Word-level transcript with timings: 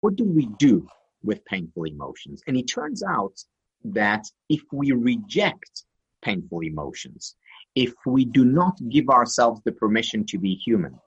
what 0.00 0.16
do 0.16 0.24
we 0.24 0.46
do 0.58 0.86
with 1.22 1.44
painful 1.44 1.84
emotions? 1.84 2.42
And 2.46 2.56
it 2.56 2.66
turns 2.66 3.02
out 3.02 3.34
that 3.84 4.24
if 4.48 4.62
we 4.72 4.92
reject 4.92 5.84
painful 6.22 6.62
emotions, 6.62 7.36
if 7.74 7.94
we 8.06 8.24
do 8.24 8.44
not 8.44 8.76
give 8.88 9.08
ourselves 9.08 9.60
the 9.64 9.72
permission 9.72 10.24
to 10.26 10.38
be 10.38 10.54
human, 10.54 10.98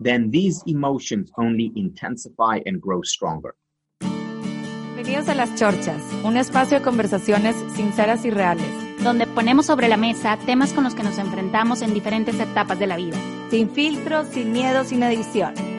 then 0.00 0.30
these 0.30 0.62
emotions 0.66 1.30
only 1.38 1.72
intensify 1.76 2.60
and 2.66 2.80
grow 2.80 3.02
stronger. 3.02 3.54
Bienvenidos 4.00 5.28
a 5.28 5.34
Las 5.34 5.54
Chorchas, 5.56 6.02
un 6.24 6.36
espacio 6.36 6.78
de 6.78 6.84
conversaciones 6.84 7.56
sinceras 7.74 8.24
y 8.24 8.30
reales, 8.30 8.66
donde 9.02 9.26
ponemos 9.26 9.66
sobre 9.66 9.88
la 9.88 9.96
mesa 9.96 10.38
temas 10.46 10.72
con 10.72 10.84
los 10.84 10.94
que 10.94 11.02
nos 11.02 11.18
enfrentamos 11.18 11.82
en 11.82 11.92
diferentes 11.92 12.40
etapas 12.40 12.78
de 12.78 12.86
la 12.86 12.96
vida. 12.96 13.18
sin 13.50 13.70
filtros, 13.70 14.28
sin 14.28 14.52
miedo, 14.52 14.82
sin 14.84 15.02
edición. 15.02 15.73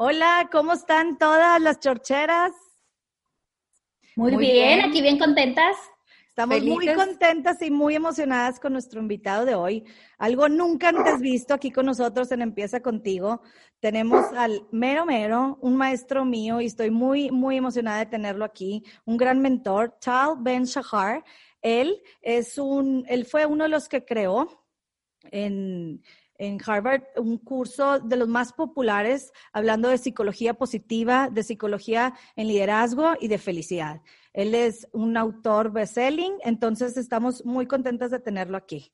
Hola, 0.00 0.48
¿cómo 0.52 0.74
están 0.74 1.18
todas 1.18 1.60
las 1.60 1.80
chorcheras? 1.80 2.52
Muy, 4.14 4.30
Muy 4.30 4.46
bien, 4.46 4.78
bien. 4.78 4.88
aquí 4.88 5.02
bien 5.02 5.18
contentas. 5.18 5.74
Estamos 6.28 6.62
muy 6.62 6.94
contentas 6.94 7.60
y 7.62 7.72
muy 7.72 7.96
emocionadas 7.96 8.60
con 8.60 8.74
nuestro 8.74 9.00
invitado 9.00 9.44
de 9.44 9.56
hoy. 9.56 9.84
Algo 10.18 10.48
nunca 10.48 10.90
antes 10.90 11.18
visto 11.18 11.52
aquí 11.52 11.72
con 11.72 11.86
nosotros 11.86 12.30
en 12.30 12.42
Empieza 12.42 12.78
Contigo. 12.80 13.42
Tenemos 13.80 14.24
al 14.36 14.68
mero 14.70 15.04
mero, 15.04 15.58
un 15.62 15.74
maestro 15.74 16.24
mío, 16.24 16.60
y 16.60 16.66
estoy 16.66 16.92
muy, 16.92 17.32
muy 17.32 17.56
emocionada 17.56 17.98
de 17.98 18.06
tenerlo 18.06 18.44
aquí. 18.44 18.84
Un 19.04 19.16
gran 19.16 19.40
mentor, 19.40 19.98
Tal 20.00 20.36
Ben 20.38 20.62
Shahar. 20.62 21.24
Él 21.60 22.00
es 22.22 22.56
un, 22.56 23.04
él 23.08 23.26
fue 23.26 23.46
uno 23.46 23.64
de 23.64 23.70
los 23.70 23.88
que 23.88 24.04
creó 24.04 24.64
en, 25.32 26.04
en 26.38 26.58
Harvard 26.64 27.02
un 27.16 27.36
curso 27.38 27.98
de 27.98 28.16
los 28.16 28.28
más 28.28 28.52
populares 28.52 29.32
hablando 29.52 29.88
de 29.88 29.98
psicología 29.98 30.54
positiva, 30.54 31.28
de 31.30 31.42
psicología 31.42 32.14
en 32.36 32.48
liderazgo 32.48 33.14
y 33.20 33.28
de 33.28 33.38
felicidad. 33.38 34.00
Él 34.32 34.54
es 34.54 34.88
un 34.92 35.16
autor 35.16 35.72
best-selling, 35.72 36.34
entonces 36.44 36.96
estamos 36.96 37.44
muy 37.44 37.66
contentas 37.66 38.10
de 38.10 38.20
tenerlo 38.20 38.56
aquí. 38.56 38.92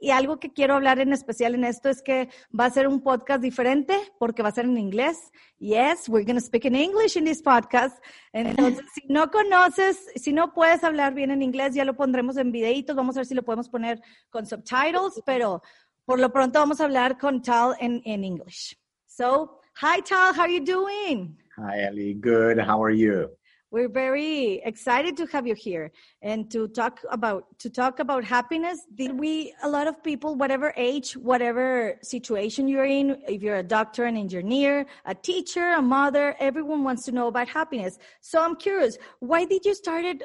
Y 0.00 0.10
algo 0.10 0.38
que 0.38 0.52
quiero 0.52 0.74
hablar 0.74 0.98
en 0.98 1.12
especial 1.12 1.54
en 1.54 1.64
esto 1.64 1.88
es 1.88 2.02
que 2.02 2.28
va 2.58 2.66
a 2.66 2.70
ser 2.70 2.86
un 2.88 3.00
podcast 3.00 3.40
diferente 3.40 3.96
porque 4.18 4.42
va 4.42 4.50
a 4.50 4.52
ser 4.52 4.66
en 4.66 4.76
inglés. 4.76 5.32
Yes, 5.58 6.08
we're 6.08 6.26
going 6.26 6.36
to 6.36 6.44
speak 6.44 6.66
in 6.66 6.74
English 6.74 7.16
in 7.16 7.24
this 7.24 7.40
podcast. 7.40 7.96
Entonces, 8.32 8.84
si 8.92 9.06
no 9.08 9.30
conoces, 9.30 10.10
si 10.16 10.32
no 10.32 10.52
puedes 10.52 10.84
hablar 10.84 11.14
bien 11.14 11.30
en 11.30 11.40
inglés, 11.40 11.74
ya 11.74 11.86
lo 11.86 11.96
pondremos 11.96 12.36
en 12.36 12.52
videitos. 12.52 12.94
Vamos 12.94 13.16
a 13.16 13.20
ver 13.20 13.26
si 13.26 13.34
lo 13.34 13.44
podemos 13.44 13.70
poner 13.70 14.02
con 14.28 14.44
subtitles, 14.44 15.22
pero 15.24 15.62
por 16.06 16.18
lo 16.20 16.28
pronto 16.30 16.58
vamos 16.58 16.80
a 16.80 16.84
hablar 16.84 17.18
con 17.18 17.42
Tal 17.42 17.74
en, 17.80 18.02
en 18.04 18.24
English. 18.24 18.76
So, 19.06 19.60
hi 19.80 20.00
Tal, 20.00 20.34
how 20.34 20.42
are 20.42 20.52
you 20.52 20.64
doing? 20.64 21.36
Hi, 21.56 21.84
Ellie. 21.84 22.14
Good. 22.14 22.58
How 22.58 22.82
are 22.82 22.90
you? 22.90 23.30
We're 23.70 23.88
very 23.88 24.60
excited 24.64 25.16
to 25.16 25.26
have 25.26 25.48
you 25.48 25.54
here 25.56 25.90
and 26.22 26.48
to 26.52 26.68
talk 26.68 27.00
about 27.10 27.44
to 27.58 27.70
talk 27.70 27.98
about 27.98 28.22
happiness. 28.22 28.78
Did 28.94 29.18
we 29.18 29.52
a 29.64 29.68
lot 29.68 29.88
of 29.88 30.02
people, 30.02 30.36
whatever 30.36 30.72
age, 30.76 31.16
whatever 31.16 31.98
situation 32.02 32.68
you're 32.68 32.84
in, 32.84 33.20
if 33.26 33.42
you're 33.42 33.56
a 33.56 33.64
doctor, 33.64 34.04
an 34.04 34.16
engineer, 34.16 34.86
a 35.06 35.14
teacher, 35.14 35.72
a 35.72 35.82
mother, 35.82 36.36
everyone 36.38 36.84
wants 36.84 37.04
to 37.06 37.12
know 37.12 37.26
about 37.26 37.48
happiness. 37.48 37.98
So 38.20 38.40
I'm 38.40 38.54
curious, 38.54 38.96
why 39.18 39.44
did 39.44 39.64
you 39.64 39.74
started 39.74 40.22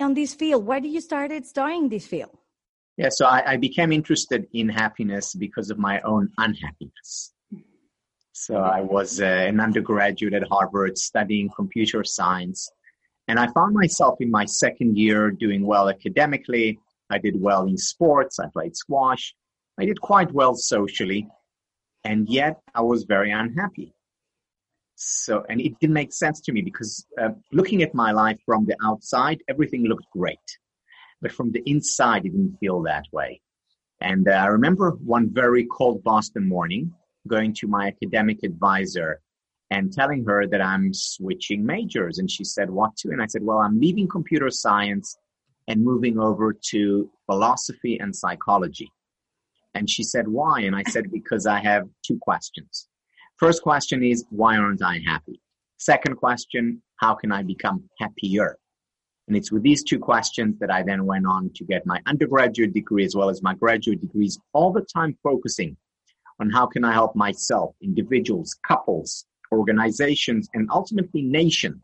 on 0.00 0.14
this 0.14 0.34
field? 0.34 0.64
Why 0.64 0.80
did 0.80 0.92
you 0.92 1.02
started 1.02 1.44
studying 1.44 1.90
this 1.90 2.06
field? 2.06 2.38
Yeah, 2.96 3.10
so 3.10 3.26
I, 3.26 3.52
I 3.52 3.56
became 3.58 3.92
interested 3.92 4.46
in 4.54 4.68
happiness 4.68 5.34
because 5.34 5.70
of 5.70 5.78
my 5.78 6.00
own 6.00 6.30
unhappiness. 6.38 7.34
So 8.32 8.56
I 8.56 8.80
was 8.80 9.20
uh, 9.20 9.24
an 9.24 9.60
undergraduate 9.60 10.34
at 10.34 10.48
Harvard 10.48 10.96
studying 10.96 11.50
computer 11.54 12.04
science. 12.04 12.70
And 13.28 13.38
I 13.38 13.48
found 13.48 13.74
myself 13.74 14.16
in 14.20 14.30
my 14.30 14.44
second 14.44 14.96
year 14.96 15.30
doing 15.30 15.66
well 15.66 15.88
academically. 15.88 16.78
I 17.10 17.18
did 17.18 17.40
well 17.40 17.64
in 17.66 17.76
sports. 17.76 18.38
I 18.38 18.46
played 18.48 18.76
squash. 18.76 19.34
I 19.78 19.84
did 19.84 20.00
quite 20.00 20.32
well 20.32 20.54
socially. 20.54 21.28
And 22.04 22.28
yet 22.28 22.60
I 22.74 22.82
was 22.82 23.04
very 23.04 23.30
unhappy. 23.30 23.94
So, 24.94 25.44
and 25.48 25.60
it 25.60 25.78
didn't 25.80 25.94
make 25.94 26.12
sense 26.12 26.40
to 26.42 26.52
me 26.52 26.62
because 26.62 27.06
uh, 27.20 27.30
looking 27.52 27.82
at 27.82 27.94
my 27.94 28.12
life 28.12 28.38
from 28.46 28.64
the 28.64 28.76
outside, 28.82 29.42
everything 29.48 29.84
looked 29.84 30.06
great. 30.12 30.38
But 31.22 31.32
from 31.32 31.52
the 31.52 31.62
inside, 31.66 32.26
it 32.26 32.30
didn't 32.30 32.58
feel 32.58 32.82
that 32.82 33.04
way. 33.12 33.40
And 34.00 34.28
uh, 34.28 34.32
I 34.32 34.46
remember 34.46 34.90
one 34.90 35.30
very 35.32 35.66
cold 35.70 36.04
Boston 36.04 36.46
morning 36.46 36.92
going 37.26 37.54
to 37.54 37.66
my 37.66 37.86
academic 37.88 38.42
advisor 38.44 39.20
and 39.70 39.92
telling 39.92 40.24
her 40.24 40.46
that 40.46 40.60
I'm 40.60 40.92
switching 40.92 41.64
majors. 41.64 42.18
And 42.18 42.30
she 42.30 42.44
said, 42.44 42.70
What 42.70 42.96
to? 42.98 43.08
And 43.08 43.22
I 43.22 43.26
said, 43.26 43.42
Well, 43.42 43.58
I'm 43.58 43.80
leaving 43.80 44.08
computer 44.08 44.50
science 44.50 45.16
and 45.68 45.82
moving 45.82 46.18
over 46.18 46.54
to 46.70 47.10
philosophy 47.26 47.98
and 47.98 48.14
psychology. 48.14 48.90
And 49.74 49.90
she 49.90 50.04
said, 50.04 50.28
Why? 50.28 50.60
And 50.60 50.76
I 50.76 50.84
said, 50.84 51.10
Because 51.10 51.46
I 51.46 51.60
have 51.60 51.88
two 52.06 52.18
questions. 52.18 52.88
First 53.36 53.62
question 53.62 54.02
is, 54.04 54.24
Why 54.30 54.56
aren't 54.56 54.82
I 54.82 55.00
happy? 55.06 55.40
Second 55.78 56.16
question, 56.16 56.82
How 56.96 57.14
can 57.14 57.32
I 57.32 57.42
become 57.42 57.88
happier? 57.98 58.58
And 59.28 59.36
it's 59.36 59.50
with 59.50 59.62
these 59.62 59.82
two 59.82 59.98
questions 59.98 60.58
that 60.60 60.70
I 60.70 60.82
then 60.82 61.04
went 61.04 61.26
on 61.26 61.50
to 61.56 61.64
get 61.64 61.84
my 61.84 62.00
undergraduate 62.06 62.72
degree 62.72 63.04
as 63.04 63.16
well 63.16 63.28
as 63.28 63.42
my 63.42 63.54
graduate 63.54 64.00
degrees, 64.00 64.38
all 64.52 64.72
the 64.72 64.86
time 64.94 65.16
focusing 65.22 65.76
on 66.38 66.50
how 66.50 66.66
can 66.66 66.84
I 66.84 66.92
help 66.92 67.16
myself, 67.16 67.74
individuals, 67.82 68.56
couples, 68.66 69.26
organizations, 69.52 70.48
and 70.54 70.68
ultimately 70.70 71.22
nations 71.22 71.82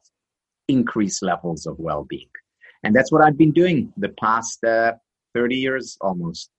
increase 0.68 1.22
levels 1.22 1.66
of 1.66 1.78
well-being. 1.78 2.28
And 2.84 2.94
that's 2.94 3.10
what 3.10 3.22
I've 3.22 3.38
been 3.38 3.52
doing 3.52 3.92
the 3.96 4.10
past 4.10 4.62
uh, 4.64 4.92
30 5.34 5.56
years 5.56 5.96
almost. 6.00 6.50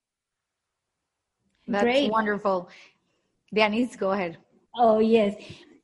That's 1.67 1.83
Great. 1.83 2.11
wonderful. 2.11 2.69
Dianis, 3.55 3.97
go 3.97 4.11
ahead. 4.11 4.37
Oh, 4.75 4.99
yes. 4.99 5.35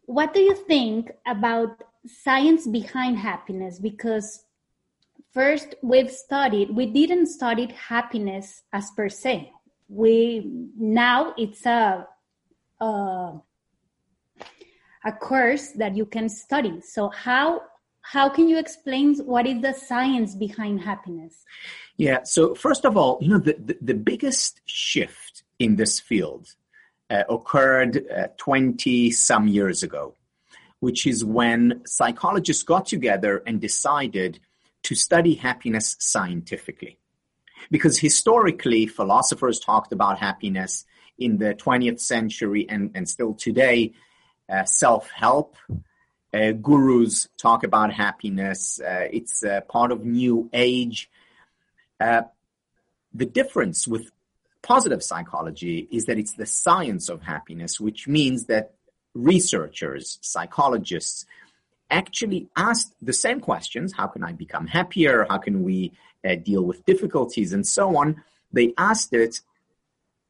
What 0.05 0.33
do 0.33 0.41
you 0.41 0.55
think 0.55 1.11
about 1.27 1.83
science 2.05 2.67
behind 2.67 3.17
happiness? 3.17 3.79
Because 3.79 4.43
first, 5.33 5.75
we've 5.81 6.11
studied, 6.11 6.69
we 6.71 6.85
didn't 6.85 7.27
study 7.27 7.67
happiness 7.67 8.63
as 8.73 8.91
per 8.91 9.09
se. 9.09 9.51
We 9.87 10.45
now 10.77 11.33
it's 11.37 11.65
a 11.65 12.07
a, 12.79 13.33
a 15.05 15.11
course 15.19 15.71
that 15.71 15.95
you 15.95 16.05
can 16.05 16.29
study. 16.29 16.81
So 16.81 17.09
how 17.09 17.61
how 18.01 18.29
can 18.29 18.47
you 18.47 18.57
explain 18.57 19.15
what 19.17 19.45
is 19.45 19.61
the 19.61 19.73
science 19.73 20.35
behind 20.35 20.81
happiness? 20.81 21.43
Yeah. 21.97 22.23
So 22.23 22.55
first 22.55 22.85
of 22.85 22.97
all, 22.97 23.19
you 23.21 23.29
know, 23.29 23.39
the, 23.39 23.55
the, 23.59 23.77
the 23.81 23.93
biggest 23.93 24.61
shift 24.65 25.43
in 25.59 25.75
this 25.75 25.99
field 25.99 26.55
uh, 27.09 27.23
occurred 27.29 28.05
uh, 28.09 28.27
20 28.37 29.11
some 29.11 29.47
years 29.47 29.83
ago, 29.83 30.15
which 30.79 31.05
is 31.05 31.23
when 31.25 31.81
psychologists 31.85 32.63
got 32.63 32.85
together 32.85 33.43
and 33.45 33.59
decided 33.59 34.39
to 34.83 34.95
study 34.95 35.35
happiness 35.35 35.95
scientifically. 35.99 36.97
Because 37.69 37.97
historically, 37.97 38.87
philosophers 38.87 39.59
talked 39.59 39.91
about 39.91 40.19
happiness 40.19 40.85
in 41.17 41.37
the 41.37 41.53
20th 41.53 41.99
century 41.99 42.65
and, 42.69 42.91
and 42.95 43.07
still 43.07 43.33
today, 43.33 43.93
uh, 44.49 44.63
self-help, 44.63 45.55
uh, 46.33 46.51
gurus 46.51 47.27
talk 47.37 47.63
about 47.63 47.91
happiness. 47.91 48.79
Uh, 48.79 49.07
it's 49.11 49.43
part 49.67 49.91
of 49.91 50.05
new 50.05 50.49
age. 50.53 51.09
Uh, 51.99 52.21
the 53.13 53.25
difference 53.25 53.87
with 53.87 54.11
positive 54.61 55.03
psychology 55.03 55.87
is 55.91 56.05
that 56.05 56.17
it's 56.17 56.33
the 56.33 56.45
science 56.45 57.09
of 57.09 57.21
happiness, 57.21 57.79
which 57.79 58.07
means 58.07 58.45
that 58.45 58.73
researchers, 59.13 60.19
psychologists, 60.21 61.25
actually 61.89 62.47
asked 62.55 62.93
the 63.01 63.13
same 63.13 63.39
questions 63.39 63.93
how 63.93 64.07
can 64.07 64.23
I 64.23 64.33
become 64.33 64.67
happier? 64.67 65.25
How 65.29 65.37
can 65.37 65.63
we 65.63 65.93
uh, 66.27 66.35
deal 66.35 66.63
with 66.63 66.85
difficulties 66.85 67.53
and 67.53 67.65
so 67.65 67.97
on? 67.97 68.23
They 68.51 68.73
asked 68.77 69.13
it, 69.13 69.41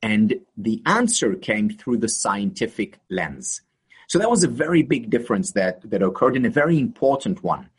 and 0.01 0.41
the 0.57 0.81
answer 0.85 1.35
came 1.35 1.69
through 1.69 1.97
the 1.97 2.09
scientific 2.09 2.99
lens. 3.09 3.61
So 4.07 4.17
that 4.17 4.29
was 4.29 4.43
a 4.43 4.47
very 4.47 4.81
big 4.81 5.09
difference 5.09 5.51
that, 5.51 5.87
that 5.89 6.01
occurred 6.01 6.35
and 6.35 6.45
a 6.45 6.49
very 6.49 6.79
important 6.79 7.43
one. 7.43 7.69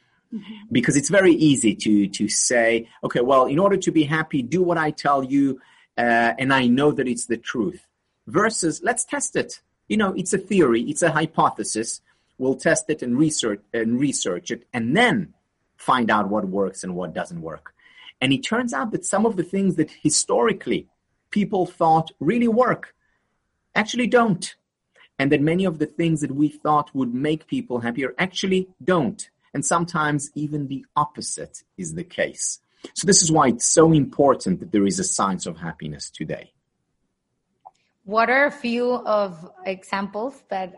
Because 0.71 0.97
it's 0.97 1.09
very 1.09 1.33
easy 1.33 1.75
to, 1.75 2.07
to 2.07 2.29
say, 2.29 2.89
okay, 3.03 3.21
well, 3.21 3.47
in 3.47 3.59
order 3.59 3.77
to 3.79 3.91
be 3.91 4.05
happy, 4.05 4.43
do 4.43 4.63
what 4.63 4.79
I 4.79 4.93
tell 4.93 5.25
you, 5.25 5.61
uh, 5.99 6.35
and 6.39 6.53
I 6.53 6.69
know 6.69 6.93
that 6.93 7.09
it's 7.09 7.27
the 7.27 7.37
truth. 7.37 7.85
Versus, 8.29 8.81
let's 8.85 9.05
test 9.05 9.35
it. 9.35 9.61
You 9.89 9.97
know, 9.97 10.13
it's 10.17 10.33
a 10.33 10.39
theory, 10.39 10.83
it's 10.83 11.03
a 11.03 11.11
hypothesis. 11.11 12.01
We'll 12.41 12.61
test 12.69 12.85
it 12.89 13.03
and 13.03 13.19
research 13.19 13.61
and 13.79 14.01
research 14.01 14.51
it, 14.51 14.63
and 14.73 14.97
then 14.97 15.35
find 15.77 16.11
out 16.11 16.31
what 16.31 16.47
works 16.61 16.83
and 16.85 16.93
what 16.99 17.13
doesn't 17.13 17.43
work. 17.43 17.75
And 18.23 18.33
it 18.33 18.43
turns 18.53 18.73
out 18.73 18.93
that 18.93 19.05
some 19.05 19.27
of 19.27 19.37
the 19.37 19.49
things 19.55 19.77
that 19.77 19.91
historically 20.03 20.89
people 21.31 21.65
thought 21.67 22.09
really 22.19 22.49
work 22.49 22.95
actually 23.75 24.07
don't. 24.07 24.57
and 25.21 25.31
that 25.31 25.43
many 25.43 25.67
of 25.67 25.79
the 25.79 25.85
things 25.85 26.23
that 26.23 26.35
we 26.35 26.49
thought 26.49 26.91
would 26.95 27.13
make 27.13 27.47
people 27.47 27.81
happier 27.81 28.15
actually 28.19 28.67
don't. 28.83 29.29
And 29.53 29.63
sometimes 29.67 30.31
even 30.35 30.67
the 30.67 30.87
opposite 30.97 31.63
is 31.77 31.93
the 31.93 32.05
case. 32.05 32.61
So 32.95 33.07
this 33.07 33.23
is 33.23 33.31
why 33.31 33.49
it's 33.49 33.69
so 33.69 33.93
important 33.93 34.61
that 34.61 34.73
there 34.73 34.87
is 34.87 34.99
a 34.99 35.05
science 35.05 35.45
of 35.45 35.59
happiness 35.59 36.09
today. 36.09 36.55
What 38.05 38.31
are 38.31 38.47
a 38.47 38.51
few 38.51 38.95
of 38.95 39.47
examples 39.67 40.43
that 40.49 40.73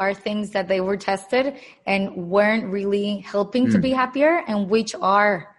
are 0.00 0.14
things 0.14 0.50
that 0.50 0.68
they 0.68 0.80
were 0.80 0.96
tested 0.96 1.54
and 1.86 2.14
weren't 2.16 2.66
really 2.66 3.18
helping 3.18 3.66
mm. 3.66 3.72
to 3.72 3.78
be 3.78 3.90
hmm. 3.90 3.96
happier 3.96 4.42
and 4.46 4.70
which 4.70 4.94
are 4.94 5.54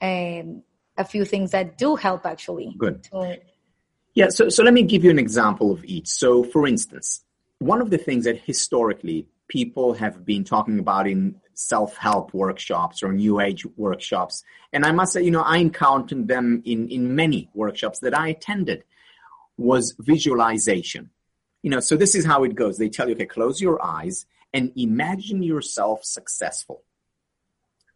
um, 0.00 0.62
a 0.96 1.04
few 1.04 1.24
things 1.24 1.50
that 1.50 1.76
do 1.76 1.96
help 1.96 2.24
actually 2.24 2.74
good 2.78 3.02
to... 3.04 3.38
yeah 4.14 4.28
so, 4.28 4.48
so 4.48 4.62
let 4.62 4.72
me 4.72 4.82
give 4.82 5.04
you 5.04 5.10
an 5.10 5.18
example 5.18 5.72
of 5.72 5.84
each 5.84 6.08
so 6.08 6.42
for 6.42 6.66
instance 6.66 7.24
one 7.58 7.80
of 7.80 7.90
the 7.90 7.98
things 7.98 8.24
that 8.24 8.38
historically 8.40 9.26
people 9.48 9.94
have 9.94 10.24
been 10.24 10.44
talking 10.44 10.78
about 10.78 11.06
in 11.08 11.34
self-help 11.54 12.32
workshops 12.32 13.02
or 13.02 13.12
new 13.12 13.40
age 13.40 13.66
workshops 13.76 14.44
and 14.72 14.84
i 14.84 14.92
must 14.92 15.12
say 15.12 15.22
you 15.22 15.30
know 15.30 15.42
i 15.42 15.58
encountered 15.58 16.28
them 16.28 16.62
in 16.64 16.88
in 16.88 17.14
many 17.14 17.50
workshops 17.54 17.98
that 17.98 18.16
i 18.16 18.28
attended 18.28 18.84
was 19.56 19.94
visualization 19.98 21.10
you 21.62 21.70
know 21.70 21.80
so 21.80 21.96
this 21.96 22.14
is 22.14 22.24
how 22.24 22.44
it 22.44 22.54
goes 22.54 22.78
they 22.78 22.88
tell 22.88 23.08
you 23.08 23.14
okay 23.14 23.26
close 23.26 23.60
your 23.60 23.82
eyes 23.84 24.26
and 24.52 24.72
imagine 24.76 25.42
yourself 25.42 26.04
successful 26.04 26.82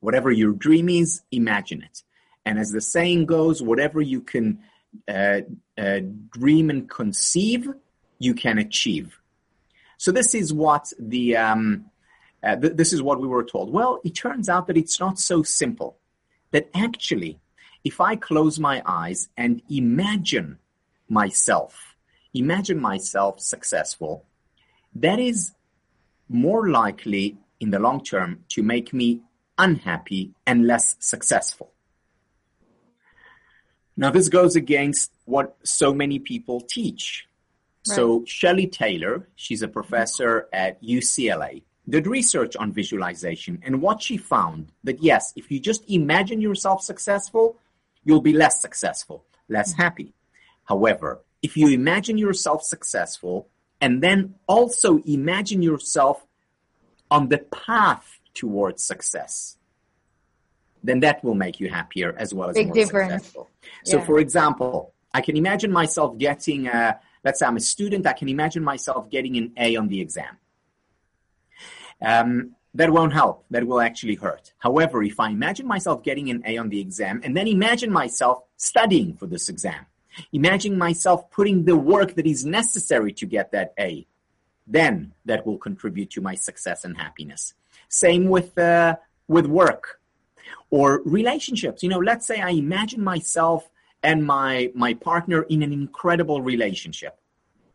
whatever 0.00 0.31
your 0.31 0.53
dream 0.53 0.88
is 0.88 1.23
imagine 1.31 1.82
it 1.82 2.03
and 2.44 2.59
as 2.59 2.73
the 2.73 2.81
saying 2.81 3.26
goes 3.26 3.62
whatever 3.62 4.00
you 4.00 4.20
can 4.20 4.59
uh, 5.09 5.41
uh, 5.79 6.00
dream 6.31 6.70
and 6.70 6.88
conceive 6.91 7.69
you 8.19 8.35
can 8.35 8.59
achieve 8.59 9.19
so 10.03 10.11
this 10.11 10.35
is 10.35 10.53
what 10.53 10.93
the 10.99 11.37
um, 11.37 11.85
uh, 12.43 12.56
th- 12.56 12.73
this 12.75 12.93
is 12.93 13.00
what 13.00 13.20
we 13.20 13.29
were 13.29 13.44
told. 13.44 13.73
Well, 13.73 14.00
it 14.05 14.17
turns 14.17 14.49
out 14.49 14.67
that 14.67 14.76
it's 14.76 14.99
not 14.99 15.19
so 15.19 15.44
simple. 15.44 15.97
That 16.50 16.69
actually, 16.75 17.38
if 17.85 18.00
I 18.00 18.17
close 18.17 18.58
my 18.58 18.82
eyes 18.85 19.29
and 19.37 19.62
imagine 19.70 20.58
myself, 21.08 21.92
imagine 22.34 22.81
myself 22.81 23.40
successful, 23.40 24.25
that 24.94 25.19
is 25.19 25.52
more 26.29 26.69
likely 26.69 27.38
in 27.61 27.70
the 27.70 27.79
long 27.79 28.02
term 28.02 28.44
to 28.49 28.62
make 28.62 28.93
me 28.93 29.20
unhappy 29.58 30.32
and 30.46 30.67
less 30.67 30.96
successful. 30.99 31.73
Now, 33.96 34.11
this 34.11 34.29
goes 34.29 34.56
against 34.56 35.12
what 35.26 35.56
so 35.62 35.93
many 35.93 36.19
people 36.19 36.61
teach. 36.61 37.29
So 37.84 38.25
Shelley 38.26 38.69
Taylor, 38.69 39.29
she's 39.34 39.62
a 39.62 39.69
professor 39.69 40.49
at 40.52 40.82
UCLA, 40.82 41.62
did 41.88 42.06
research 42.06 42.55
on 42.56 42.73
visualization 42.73 43.61
and 43.64 43.82
what 43.82 44.00
she 44.00 44.17
found 44.17 44.70
that 44.84 45.02
yes, 45.02 45.32
if 45.34 45.50
you 45.50 45.58
just 45.58 45.82
imagine 45.90 46.40
yourself 46.40 46.81
successful, 46.82 47.58
you'll 48.05 48.20
be 48.20 48.32
less 48.32 48.61
successful, 48.61 49.25
less 49.49 49.73
happy. 49.73 50.12
However, 50.64 51.20
if 51.43 51.56
you 51.56 51.69
imagine 51.69 52.19
yourself 52.19 52.62
successful 52.62 53.49
and 53.81 54.03
then 54.03 54.35
also 54.47 54.99
imagine 55.06 55.62
yourself 55.62 56.25
on 57.11 57.29
the 57.29 57.39
path 57.39 58.21
towards 58.33 58.83
success, 58.83 59.59
then 60.83 61.00
that 61.00 61.23
will 61.23 61.35
make 61.35 61.61
you 61.61 61.69
happier 61.69 62.15
as 62.17 62.33
well 62.33 62.49
as 62.49 62.55
Big 62.55 62.69
more 62.69 62.75
difference. 62.75 63.12
successful. 63.12 63.50
So, 63.85 63.99
yeah. 63.99 64.05
for 64.05 64.19
example, 64.19 64.94
I 65.12 65.21
can 65.21 65.37
imagine 65.37 65.71
myself 65.71 66.17
getting 66.19 66.69
a 66.69 66.99
let's 67.25 67.39
say 67.39 67.47
I'm 67.47 67.56
a 67.56 67.61
student, 67.61 68.06
I 68.06 68.12
can 68.12 68.29
imagine 68.29 68.62
myself 68.62 69.11
getting 69.11 69.37
an 69.37 69.53
A 69.56 69.77
on 69.77 69.89
the 69.89 70.00
exam. 70.00 70.37
Um, 72.00 72.56
that 72.75 72.91
won't 72.91 73.12
help. 73.12 73.44
That 73.50 73.67
will 73.67 73.81
actually 73.81 74.15
hurt. 74.15 74.53
However, 74.59 75.03
if 75.03 75.21
I 75.21 75.31
imagine 75.31 75.67
myself 75.67 76.03
getting 76.03 76.31
an 76.31 76.43
A 76.47 76.56
on 76.56 76.69
the 76.69 76.81
exam 76.81 77.21
and 77.23 77.37
then 77.37 77.47
imagine 77.47 77.93
myself 77.93 78.44
studying 78.56 79.15
for 79.15 79.27
this 79.27 79.49
exam, 79.49 79.87
imagine 80.32 80.76
myself 80.79 81.31
putting 81.31 81.64
the 81.64 81.76
work 81.76 82.14
that 82.14 82.26
is 82.26 82.44
necessary 82.44 83.12
to 83.14 83.26
get 83.26 83.53
that 83.53 83.73
A, 83.79 84.06
then 84.67 85.12
that 85.25 85.47
will 85.47 85.59
contribute 85.59 86.11
to 86.11 86.20
my 86.20 86.35
success 86.35 86.85
and 86.85 86.97
happiness. 86.97 87.55
Same 87.88 88.29
with, 88.29 88.56
uh, 88.59 88.97
with 89.29 89.47
work 89.47 90.00
or 90.70 91.03
relationships. 91.05 91.82
You 91.82 91.88
know, 91.88 91.99
let's 91.99 92.26
say 92.26 92.41
I 92.41 92.50
imagine 92.50 93.03
myself 93.03 93.69
and 94.03 94.25
my 94.25 94.70
my 94.75 94.94
partner 94.94 95.43
in 95.43 95.62
an 95.62 95.73
incredible 95.73 96.43
relationship 96.43 97.19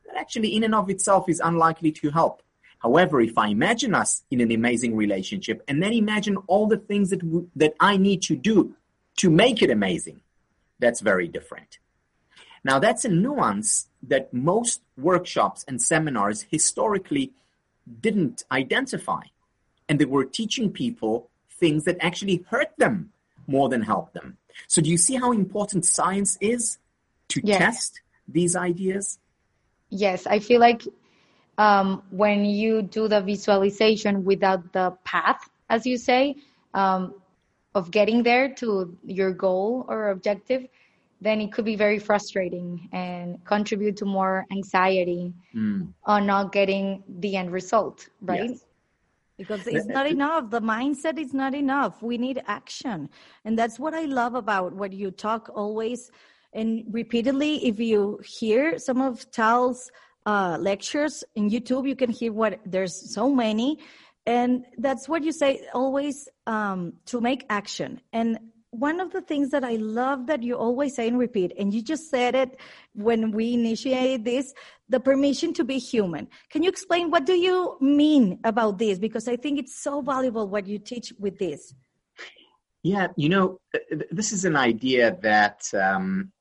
that 0.06 0.18
actually 0.18 0.56
in 0.56 0.64
and 0.64 0.76
of 0.76 0.90
itself 0.90 1.30
is 1.30 1.42
unlikely 1.44 1.92
to 1.92 2.10
help 2.12 2.42
however 2.80 3.22
if 3.22 3.38
i 3.38 3.48
imagine 3.48 3.96
us 3.96 4.24
in 4.30 4.42
an 4.42 4.52
amazing 4.52 4.96
relationship 4.96 5.64
and 5.68 5.82
then 5.82 5.94
imagine 5.94 6.38
all 6.48 6.68
the 6.68 6.78
things 6.78 7.10
that 7.10 7.20
w- 7.20 7.50
that 7.56 7.74
i 7.80 7.98
need 7.98 8.22
to 8.22 8.36
do 8.36 8.76
to 9.16 9.30
make 9.30 9.62
it 9.62 9.70
amazing 9.70 10.22
that's 10.80 11.00
very 11.00 11.28
different 11.28 11.80
now 12.68 12.80
that's 12.80 13.06
a 13.06 13.10
nuance 13.10 13.88
that 14.04 14.34
most 14.34 14.82
workshops 14.98 15.66
and 15.68 15.82
seminars 15.82 16.46
historically 16.52 17.32
didn't 18.02 18.44
identify 18.52 19.24
and 19.90 20.00
they 20.00 20.06
were 20.06 20.26
teaching 20.26 20.72
people 20.72 21.30
things 21.50 21.86
that 21.86 21.98
actually 22.00 22.46
hurt 22.50 22.72
them 22.78 23.12
more 23.48 23.70
than 23.70 23.82
help 23.82 24.14
them 24.14 24.38
so 24.68 24.82
do 24.82 24.90
you 24.90 24.98
see 24.98 25.16
how 25.16 25.32
important 25.32 25.86
science 25.86 26.38
is 26.42 26.78
to 27.30 27.42
yes. 27.44 27.58
test 27.58 28.02
these 28.28 28.56
ideas? 28.56 29.20
Yes, 29.90 30.26
I 30.26 30.40
feel 30.40 30.60
like 30.60 30.84
um, 31.58 32.04
when 32.10 32.46
you 32.46 32.82
do 32.82 33.08
the 33.08 33.22
visualization 33.22 34.26
without 34.26 34.74
the 34.74 34.98
path, 35.04 35.50
as 35.70 35.86
you 35.86 35.98
say, 35.98 36.36
um, 36.74 37.14
of 37.76 37.92
getting 37.92 38.24
there 38.24 38.54
to 38.56 38.98
your 39.06 39.32
goal 39.32 39.86
or 39.88 40.10
objective, 40.10 40.68
then 41.20 41.42
it 41.42 41.52
could 41.52 41.66
be 41.66 41.76
very 41.76 42.00
frustrating 42.00 42.90
and 42.92 43.44
contribute 43.46 43.98
to 43.98 44.06
more 44.06 44.46
anxiety 44.52 45.34
mm. 45.56 45.92
on 46.04 46.26
not 46.26 46.52
getting 46.52 47.04
the 47.08 47.36
end 47.36 47.52
result, 47.52 48.08
right? 48.22 48.52
Yes. 48.52 48.64
Because 49.38 49.68
it's 49.68 49.86
not 49.86 50.08
enough. 50.08 50.50
The 50.50 50.62
mindset 50.62 51.20
is 51.20 51.32
not 51.34 51.54
enough. 51.54 52.02
We 52.02 52.18
need 52.18 52.42
action. 52.48 53.10
And 53.46 53.58
that's 53.58 53.78
what 53.78 53.94
i 53.94 54.06
love 54.06 54.34
about 54.34 54.74
what 54.74 54.94
you 54.94 55.12
talk 55.12 55.50
always 55.54 56.10
and 56.54 56.86
repeatedly. 56.90 57.68
If 57.68 57.80
you 57.80 58.20
hear 58.26 58.80
some 58.80 59.00
of 59.00 59.30
tal's 59.30 59.92
uh, 60.26 60.58
lectures 60.60 61.24
in 61.36 61.50
youtube 61.50 61.88
you 61.88 61.96
can 61.96 62.10
hear 62.10 62.34
what 62.34 62.60
there's 62.66 63.14
so 63.14 63.30
many. 63.34 63.80
And 64.26 64.66
that's 64.78 65.08
what 65.08 65.24
you 65.24 65.32
say 65.32 65.68
always 65.74 66.28
um, 66.48 66.94
to 67.06 67.22
make 67.22 67.46
action. 67.50 68.02
And 68.12 68.40
one 68.72 69.00
of 69.00 69.12
the 69.12 69.22
things 69.22 69.50
that 69.52 69.64
I 69.64 69.76
love 69.76 70.28
that 70.28 70.44
you 70.44 70.56
always 70.56 70.96
say 70.96 71.08
and 71.08 71.18
repeat, 71.18 71.54
and 71.58 71.74
you 71.74 71.82
just 71.82 72.10
said 72.10 72.36
it 72.36 72.60
when 72.94 73.32
we 73.32 73.54
initiated 73.54 74.26
this, 74.26 74.54
the 74.90 75.00
permission 75.00 75.54
to 75.54 75.64
be 75.64 75.78
human. 75.78 76.28
Can 76.50 76.64
you 76.64 76.70
explain 76.70 77.10
what 77.10 77.26
do 77.26 77.34
you 77.34 77.78
mean 77.80 78.40
about 78.44 78.78
this? 78.78 79.00
Because 79.00 79.28
I 79.28 79.36
think 79.36 79.60
it's 79.60 79.82
so 79.82 80.02
valuable 80.02 80.48
what 80.48 80.68
you 80.68 80.80
teach 80.80 81.14
with 81.18 81.38
this. 81.40 81.74
Yeah, 82.84 83.08
you 83.16 83.30
know, 83.30 83.60
this 84.12 84.32
is 84.32 84.46
an 84.46 84.56
idea 84.56 85.18
that 85.22 85.62
um, 85.74 86.32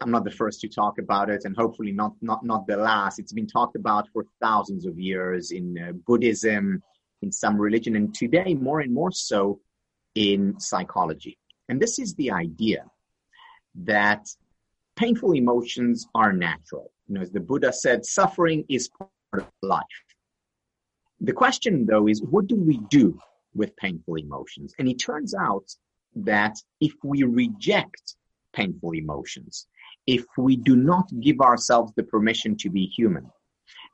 I'm 0.00 0.10
not 0.10 0.24
the 0.24 0.30
first 0.30 0.60
to 0.60 0.68
talk 0.68 0.98
about 0.98 1.30
it, 1.30 1.42
and 1.44 1.56
hopefully 1.56 1.92
not 1.92 2.14
not 2.20 2.44
not 2.44 2.66
the 2.66 2.76
last. 2.76 3.18
It's 3.18 3.32
been 3.32 3.46
talked 3.46 3.76
about 3.76 4.08
for 4.12 4.26
thousands 4.40 4.84
of 4.84 4.98
years 4.98 5.52
in 5.52 5.78
uh, 5.78 5.92
Buddhism, 6.06 6.82
in 7.22 7.30
some 7.30 7.56
religion, 7.56 7.96
and 7.96 8.14
today 8.14 8.54
more 8.54 8.80
and 8.80 8.92
more 8.92 9.12
so 9.12 9.60
in 10.14 10.58
psychology. 10.58 11.38
And 11.68 11.80
this 11.80 11.98
is 11.98 12.14
the 12.14 12.30
idea 12.30 12.84
that 13.74 14.26
painful 14.96 15.32
emotions 15.32 16.06
are 16.14 16.32
natural. 16.32 16.92
You 17.08 17.14
know, 17.14 17.20
as 17.22 17.30
the 17.30 17.40
Buddha 17.40 17.72
said, 17.72 18.04
suffering 18.04 18.64
is 18.68 18.88
part 18.88 19.10
of 19.34 19.46
life. 19.62 19.82
The 21.20 21.32
question, 21.32 21.86
though, 21.86 22.08
is 22.08 22.22
what 22.22 22.46
do 22.46 22.56
we 22.56 22.78
do 22.90 23.18
with 23.54 23.76
painful 23.76 24.16
emotions? 24.16 24.74
And 24.78 24.88
it 24.88 24.98
turns 24.98 25.34
out 25.34 25.64
that 26.16 26.56
if 26.80 26.92
we 27.02 27.22
reject 27.22 28.16
painful 28.52 28.92
emotions, 28.92 29.66
if 30.06 30.24
we 30.36 30.56
do 30.56 30.76
not 30.76 31.08
give 31.20 31.40
ourselves 31.40 31.92
the 31.96 32.02
permission 32.02 32.56
to 32.58 32.70
be 32.70 32.86
human, 32.86 33.30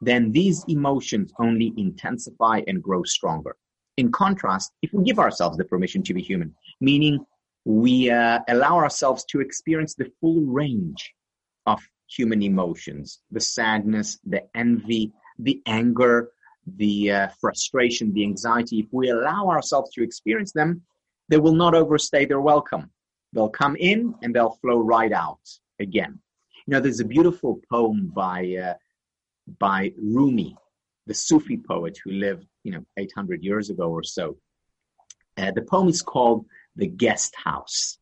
then 0.01 0.33
these 0.33 0.65
emotions 0.69 1.33
only 1.39 1.73
intensify 1.77 2.63
and 2.67 2.83
grow 2.83 3.03
stronger. 3.03 3.57
In 3.99 4.13
contrast, 4.13 4.73
if 4.83 4.93
we 4.93 5.03
give 5.03 5.19
ourselves 5.19 5.57
the 5.59 5.65
permission 5.65 6.05
to 6.05 6.15
be 6.15 6.23
human, 6.23 6.55
meaning 6.81 7.19
we 7.65 8.09
uh, 8.09 8.39
allow 8.49 8.77
ourselves 8.77 9.25
to 9.31 9.41
experience 9.41 9.95
the 9.97 10.09
full 10.21 10.41
range 10.43 11.13
of 11.67 11.81
human 12.07 12.41
emotions 12.43 13.21
the 13.33 13.41
sadness, 13.41 14.19
the 14.25 14.43
envy, 14.55 15.13
the 15.41 15.61
anger, 15.67 16.31
the 16.77 17.11
uh, 17.11 17.29
frustration, 17.41 18.13
the 18.15 18.23
anxiety 18.23 18.79
if 18.79 18.87
we 18.93 19.11
allow 19.11 19.49
ourselves 19.49 19.91
to 19.95 20.03
experience 20.05 20.53
them, 20.53 20.81
they 21.29 21.39
will 21.39 21.55
not 21.65 21.75
overstay 21.75 22.25
their 22.25 22.41
welcome. 22.41 22.91
They'll 23.33 23.51
come 23.51 23.75
in 23.77 24.15
and 24.23 24.33
they'll 24.33 24.59
flow 24.63 24.79
right 24.79 25.13
out 25.13 25.41
again. 25.81 26.21
You 26.67 26.73
know, 26.73 26.81
there's 26.81 27.01
a 27.01 27.05
beautiful 27.17 27.61
poem 27.69 28.13
by 28.15 28.39
uh, 28.63 28.75
by 29.59 29.93
Rumi, 30.01 30.57
the 31.07 31.15
Sufi 31.15 31.57
poet 31.57 31.99
who 32.05 32.13
lived, 32.13 32.47
you 32.69 32.75
know, 32.75 32.85
800 32.99 33.43
years 33.43 33.71
ago 33.71 33.89
or 33.91 34.03
so. 34.03 34.37
Uh, 35.39 35.53
the 35.53 35.63
poem 35.63 35.89
is 35.89 36.03
called 36.03 36.45
The 36.77 36.87
Guest 36.87 37.35
House. 37.35 37.99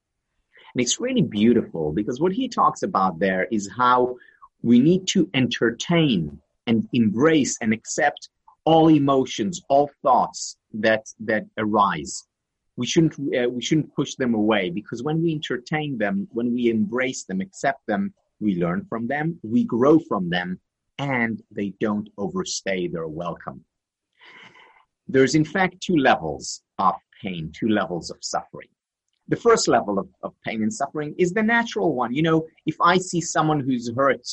And 0.75 0.83
it's 0.83 0.99
really 0.99 1.23
beautiful 1.23 1.93
because 1.93 2.19
what 2.21 2.33
he 2.33 2.49
talks 2.49 2.83
about 2.83 3.21
there 3.21 3.47
is 3.53 3.71
how 3.77 4.17
we 4.63 4.81
need 4.81 5.07
to 5.09 5.31
entertain 5.35 6.41
and 6.67 6.89
embrace 6.93 7.57
and 7.61 7.73
accept 7.73 8.29
all 8.65 8.91
emotions, 8.91 9.63
all 9.69 9.89
thoughts 10.03 10.57
that, 10.75 11.05
that 11.21 11.45
arise. 11.57 12.25
We 12.77 12.87
shouldn't, 12.87 13.15
uh, 13.15 13.49
we 13.49 13.63
shouldn't 13.63 13.95
push 13.95 14.17
them 14.17 14.35
away 14.35 14.71
because 14.71 15.05
when 15.05 15.23
we 15.23 15.31
entertain 15.33 15.97
them, 15.97 16.27
when 16.33 16.53
we 16.53 16.71
embrace 16.71 17.23
them, 17.23 17.41
accept 17.41 17.87
them, 17.87 18.13
we 18.41 18.57
learn 18.57 18.85
from 18.89 19.07
them, 19.07 19.39
we 19.45 19.63
grow 19.63 20.01
from 20.01 20.29
them, 20.29 20.59
and 20.99 21.41
they 21.53 21.73
don't 21.81 22.09
overstay 22.19 22.89
their 22.89 23.07
welcome. 23.07 23.65
There's 25.09 25.35
in 25.35 25.45
fact 25.45 25.81
two 25.81 25.97
levels 25.97 26.63
of 26.79 26.95
pain, 27.23 27.53
two 27.55 27.69
levels 27.69 28.11
of 28.11 28.19
suffering. 28.21 28.69
The 29.29 29.37
first 29.37 29.69
level 29.69 29.99
of, 29.99 30.09
of 30.23 30.35
pain 30.45 30.63
and 30.63 30.73
suffering 30.73 31.15
is 31.19 31.33
the 31.33 31.43
natural 31.43 31.95
one. 31.95 32.15
You 32.15 32.23
know, 32.23 32.47
if 32.65 32.77
I 32.81 32.99
see 32.99 33.21
someone 33.21 33.61
who's 33.61 33.91
hurt, 33.95 34.27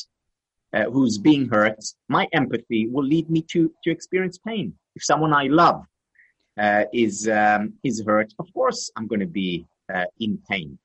uh, 0.74 0.86
who's 0.86 1.18
being 1.18 1.50
hurt, 1.50 1.84
my 2.10 2.28
empathy 2.34 2.88
will 2.88 3.04
lead 3.04 3.30
me 3.30 3.42
to, 3.54 3.72
to 3.84 3.92
experience 3.92 4.38
pain. 4.38 4.74
If 4.96 5.04
someone 5.04 5.34
I 5.34 5.46
love 5.48 5.86
uh, 6.58 6.86
is, 6.94 7.28
um, 7.28 7.74
is 7.84 8.04
hurt, 8.06 8.34
of 8.40 8.48
course 8.54 8.92
I'm 8.96 9.08
going 9.08 9.22
to 9.22 9.28
be 9.28 9.66
uh, 9.94 10.06
in 10.20 10.40
pain. 10.50 10.78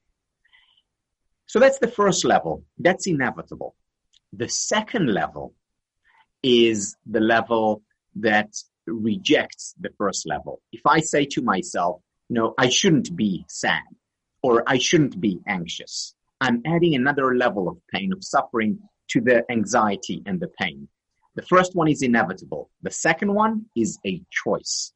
So 1.46 1.58
that's 1.58 1.78
the 1.78 1.88
first 1.88 2.24
level. 2.24 2.64
That's 2.78 3.06
inevitable. 3.06 3.74
The 4.34 4.48
second 4.48 5.12
level 5.12 5.54
is 6.42 6.96
the 7.06 7.20
level 7.20 7.82
that 8.16 8.50
rejects 8.88 9.74
the 9.80 9.90
first 9.98 10.26
level. 10.26 10.60
If 10.72 10.82
I 10.86 11.00
say 11.00 11.26
to 11.32 11.42
myself, 11.42 12.00
no, 12.30 12.54
I 12.58 12.68
shouldn't 12.68 13.14
be 13.16 13.44
sad 13.48 13.82
or 14.42 14.62
I 14.66 14.78
shouldn't 14.78 15.20
be 15.20 15.40
anxious, 15.46 16.14
I'm 16.40 16.62
adding 16.66 16.94
another 16.94 17.34
level 17.34 17.68
of 17.68 17.78
pain, 17.92 18.12
of 18.12 18.22
suffering 18.22 18.78
to 19.08 19.20
the 19.20 19.44
anxiety 19.50 20.22
and 20.26 20.38
the 20.38 20.48
pain. 20.48 20.88
The 21.34 21.42
first 21.42 21.74
one 21.74 21.88
is 21.88 22.02
inevitable. 22.02 22.70
The 22.82 22.90
second 22.90 23.34
one 23.34 23.66
is 23.76 23.98
a 24.06 24.22
choice. 24.30 24.92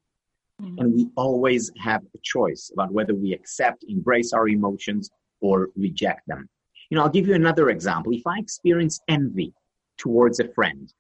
Mm-hmm. 0.61 0.79
And 0.79 0.95
we 0.95 1.09
always 1.17 1.71
have 1.79 2.03
a 2.15 2.19
choice 2.23 2.71
about 2.73 2.93
whether 2.93 3.15
we 3.15 3.33
accept, 3.33 3.85
embrace 3.89 4.33
our 4.33 4.49
emotions 4.49 5.11
or 5.41 5.69
reject 5.77 6.23
them. 6.27 6.49
You 6.91 6.97
know, 6.97 7.05
I'll 7.05 7.11
give 7.11 7.27
you 7.27 7.35
another 7.35 7.71
example. 7.71 8.13
If 8.13 8.27
I 8.27 8.39
experience 8.39 9.01
envy 9.09 9.55
towards 9.99 10.41
a 10.41 10.49
friend, 10.49 10.93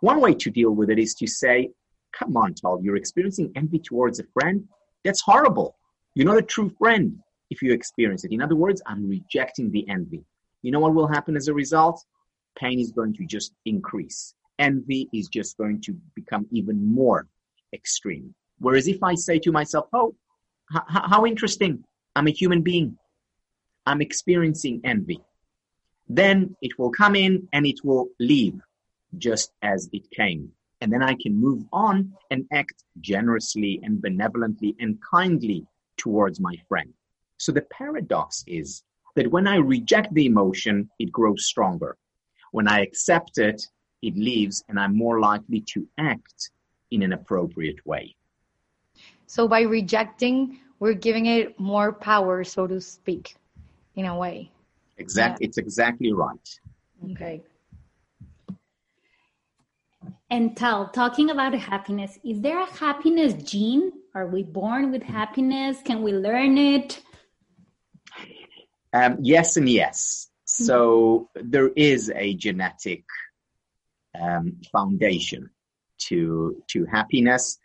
one 0.00 0.20
way 0.20 0.34
to 0.34 0.50
deal 0.50 0.70
with 0.70 0.90
it 0.90 0.98
is 0.98 1.14
to 1.16 1.26
say, 1.26 1.70
come 2.12 2.36
on, 2.36 2.54
Tal, 2.54 2.80
you're 2.82 2.96
experiencing 2.96 3.52
envy 3.56 3.78
towards 3.78 4.20
a 4.20 4.24
friend? 4.24 4.66
That's 5.04 5.20
horrible. 5.20 5.76
You're 6.14 6.26
not 6.26 6.38
a 6.38 6.42
true 6.42 6.70
friend 6.78 7.18
if 7.50 7.62
you 7.62 7.72
experience 7.72 8.24
it. 8.24 8.32
In 8.32 8.42
other 8.42 8.56
words, 8.56 8.82
I'm 8.86 9.08
rejecting 9.08 9.70
the 9.70 9.88
envy. 9.88 10.24
You 10.62 10.72
know 10.72 10.80
what 10.80 10.94
will 10.94 11.06
happen 11.06 11.36
as 11.36 11.48
a 11.48 11.54
result? 11.54 12.04
Pain 12.58 12.80
is 12.80 12.90
going 12.90 13.14
to 13.14 13.24
just 13.26 13.52
increase. 13.66 14.34
Envy 14.58 15.08
is 15.12 15.28
just 15.28 15.56
going 15.58 15.80
to 15.82 15.92
become 16.14 16.46
even 16.50 16.84
more 16.84 17.28
extreme. 17.72 18.34
Whereas 18.58 18.88
if 18.88 19.02
I 19.02 19.14
say 19.14 19.38
to 19.40 19.52
myself, 19.52 19.86
oh, 19.92 20.14
h- 20.74 20.82
how 20.88 21.26
interesting. 21.26 21.84
I'm 22.14 22.26
a 22.26 22.30
human 22.30 22.62
being. 22.62 22.96
I'm 23.84 24.00
experiencing 24.00 24.80
envy. 24.84 25.20
Then 26.08 26.56
it 26.62 26.78
will 26.78 26.90
come 26.90 27.14
in 27.14 27.48
and 27.52 27.66
it 27.66 27.84
will 27.84 28.08
leave 28.18 28.58
just 29.18 29.52
as 29.62 29.88
it 29.92 30.10
came. 30.10 30.52
And 30.80 30.92
then 30.92 31.02
I 31.02 31.14
can 31.14 31.34
move 31.34 31.64
on 31.72 32.12
and 32.30 32.44
act 32.52 32.84
generously 33.00 33.80
and 33.82 34.00
benevolently 34.00 34.76
and 34.78 34.98
kindly 35.02 35.66
towards 35.96 36.38
my 36.40 36.54
friend. 36.68 36.92
So 37.38 37.52
the 37.52 37.62
paradox 37.62 38.44
is 38.46 38.82
that 39.14 39.30
when 39.30 39.46
I 39.46 39.56
reject 39.56 40.12
the 40.14 40.26
emotion, 40.26 40.90
it 40.98 41.10
grows 41.10 41.46
stronger. 41.46 41.96
When 42.52 42.68
I 42.68 42.80
accept 42.80 43.38
it, 43.38 43.62
it 44.02 44.16
leaves 44.16 44.62
and 44.68 44.78
I'm 44.78 44.96
more 44.96 45.20
likely 45.20 45.60
to 45.72 45.86
act 45.98 46.50
in 46.90 47.02
an 47.02 47.12
appropriate 47.12 47.84
way. 47.86 48.14
So 49.26 49.48
by 49.48 49.62
rejecting, 49.62 50.60
we're 50.78 50.94
giving 50.94 51.26
it 51.26 51.58
more 51.58 51.92
power, 51.92 52.44
so 52.44 52.66
to 52.66 52.80
speak, 52.80 53.36
in 53.96 54.06
a 54.06 54.16
way. 54.16 54.50
Exactly. 54.98 55.44
Yeah. 55.44 55.48
It's 55.48 55.58
exactly 55.58 56.12
right. 56.12 56.60
Okay. 57.12 57.42
And 60.30 60.56
Tal, 60.56 60.88
talking 60.88 61.30
about 61.30 61.54
happiness, 61.54 62.18
is 62.24 62.40
there 62.40 62.60
a 62.60 62.66
happiness 62.66 63.34
gene? 63.42 63.92
Are 64.14 64.26
we 64.26 64.42
born 64.42 64.90
with 64.90 65.02
happiness? 65.02 65.78
Can 65.84 66.02
we 66.02 66.12
learn 66.12 66.58
it? 66.58 67.02
Um, 68.92 69.18
yes 69.20 69.56
and 69.56 69.68
yes. 69.68 70.28
So 70.44 71.28
there 71.34 71.68
is 71.68 72.10
a 72.14 72.34
genetic 72.34 73.04
um, 74.18 74.60
foundation 74.72 75.50
to 76.08 76.62
to 76.68 76.86
happiness. 76.86 77.58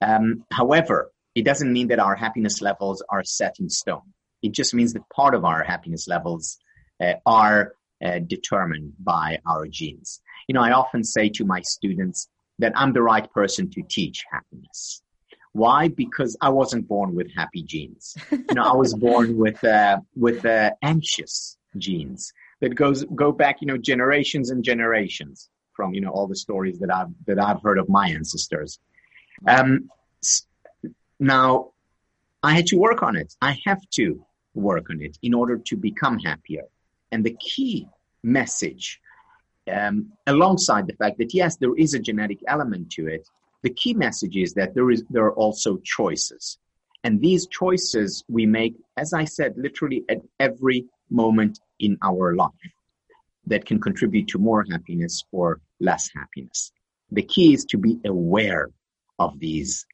Um, 0.00 0.44
however, 0.50 1.10
it 1.34 1.44
doesn't 1.44 1.72
mean 1.72 1.88
that 1.88 1.98
our 1.98 2.14
happiness 2.14 2.60
levels 2.60 3.02
are 3.08 3.24
set 3.24 3.58
in 3.60 3.68
stone. 3.68 4.12
It 4.42 4.52
just 4.52 4.74
means 4.74 4.92
that 4.94 5.08
part 5.10 5.34
of 5.34 5.44
our 5.44 5.62
happiness 5.62 6.08
levels 6.08 6.58
uh, 7.00 7.14
are 7.26 7.74
uh, 8.04 8.18
determined 8.20 8.94
by 8.98 9.40
our 9.46 9.66
genes. 9.66 10.20
You 10.50 10.54
know, 10.54 10.62
I 10.62 10.72
often 10.72 11.04
say 11.04 11.28
to 11.28 11.44
my 11.44 11.60
students 11.60 12.26
that 12.58 12.72
I'm 12.74 12.92
the 12.92 13.02
right 13.02 13.32
person 13.32 13.70
to 13.70 13.82
teach 13.88 14.24
happiness. 14.32 15.00
Why? 15.52 15.86
Because 15.86 16.36
I 16.40 16.48
wasn't 16.48 16.88
born 16.88 17.14
with 17.14 17.32
happy 17.32 17.62
genes. 17.62 18.16
You 18.32 18.56
know, 18.56 18.64
I 18.64 18.74
was 18.74 18.92
born 19.06 19.36
with 19.36 19.62
uh, 19.62 20.00
with 20.16 20.44
uh, 20.44 20.72
anxious 20.82 21.56
genes 21.78 22.32
that 22.58 22.74
goes 22.74 23.04
go 23.14 23.30
back, 23.30 23.60
you 23.60 23.68
know, 23.68 23.78
generations 23.78 24.50
and 24.50 24.64
generations 24.64 25.48
from 25.72 25.94
you 25.94 26.00
know 26.00 26.10
all 26.10 26.26
the 26.26 26.34
stories 26.34 26.80
that 26.80 26.92
I've 26.92 27.12
that 27.28 27.38
I've 27.38 27.62
heard 27.62 27.78
of 27.78 27.88
my 27.88 28.08
ancestors. 28.08 28.80
Um, 29.46 29.88
now, 31.20 31.70
I 32.42 32.56
had 32.56 32.66
to 32.72 32.76
work 32.76 33.04
on 33.04 33.14
it. 33.14 33.36
I 33.40 33.56
have 33.66 33.88
to 33.98 34.26
work 34.54 34.90
on 34.90 35.00
it 35.00 35.16
in 35.22 35.32
order 35.32 35.58
to 35.58 35.76
become 35.76 36.18
happier. 36.18 36.64
And 37.12 37.22
the 37.22 37.36
key 37.38 37.86
message, 38.24 39.00
um, 39.70 40.12
alongside 40.26 40.86
the 40.86 40.94
fact 40.94 41.18
that 41.18 41.34
yes, 41.34 41.56
there 41.56 41.74
is 41.76 41.94
a 41.94 41.98
genetic 41.98 42.38
element 42.46 42.90
to 42.92 43.06
it, 43.06 43.28
the 43.62 43.70
key 43.70 43.94
message 43.94 44.36
is 44.36 44.54
that 44.54 44.74
there 44.74 44.90
is 44.90 45.04
there 45.10 45.24
are 45.24 45.34
also 45.34 45.78
choices, 45.84 46.58
and 47.04 47.20
these 47.20 47.46
choices 47.46 48.24
we 48.28 48.46
make, 48.46 48.74
as 48.96 49.12
I 49.12 49.24
said, 49.24 49.54
literally 49.56 50.04
at 50.08 50.18
every 50.38 50.86
moment 51.10 51.60
in 51.78 51.98
our 52.02 52.34
life 52.34 52.50
that 53.46 53.66
can 53.66 53.80
contribute 53.80 54.28
to 54.28 54.38
more 54.38 54.64
happiness 54.70 55.24
or 55.32 55.60
less 55.80 56.10
happiness. 56.14 56.72
The 57.10 57.22
key 57.22 57.52
is 57.52 57.64
to 57.66 57.78
be 57.78 57.98
aware 58.04 58.70
of 59.18 59.38
these 59.38 59.86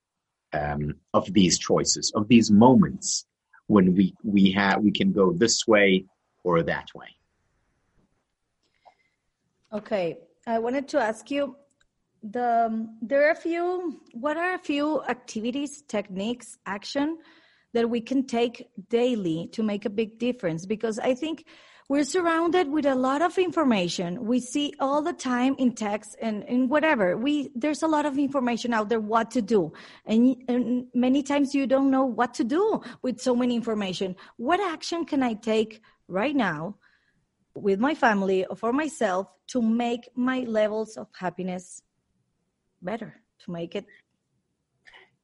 um, 0.53 0.95
of 1.13 1.33
these 1.33 1.59
choices, 1.59 2.13
of 2.15 2.29
these 2.29 2.51
moments 2.51 3.27
when 3.67 3.95
we 3.95 4.15
we 4.23 4.53
have 4.53 4.81
we 4.81 4.93
can 4.93 5.13
go 5.13 5.33
this 5.33 5.67
way 5.67 6.05
or 6.45 6.63
that 6.63 6.89
way. 6.95 7.09
Okay, 9.73 10.19
I 10.47 10.59
wanted 10.59 10.89
to 10.89 10.99
ask 11.01 11.31
you 11.31 11.57
the 12.23 12.89
there 13.03 13.27
are 13.27 13.33
a 13.33 13.37
few 13.37 14.01
what 14.13 14.37
are 14.37 14.55
a 14.55 14.59
few 14.59 15.03
activities, 15.05 15.83
techniques, 15.83 16.57
action 16.67 17.19
that 17.75 17.91
we 17.91 18.01
can 18.01 18.27
take 18.27 18.69
daily 18.89 19.49
to 19.53 19.63
make 19.63 19.85
a 19.85 19.91
big 19.91 20.19
difference 20.19 20.67
because 20.67 20.99
I 20.99 21.15
think 21.15 21.45
we're 21.89 22.05
surrounded 22.05 22.69
with 22.69 22.87
a 22.87 22.95
lot 22.95 23.23
of 23.23 23.39
information. 23.39 24.25
We 24.25 24.41
see 24.41 24.73
all 24.81 25.03
the 25.03 25.13
time 25.13 25.55
in 25.59 25.75
text 25.75 26.17
and 26.21 26.43
in 26.45 26.69
whatever. 26.69 27.17
We 27.17 27.51
there's 27.55 27.83
a 27.83 27.89
lot 27.89 28.07
of 28.07 28.19
information 28.19 28.73
out 28.73 28.89
there 28.89 29.01
what 29.01 29.31
to 29.33 29.43
do, 29.43 29.73
and, 30.05 30.37
and 30.49 30.87
many 30.95 31.23
times 31.23 31.55
you 31.55 31.67
don't 31.67 31.91
know 31.91 32.05
what 32.05 32.35
to 32.35 32.45
do 32.45 32.83
with 33.03 33.21
so 33.21 33.35
many 33.35 33.57
information. 33.57 34.17
What 34.37 34.61
action 34.61 35.05
can 35.05 35.23
I 35.23 35.35
take 35.35 35.83
right 36.09 36.35
now 36.35 36.77
with 37.57 37.81
my 37.81 37.95
family 37.95 38.45
or 38.47 38.57
for 38.57 38.73
myself 38.73 39.29
to 39.49 39.63
make 39.63 40.09
my 40.15 40.41
levels 40.41 40.97
of 40.97 41.09
happiness 41.19 41.83
better? 42.83 43.21
To 43.45 43.51
make 43.51 43.75
it 43.77 43.87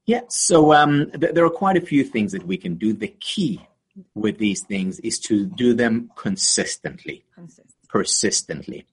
yeah, 0.07 0.23
so 0.29 0.73
um, 0.75 1.11
th- 1.13 1.33
there 1.35 1.45
are 1.45 1.51
quite 1.51 1.77
a 1.77 1.81
few 1.81 2.03
things 2.03 2.33
that 2.33 2.47
we 2.47 2.57
can 2.57 2.75
do. 2.75 2.93
The 2.93 3.15
key 3.21 3.67
with 4.15 4.39
these 4.39 4.63
things 4.63 4.99
is 5.01 5.19
to 5.21 5.47
do 5.47 5.75
them 5.75 6.11
consistently, 6.17 7.25
Consistent. 7.35 7.69
persistently, 7.89 8.87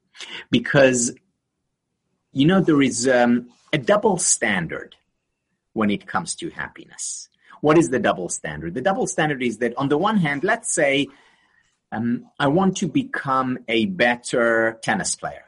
because 0.51 1.15
you 2.31 2.45
know 2.45 2.61
there 2.61 2.81
is 2.81 3.07
um, 3.07 3.49
a 3.73 3.77
double 3.79 4.17
standard 4.17 4.95
when 5.73 5.89
it 5.89 6.05
comes 6.05 6.35
to 6.35 6.49
happiness. 6.51 7.27
What 7.61 7.77
is 7.77 7.89
the 7.89 7.99
double 7.99 8.29
standard? 8.29 8.75
The 8.75 8.81
double 8.81 9.07
standard 9.07 9.41
is 9.41 9.57
that 9.57 9.75
on 9.77 9.89
the 9.89 9.97
one 9.97 10.17
hand, 10.17 10.43
let's 10.43 10.71
say 10.73 11.07
um, 11.91 12.25
I 12.39 12.47
want 12.47 12.77
to 12.77 12.87
become 12.87 13.59
a 13.67 13.85
better 13.85 14.79
tennis 14.81 15.15
player. 15.15 15.45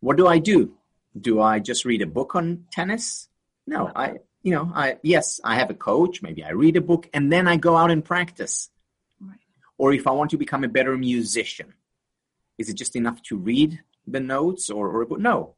What 0.00 0.16
do 0.16 0.26
I 0.26 0.38
do? 0.38 0.74
Do 1.18 1.40
I 1.40 1.58
just 1.58 1.84
read 1.84 2.02
a 2.02 2.06
book 2.06 2.34
on 2.34 2.66
tennis? 2.70 3.28
No, 3.66 3.90
I, 3.94 4.18
you 4.42 4.52
know, 4.52 4.70
I, 4.74 4.98
yes, 5.02 5.40
I 5.42 5.56
have 5.56 5.70
a 5.70 5.74
coach. 5.74 6.22
Maybe 6.22 6.44
I 6.44 6.50
read 6.50 6.76
a 6.76 6.80
book 6.80 7.08
and 7.12 7.32
then 7.32 7.48
I 7.48 7.56
go 7.56 7.76
out 7.76 7.90
and 7.90 8.04
practice. 8.04 8.70
Right. 9.20 9.38
Or 9.78 9.92
if 9.92 10.06
I 10.06 10.12
want 10.12 10.30
to 10.30 10.36
become 10.36 10.62
a 10.62 10.68
better 10.68 10.96
musician, 10.96 11.74
is 12.58 12.68
it 12.68 12.74
just 12.74 12.94
enough 12.94 13.20
to 13.24 13.36
read 13.36 13.80
the 14.06 14.20
notes 14.20 14.70
or, 14.70 14.88
or 14.88 15.02
a 15.02 15.06
book? 15.06 15.18
No, 15.18 15.54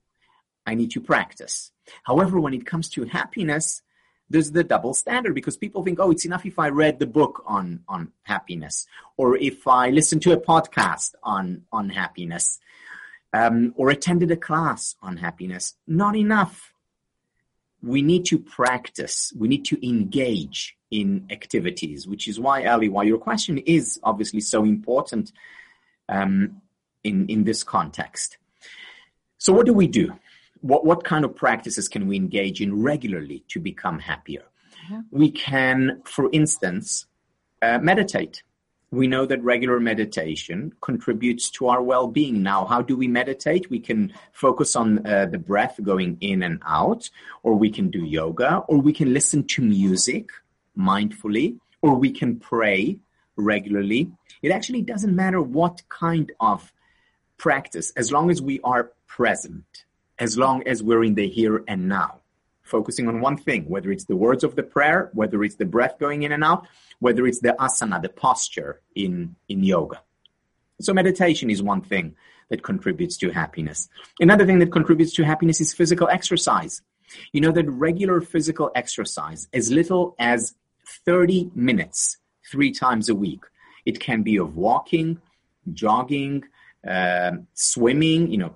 I 0.66 0.74
need 0.74 0.90
to 0.92 1.00
practice. 1.00 1.70
However, 2.04 2.40
when 2.40 2.54
it 2.54 2.64
comes 2.64 2.88
to 2.90 3.04
happiness, 3.04 3.82
there's 4.30 4.52
the 4.52 4.64
double 4.64 4.94
standard 4.94 5.34
because 5.34 5.56
people 5.56 5.82
think, 5.82 5.98
oh, 6.00 6.10
it's 6.10 6.24
enough 6.24 6.44
if 6.44 6.58
I 6.58 6.68
read 6.68 6.98
the 6.98 7.06
book 7.06 7.42
on, 7.46 7.80
on 7.88 8.12
happiness 8.22 8.86
or 9.16 9.36
if 9.36 9.66
I 9.66 9.90
listen 9.90 10.20
to 10.20 10.32
a 10.32 10.40
podcast 10.40 11.14
on, 11.22 11.62
on 11.72 11.88
happiness 11.90 12.58
um, 13.32 13.74
or 13.76 13.90
attended 13.90 14.30
a 14.30 14.36
class 14.36 14.96
on 15.02 15.16
happiness. 15.16 15.74
Not 15.86 16.16
enough. 16.16 16.74
We 17.82 18.02
need 18.02 18.26
to 18.26 18.38
practice. 18.38 19.32
We 19.36 19.48
need 19.48 19.64
to 19.66 19.86
engage 19.86 20.76
in 20.90 21.26
activities, 21.30 22.06
which 22.06 22.28
is 22.28 22.40
why, 22.40 22.64
Ali, 22.64 22.88
why 22.88 23.04
your 23.04 23.18
question 23.18 23.58
is 23.58 24.00
obviously 24.02 24.40
so 24.40 24.64
important 24.64 25.32
um, 26.08 26.60
in, 27.04 27.28
in 27.28 27.44
this 27.44 27.62
context. 27.62 28.38
So 29.38 29.52
what 29.52 29.66
do 29.66 29.72
we 29.72 29.86
do? 29.86 30.12
What, 30.60 30.84
what 30.84 31.04
kind 31.04 31.24
of 31.24 31.34
practices 31.34 31.88
can 31.88 32.06
we 32.06 32.16
engage 32.16 32.60
in 32.60 32.82
regularly 32.82 33.44
to 33.48 33.60
become 33.60 33.98
happier? 33.98 34.44
Mm-hmm. 34.84 35.00
We 35.10 35.30
can, 35.30 36.02
for 36.04 36.30
instance, 36.32 37.06
uh, 37.62 37.78
meditate. 37.78 38.42
We 38.90 39.06
know 39.06 39.26
that 39.26 39.42
regular 39.42 39.80
meditation 39.80 40.72
contributes 40.80 41.50
to 41.50 41.68
our 41.68 41.82
well 41.82 42.06
being. 42.06 42.42
Now, 42.42 42.64
how 42.64 42.80
do 42.80 42.96
we 42.96 43.06
meditate? 43.06 43.68
We 43.70 43.80
can 43.80 44.14
focus 44.32 44.74
on 44.76 45.06
uh, 45.06 45.26
the 45.26 45.38
breath 45.38 45.78
going 45.82 46.16
in 46.20 46.42
and 46.42 46.62
out, 46.66 47.10
or 47.42 47.54
we 47.54 47.70
can 47.70 47.90
do 47.90 48.02
yoga, 48.02 48.64
or 48.68 48.78
we 48.78 48.94
can 48.94 49.12
listen 49.12 49.44
to 49.48 49.62
music 49.62 50.30
mindfully, 50.76 51.58
or 51.82 51.96
we 51.96 52.10
can 52.10 52.38
pray 52.38 52.98
regularly. 53.36 54.10
It 54.40 54.52
actually 54.52 54.82
doesn't 54.82 55.14
matter 55.14 55.42
what 55.42 55.82
kind 55.90 56.32
of 56.40 56.72
practice, 57.36 57.92
as 57.94 58.10
long 58.10 58.30
as 58.30 58.40
we 58.40 58.58
are 58.64 58.92
present 59.06 59.84
as 60.18 60.36
long 60.36 60.66
as 60.66 60.82
we're 60.82 61.04
in 61.04 61.14
the 61.14 61.28
here 61.28 61.62
and 61.68 61.88
now, 61.88 62.20
focusing 62.62 63.08
on 63.08 63.20
one 63.20 63.36
thing, 63.36 63.68
whether 63.68 63.90
it's 63.90 64.04
the 64.04 64.16
words 64.16 64.44
of 64.44 64.56
the 64.56 64.62
prayer, 64.62 65.10
whether 65.14 65.42
it's 65.42 65.56
the 65.56 65.64
breath 65.64 65.98
going 65.98 66.22
in 66.22 66.32
and 66.32 66.44
out, 66.44 66.66
whether 66.98 67.26
it's 67.26 67.40
the 67.40 67.54
asana, 67.58 68.00
the 68.02 68.08
posture 68.08 68.80
in, 68.94 69.36
in 69.48 69.62
yoga. 69.62 70.00
So 70.80 70.92
meditation 70.92 71.50
is 71.50 71.62
one 71.62 71.80
thing 71.80 72.14
that 72.50 72.62
contributes 72.62 73.16
to 73.18 73.30
happiness. 73.30 73.88
Another 74.20 74.46
thing 74.46 74.58
that 74.60 74.72
contributes 74.72 75.12
to 75.14 75.24
happiness 75.24 75.60
is 75.60 75.72
physical 75.74 76.08
exercise. 76.08 76.82
You 77.32 77.40
know 77.40 77.52
that 77.52 77.68
regular 77.68 78.20
physical 78.20 78.70
exercise, 78.74 79.48
as 79.52 79.70
little 79.70 80.14
as 80.18 80.54
30 81.04 81.50
minutes, 81.54 82.18
three 82.50 82.70
times 82.70 83.08
a 83.08 83.14
week, 83.14 83.40
it 83.84 84.00
can 84.00 84.22
be 84.22 84.38
of 84.38 84.56
walking, 84.56 85.20
jogging, 85.72 86.44
uh, 86.86 87.32
swimming, 87.54 88.30
you 88.30 88.38
know, 88.38 88.54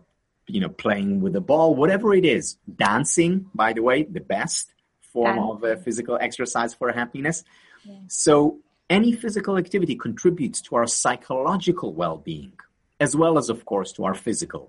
you 0.52 0.60
know, 0.62 0.72
playing 0.84 1.10
with 1.24 1.32
the 1.38 1.40
ball, 1.50 1.68
whatever 1.82 2.08
it 2.20 2.26
is. 2.38 2.44
Dancing, 2.88 3.32
by 3.62 3.70
the 3.76 3.82
way, 3.88 3.98
the 4.18 4.24
best 4.36 4.64
form 5.12 5.38
of 5.38 5.64
uh, 5.64 5.76
physical 5.84 6.16
exercise 6.28 6.72
for 6.78 6.92
happiness. 6.92 7.38
Yeah. 7.84 7.94
So 8.08 8.58
any 8.98 9.12
physical 9.22 9.54
activity 9.56 9.96
contributes 10.06 10.58
to 10.66 10.76
our 10.78 10.86
psychological 10.86 11.90
well-being, 12.02 12.52
as 13.00 13.16
well 13.16 13.34
as, 13.40 13.48
of 13.54 13.64
course, 13.64 13.90
to 13.96 14.04
our 14.04 14.16
physical 14.26 14.64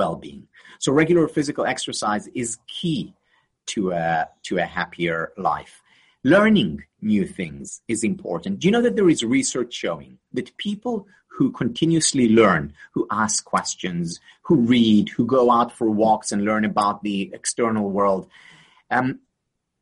well-being. 0.00 0.42
So 0.78 0.92
regular 0.92 1.26
physical 1.28 1.64
exercise 1.74 2.24
is 2.42 2.58
key 2.66 3.02
to 3.72 3.92
a, 3.92 4.28
to 4.48 4.58
a 4.58 4.66
happier 4.78 5.32
life. 5.36 5.74
Learning 6.22 6.84
new 7.00 7.24
things 7.26 7.80
is 7.88 8.04
important. 8.04 8.58
Do 8.60 8.68
you 8.68 8.72
know 8.72 8.82
that 8.82 8.96
there 8.96 9.08
is 9.14 9.24
research 9.24 9.72
showing 9.72 10.18
that 10.36 10.54
people 10.58 11.06
who 11.30 11.50
continuously 11.50 12.28
learn, 12.28 12.74
who 12.92 13.06
ask 13.10 13.44
questions, 13.44 14.20
who 14.42 14.56
read, 14.56 15.08
who 15.08 15.24
go 15.24 15.50
out 15.50 15.72
for 15.72 15.88
walks 15.88 16.32
and 16.32 16.44
learn 16.44 16.64
about 16.64 17.02
the 17.02 17.30
external 17.32 17.90
world. 17.90 18.28
Um, 18.90 19.20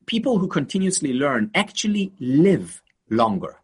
people 0.07 0.39
who 0.39 0.47
continuously 0.47 1.13
learn 1.13 1.51
actually 1.55 2.13
live 2.21 2.83
longer. 3.11 3.57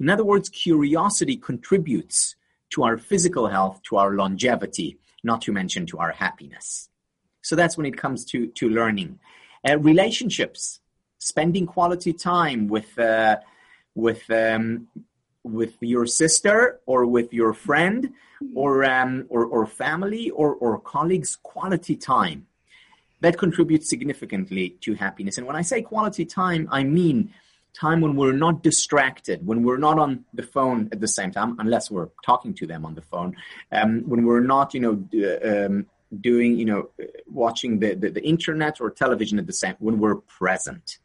In 0.00 0.08
other 0.08 0.24
words, 0.24 0.48
curiosity 0.48 1.36
contributes 1.36 2.36
to 2.70 2.84
our 2.84 2.96
physical 2.96 3.48
health, 3.48 3.82
to 3.84 3.96
our 3.96 4.12
longevity, 4.14 4.98
not 5.22 5.42
to 5.42 5.52
mention 5.52 5.86
to 5.86 5.98
our 5.98 6.12
happiness. 6.12 6.88
So 7.42 7.56
that's 7.56 7.76
when 7.76 7.86
it 7.86 7.96
comes 7.96 8.24
to, 8.26 8.46
to 8.46 8.68
learning. 8.68 9.18
Uh, 9.68 9.78
relationships, 9.78 10.80
spending 11.18 11.66
quality 11.66 12.12
time 12.12 12.68
with, 12.68 12.98
uh, 12.98 13.36
with 13.94 14.28
um, 14.30 14.88
with 15.44 15.74
your 15.80 16.06
sister 16.06 16.80
or 16.86 17.06
with 17.06 17.32
your 17.32 17.52
friend 17.52 18.12
or 18.54 18.84
um, 18.84 19.26
or, 19.28 19.44
or 19.44 19.66
family 19.66 20.30
or, 20.30 20.54
or 20.54 20.78
colleagues 20.78 21.36
quality 21.42 21.96
time. 21.96 22.46
That 23.20 23.38
contributes 23.38 23.88
significantly 23.88 24.70
to 24.80 24.94
happiness. 24.94 25.38
And 25.38 25.46
when 25.46 25.56
i 25.56 25.62
say 25.62 25.82
quality 25.82 26.24
time 26.24 26.68
i 26.70 26.82
mean 26.82 27.32
time 27.74 28.00
when 28.00 28.16
we're 28.16 28.32
not 28.32 28.62
distracted 28.62 29.46
when 29.46 29.62
we're 29.62 29.78
not 29.78 29.98
on 29.98 30.24
the 30.34 30.42
phone 30.42 30.88
at 30.92 31.00
the 31.00 31.08
same 31.08 31.30
time 31.30 31.56
unless 31.58 31.90
we're 31.90 32.10
talking 32.22 32.52
to 32.52 32.66
them 32.66 32.84
on 32.84 32.94
the 32.94 33.00
phone 33.00 33.34
um, 33.70 34.02
when 34.06 34.26
we're 34.26 34.42
not 34.42 34.74
you 34.74 34.80
know 34.80 34.94
um, 35.66 35.86
doing 36.20 36.58
you 36.58 36.64
know 36.64 36.90
watching 37.26 37.78
the, 37.78 37.94
the, 37.94 38.10
the 38.10 38.22
internet 38.22 38.80
or 38.80 38.90
television 38.90 39.38
at 39.38 39.46
the 39.46 39.52
same 39.52 39.74
when 39.78 39.98
we're 39.98 40.16
present. 40.16 40.98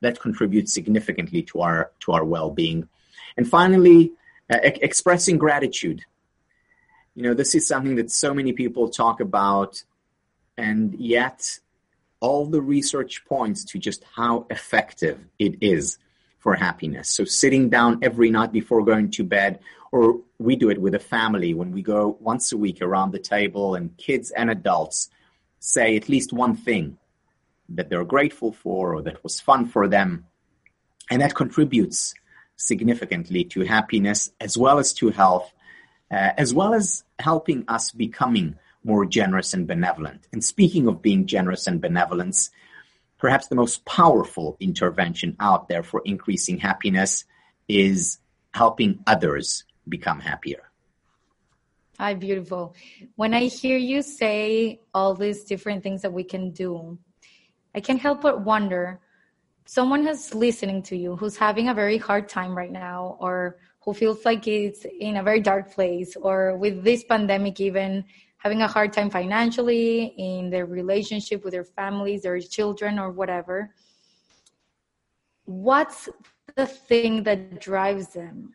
That 0.00 0.20
contributes 0.20 0.74
significantly 0.74 1.42
to 1.44 1.60
our 1.60 1.92
to 2.00 2.12
our 2.12 2.24
well-being 2.24 2.88
and 3.36 3.48
finally, 3.48 4.12
uh, 4.50 4.58
e- 4.64 4.78
expressing 4.82 5.38
gratitude. 5.38 6.04
You 7.14 7.22
know, 7.22 7.34
this 7.34 7.54
is 7.54 7.66
something 7.66 7.96
that 7.96 8.10
so 8.10 8.34
many 8.34 8.52
people 8.52 8.88
talk 8.88 9.20
about, 9.20 9.82
and 10.56 10.94
yet 10.94 11.58
all 12.20 12.46
the 12.46 12.60
research 12.60 13.24
points 13.26 13.64
to 13.64 13.78
just 13.78 14.04
how 14.14 14.46
effective 14.50 15.18
it 15.38 15.56
is 15.60 15.98
for 16.38 16.54
happiness. 16.54 17.08
So, 17.08 17.24
sitting 17.24 17.68
down 17.70 18.00
every 18.02 18.30
night 18.30 18.52
before 18.52 18.84
going 18.84 19.10
to 19.12 19.24
bed, 19.24 19.60
or 19.92 20.20
we 20.38 20.56
do 20.56 20.70
it 20.70 20.80
with 20.80 20.94
a 20.94 20.98
family 20.98 21.54
when 21.54 21.70
we 21.72 21.82
go 21.82 22.16
once 22.20 22.52
a 22.52 22.56
week 22.56 22.82
around 22.82 23.12
the 23.12 23.18
table, 23.18 23.74
and 23.74 23.96
kids 23.96 24.30
and 24.30 24.50
adults 24.50 25.08
say 25.60 25.96
at 25.96 26.08
least 26.08 26.32
one 26.32 26.54
thing 26.54 26.98
that 27.70 27.88
they're 27.88 28.04
grateful 28.04 28.52
for 28.52 28.94
or 28.94 29.02
that 29.02 29.22
was 29.24 29.40
fun 29.40 29.66
for 29.66 29.88
them. 29.88 30.26
And 31.10 31.22
that 31.22 31.34
contributes 31.34 32.14
significantly 32.56 33.44
to 33.44 33.62
happiness 33.62 34.30
as 34.40 34.56
well 34.56 34.78
as 34.78 34.92
to 34.94 35.10
health, 35.10 35.52
uh, 36.10 36.30
as 36.36 36.54
well 36.54 36.74
as 36.74 37.04
helping 37.18 37.64
us 37.68 37.90
becoming 37.90 38.56
more 38.84 39.06
generous 39.06 39.54
and 39.54 39.66
benevolent. 39.66 40.28
And 40.32 40.44
speaking 40.44 40.86
of 40.86 41.02
being 41.02 41.26
generous 41.26 41.66
and 41.66 41.80
benevolence, 41.80 42.50
perhaps 43.18 43.48
the 43.48 43.54
most 43.54 43.84
powerful 43.84 44.56
intervention 44.60 45.36
out 45.40 45.68
there 45.68 45.82
for 45.82 46.02
increasing 46.04 46.58
happiness 46.58 47.24
is 47.68 48.18
helping 48.52 49.02
others 49.06 49.64
become 49.88 50.20
happier. 50.20 50.70
Hi, 51.98 52.14
beautiful. 52.14 52.74
When 53.16 53.34
I 53.34 53.44
hear 53.44 53.78
you 53.78 54.02
say 54.02 54.80
all 54.92 55.14
these 55.14 55.44
different 55.44 55.82
things 55.82 56.02
that 56.02 56.12
we 56.12 56.24
can 56.24 56.50
do, 56.50 56.98
I 57.74 57.80
can't 57.80 58.00
help 58.00 58.20
but 58.20 58.40
wonder 58.40 59.00
someone 59.64 60.06
who's 60.06 60.34
listening 60.34 60.82
to 60.82 60.96
you 60.96 61.16
who's 61.16 61.36
having 61.36 61.68
a 61.68 61.74
very 61.74 61.98
hard 61.98 62.28
time 62.28 62.56
right 62.56 62.72
now 62.72 63.16
or 63.20 63.56
who 63.80 63.94
feels 63.94 64.24
like 64.24 64.46
it's 64.46 64.86
in 65.00 65.16
a 65.16 65.22
very 65.22 65.40
dark 65.40 65.72
place 65.72 66.16
or 66.16 66.56
with 66.56 66.84
this 66.84 67.04
pandemic 67.04 67.60
even 67.60 68.04
having 68.36 68.62
a 68.62 68.68
hard 68.68 68.92
time 68.92 69.08
financially 69.08 70.14
in 70.18 70.50
their 70.50 70.66
relationship 70.66 71.44
with 71.44 71.52
their 71.52 71.64
families 71.64 72.22
their 72.22 72.38
children 72.40 72.98
or 72.98 73.10
whatever 73.10 73.70
what's 75.44 76.08
the 76.56 76.66
thing 76.66 77.22
that 77.24 77.60
drives 77.60 78.08
them 78.08 78.54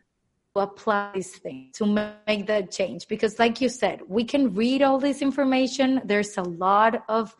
to 0.54 0.62
apply 0.62 1.12
this 1.14 1.36
thing 1.36 1.70
to 1.74 1.86
make 1.86 2.46
that 2.46 2.70
change? 2.70 3.06
Because 3.08 3.38
like 3.38 3.60
you 3.60 3.68
said 3.68 4.00
we 4.08 4.24
can 4.24 4.54
read 4.54 4.82
all 4.82 4.98
this 4.98 5.22
information. 5.22 6.00
There's 6.04 6.36
a 6.36 6.42
lot 6.42 7.04
of 7.08 7.36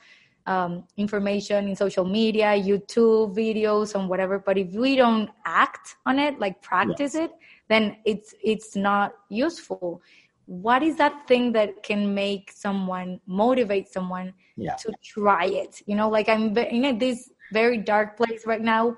um, 0.46 0.84
information 0.96 1.68
in 1.68 1.76
social 1.76 2.04
media, 2.04 2.48
YouTube 2.56 3.36
videos, 3.36 3.94
and 3.94 4.08
whatever. 4.08 4.38
But 4.38 4.58
if 4.58 4.72
we 4.72 4.96
don't 4.96 5.30
act 5.44 5.96
on 6.06 6.18
it, 6.18 6.38
like 6.38 6.62
practice 6.62 7.14
it, 7.14 7.30
then 7.68 7.96
it's 8.04 8.34
it's 8.42 8.76
not 8.76 9.12
useful. 9.28 10.02
What 10.46 10.82
is 10.82 10.96
that 10.96 11.28
thing 11.28 11.52
that 11.52 11.82
can 11.82 12.12
make 12.12 12.50
someone 12.52 13.20
motivate 13.26 13.88
someone 13.88 14.32
yeah. 14.56 14.74
to 14.76 14.92
try 15.04 15.44
it? 15.46 15.82
You 15.86 15.94
know, 15.94 16.08
like 16.08 16.28
I'm 16.28 16.56
in 16.58 16.98
this 16.98 17.30
very 17.52 17.78
dark 17.78 18.16
place 18.16 18.46
right 18.46 18.60
now. 18.60 18.96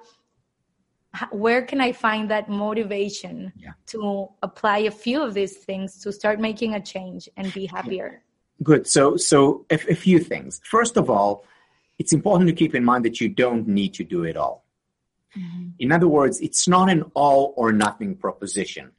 Where 1.31 1.61
can 1.61 1.79
I 1.83 1.93
find 1.93 2.31
that 2.31 2.49
motivation 2.49 3.53
yeah. 3.55 3.73
to 3.89 4.29
apply 4.43 4.79
a 4.79 4.91
few 4.91 5.21
of 5.23 5.35
these 5.35 5.59
things 5.59 6.01
to 6.01 6.11
start 6.11 6.41
making 6.41 6.75
a 6.75 6.81
change 6.81 7.29
and 7.37 7.53
be 7.53 7.67
happier? 7.67 8.23
Good. 8.63 8.87
So, 8.87 9.17
so 9.17 9.67
a, 9.71 9.75
a 9.75 9.95
few 9.95 10.19
things. 10.19 10.61
First 10.65 10.97
of 10.97 11.11
all, 11.11 11.45
it's 11.99 12.13
important 12.13 12.49
to 12.49 12.55
keep 12.55 12.75
in 12.75 12.85
mind 12.85 13.05
that 13.05 13.21
you 13.21 13.29
don't 13.29 13.69
need 13.69 13.95
to 13.95 14.05
do 14.05 14.25
it 14.25 14.37
all. 14.37 14.65
Mm-hmm. 15.37 15.69
In 15.79 15.93
other 15.93 16.09
words, 16.09 16.41
it's 16.41 16.69
not 16.69 16.91
an 16.91 17.05
all 17.15 17.55
or 17.57 17.73
nothing 17.73 18.17
proposition. 18.17 18.93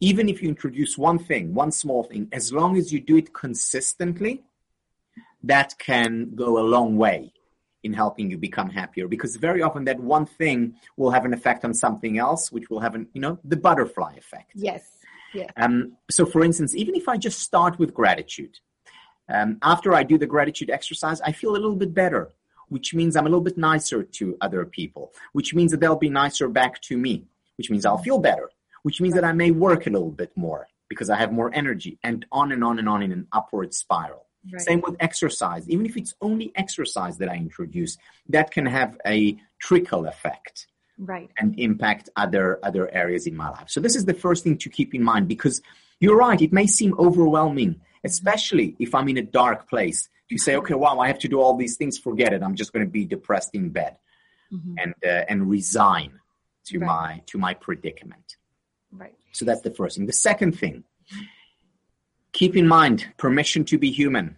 Even 0.00 0.28
if 0.28 0.42
you 0.42 0.48
introduce 0.48 0.96
one 0.96 1.18
thing, 1.18 1.54
one 1.54 1.72
small 1.72 2.04
thing, 2.04 2.28
as 2.32 2.52
long 2.52 2.76
as 2.76 2.92
you 2.92 3.00
do 3.00 3.16
it 3.16 3.32
consistently, 3.34 4.42
that 5.42 5.78
can 5.78 6.34
go 6.34 6.58
a 6.58 6.64
long 6.64 6.96
way 6.96 7.32
in 7.82 7.92
helping 7.92 8.30
you 8.30 8.36
become 8.36 8.68
happier 8.68 9.08
because 9.08 9.36
very 9.36 9.62
often 9.62 9.84
that 9.84 9.98
one 9.98 10.26
thing 10.26 10.74
will 10.96 11.10
have 11.10 11.24
an 11.24 11.32
effect 11.32 11.64
on 11.64 11.72
something 11.72 12.18
else 12.18 12.52
which 12.52 12.68
will 12.68 12.80
have 12.80 12.94
an 12.94 13.08
you 13.14 13.20
know 13.20 13.38
the 13.44 13.56
butterfly 13.56 14.12
effect 14.16 14.52
yes 14.54 14.98
yeah. 15.32 15.46
Um, 15.56 15.96
so 16.10 16.26
for 16.26 16.44
instance 16.44 16.74
even 16.74 16.94
if 16.94 17.08
i 17.08 17.16
just 17.16 17.38
start 17.38 17.78
with 17.78 17.94
gratitude 17.94 18.58
um, 19.30 19.58
after 19.62 19.94
i 19.94 20.02
do 20.02 20.18
the 20.18 20.26
gratitude 20.26 20.70
exercise 20.70 21.20
i 21.22 21.32
feel 21.32 21.52
a 21.52 21.62
little 21.64 21.76
bit 21.76 21.94
better 21.94 22.30
which 22.68 22.94
means 22.94 23.16
i'm 23.16 23.26
a 23.26 23.28
little 23.28 23.48
bit 23.50 23.58
nicer 23.58 24.02
to 24.02 24.36
other 24.40 24.64
people 24.64 25.12
which 25.32 25.54
means 25.54 25.70
that 25.70 25.80
they'll 25.80 25.96
be 25.96 26.10
nicer 26.10 26.48
back 26.48 26.80
to 26.80 26.96
me 26.96 27.26
which 27.56 27.70
means 27.70 27.84
i'll 27.84 27.98
feel 27.98 28.18
better 28.18 28.50
which 28.82 29.00
means 29.00 29.14
that 29.14 29.24
i 29.24 29.32
may 29.32 29.50
work 29.50 29.86
a 29.86 29.90
little 29.90 30.10
bit 30.10 30.32
more 30.36 30.66
because 30.88 31.10
i 31.10 31.16
have 31.16 31.32
more 31.32 31.50
energy 31.54 31.98
and 32.02 32.26
on 32.32 32.52
and 32.52 32.62
on 32.64 32.78
and 32.78 32.88
on 32.88 33.02
in 33.02 33.12
an 33.12 33.26
upward 33.32 33.72
spiral 33.74 34.26
Right. 34.50 34.62
Same 34.62 34.80
with 34.80 34.96
exercise. 35.00 35.68
Even 35.68 35.86
if 35.86 35.96
it's 35.96 36.14
only 36.20 36.52
exercise 36.54 37.18
that 37.18 37.28
I 37.28 37.36
introduce, 37.36 37.98
that 38.28 38.50
can 38.50 38.66
have 38.66 38.98
a 39.06 39.38
trickle 39.58 40.06
effect. 40.06 40.66
Right. 40.98 41.30
And 41.38 41.58
impact 41.58 42.10
other 42.16 42.58
other 42.62 42.92
areas 42.92 43.26
in 43.26 43.36
my 43.36 43.50
life. 43.50 43.68
So 43.68 43.80
this 43.80 43.96
is 43.96 44.04
the 44.04 44.14
first 44.14 44.44
thing 44.44 44.58
to 44.58 44.68
keep 44.68 44.94
in 44.94 45.02
mind 45.02 45.28
because 45.28 45.60
you're 45.98 46.16
right, 46.16 46.40
it 46.40 46.52
may 46.52 46.66
seem 46.66 46.94
overwhelming, 46.98 47.80
especially 48.04 48.76
if 48.78 48.94
I'm 48.94 49.08
in 49.08 49.18
a 49.18 49.22
dark 49.22 49.68
place. 49.68 50.08
To 50.30 50.38
say, 50.38 50.54
okay, 50.56 50.74
wow, 50.74 51.00
I 51.00 51.08
have 51.08 51.18
to 51.20 51.28
do 51.28 51.40
all 51.40 51.56
these 51.56 51.76
things, 51.76 51.98
forget 51.98 52.32
it. 52.32 52.40
I'm 52.40 52.54
just 52.54 52.72
going 52.72 52.86
to 52.86 52.90
be 52.90 53.04
depressed 53.04 53.52
in 53.52 53.70
bed 53.70 53.96
mm-hmm. 54.52 54.76
and 54.78 54.94
uh, 55.04 55.24
and 55.28 55.50
resign 55.50 56.20
to 56.66 56.78
right. 56.78 56.86
my 56.86 57.22
to 57.26 57.38
my 57.38 57.52
predicament. 57.54 58.36
Right. 58.92 59.14
So 59.32 59.44
that's 59.44 59.62
the 59.62 59.72
first 59.72 59.96
thing. 59.96 60.06
The 60.06 60.12
second 60.12 60.56
thing 60.56 60.84
Keep 62.32 62.56
in 62.56 62.68
mind, 62.68 63.06
permission 63.16 63.64
to 63.66 63.78
be 63.78 63.90
human. 63.90 64.36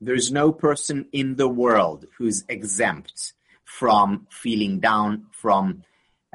There's 0.00 0.30
no 0.30 0.52
person 0.52 1.06
in 1.12 1.36
the 1.36 1.48
world 1.48 2.06
who's 2.18 2.44
exempt 2.48 3.32
from 3.64 4.26
feeling 4.30 4.78
down, 4.78 5.26
from 5.32 5.82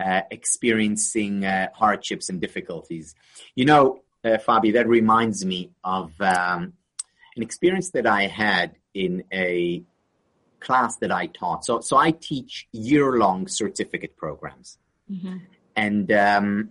uh, 0.03 0.21
experiencing 0.31 1.45
uh, 1.45 1.67
hardships 1.73 2.29
and 2.29 2.41
difficulties. 2.41 3.15
You 3.53 3.65
know, 3.65 4.01
uh, 4.23 4.37
Fabi, 4.45 4.73
that 4.73 4.87
reminds 4.87 5.45
me 5.45 5.71
of 5.83 6.11
um, 6.19 6.73
an 7.35 7.43
experience 7.43 7.91
that 7.91 8.05
I 8.05 8.27
had 8.27 8.75
in 8.93 9.23
a 9.31 9.83
class 10.59 10.97
that 10.97 11.11
I 11.11 11.27
taught. 11.27 11.65
So, 11.65 11.79
so 11.79 11.97
I 11.97 12.11
teach 12.11 12.67
year-long 12.71 13.47
certificate 13.47 14.17
programs, 14.17 14.77
mm-hmm. 15.09 15.37
and 15.75 16.11
um, 16.11 16.69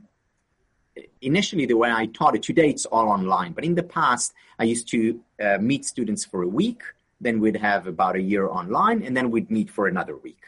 initially 1.21 1.67
the 1.67 1.77
way 1.77 1.91
I 1.91 2.07
taught 2.07 2.35
it, 2.35 2.43
today 2.43 2.71
it's 2.71 2.87
all 2.87 3.09
online, 3.09 3.53
but 3.53 3.65
in 3.65 3.75
the 3.75 3.83
past 3.83 4.35
I 4.59 4.65
used 4.65 4.89
to 4.89 5.21
uh, 5.43 5.59
meet 5.59 5.85
students 5.85 6.25
for 6.25 6.43
a 6.43 6.49
week, 6.49 6.83
then 7.21 7.41
we'd 7.41 7.57
have 7.57 7.87
about 7.87 8.17
a 8.17 8.21
year 8.21 8.49
online, 8.49 9.03
and 9.03 9.17
then 9.17 9.31
we'd 9.31 9.51
meet 9.51 9.71
for 9.71 9.87
another 9.87 10.17
week. 10.17 10.43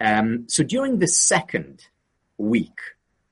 Um, 0.00 0.44
so 0.48 0.62
during 0.62 0.98
the 0.98 1.06
second 1.06 1.86
week, 2.36 2.78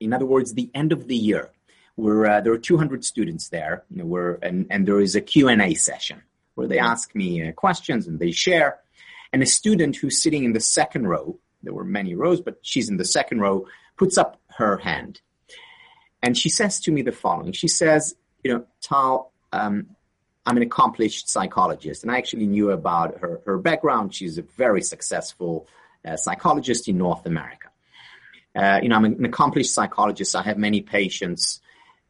in 0.01 0.13
other 0.13 0.27
words, 0.27 0.55
the 0.55 0.71
end 0.75 0.93
of 0.93 1.09
the 1.09 1.17
year, 1.17 1.51
we're, 1.96 2.26
uh, 2.26 2.40
there 2.40 2.52
are 2.52 2.59
200 2.59 3.05
students 3.05 3.48
there, 3.48 3.85
you 3.90 3.98
know, 3.98 4.05
we're, 4.05 4.35
and, 4.42 4.66
and 4.70 4.87
there 4.87 5.00
is 5.00 5.14
a 5.14 5.20
Q&A 5.20 5.74
session 5.74 6.22
where 6.55 6.66
they 6.66 6.78
ask 6.78 7.14
me 7.14 7.46
uh, 7.46 7.52
questions 7.52 8.07
and 8.07 8.18
they 8.18 8.33
share. 8.33 8.78
And 9.33 9.42
a 9.42 9.46
student 9.46 9.96
who's 9.96 10.22
sitting 10.22 10.44
in 10.44 10.52
the 10.52 10.61
second 10.61 11.07
row, 11.07 11.38
there 11.62 11.72
were 11.72 11.85
many 11.85 12.14
rows, 12.14 12.40
but 12.40 12.59
she's 12.62 12.88
in 12.88 12.96
the 12.96 13.05
second 13.05 13.40
row, 13.40 13.66
puts 13.96 14.18
up 14.18 14.40
her 14.57 14.78
hand 14.78 15.20
and 16.22 16.38
she 16.38 16.48
says 16.48 16.81
to 16.81 16.92
me 16.92 17.02
the 17.02 17.12
following. 17.12 17.52
She 17.52 17.68
says, 17.68 18.14
you 18.44 18.52
know, 18.52 18.64
Tal, 18.81 19.33
um, 19.52 19.88
I'm 20.46 20.57
an 20.57 20.62
accomplished 20.62 21.28
psychologist, 21.28 22.02
and 22.02 22.12
I 22.12 22.18
actually 22.18 22.46
knew 22.46 22.70
about 22.70 23.18
her, 23.20 23.40
her 23.44 23.59
background. 23.59 24.14
She's 24.14 24.38
a 24.38 24.42
very 24.42 24.83
successful 24.83 25.66
uh, 26.05 26.16
psychologist 26.16 26.88
in 26.88 26.98
North 26.98 27.26
America. 27.26 27.68
Uh, 28.55 28.81
you 28.83 28.88
know, 28.88 28.96
I'm 28.96 29.05
an 29.05 29.24
accomplished 29.24 29.72
psychologist. 29.72 30.37
I 30.37 30.42
have 30.42 30.59
many 30.59 30.81
patients. 30.81 31.61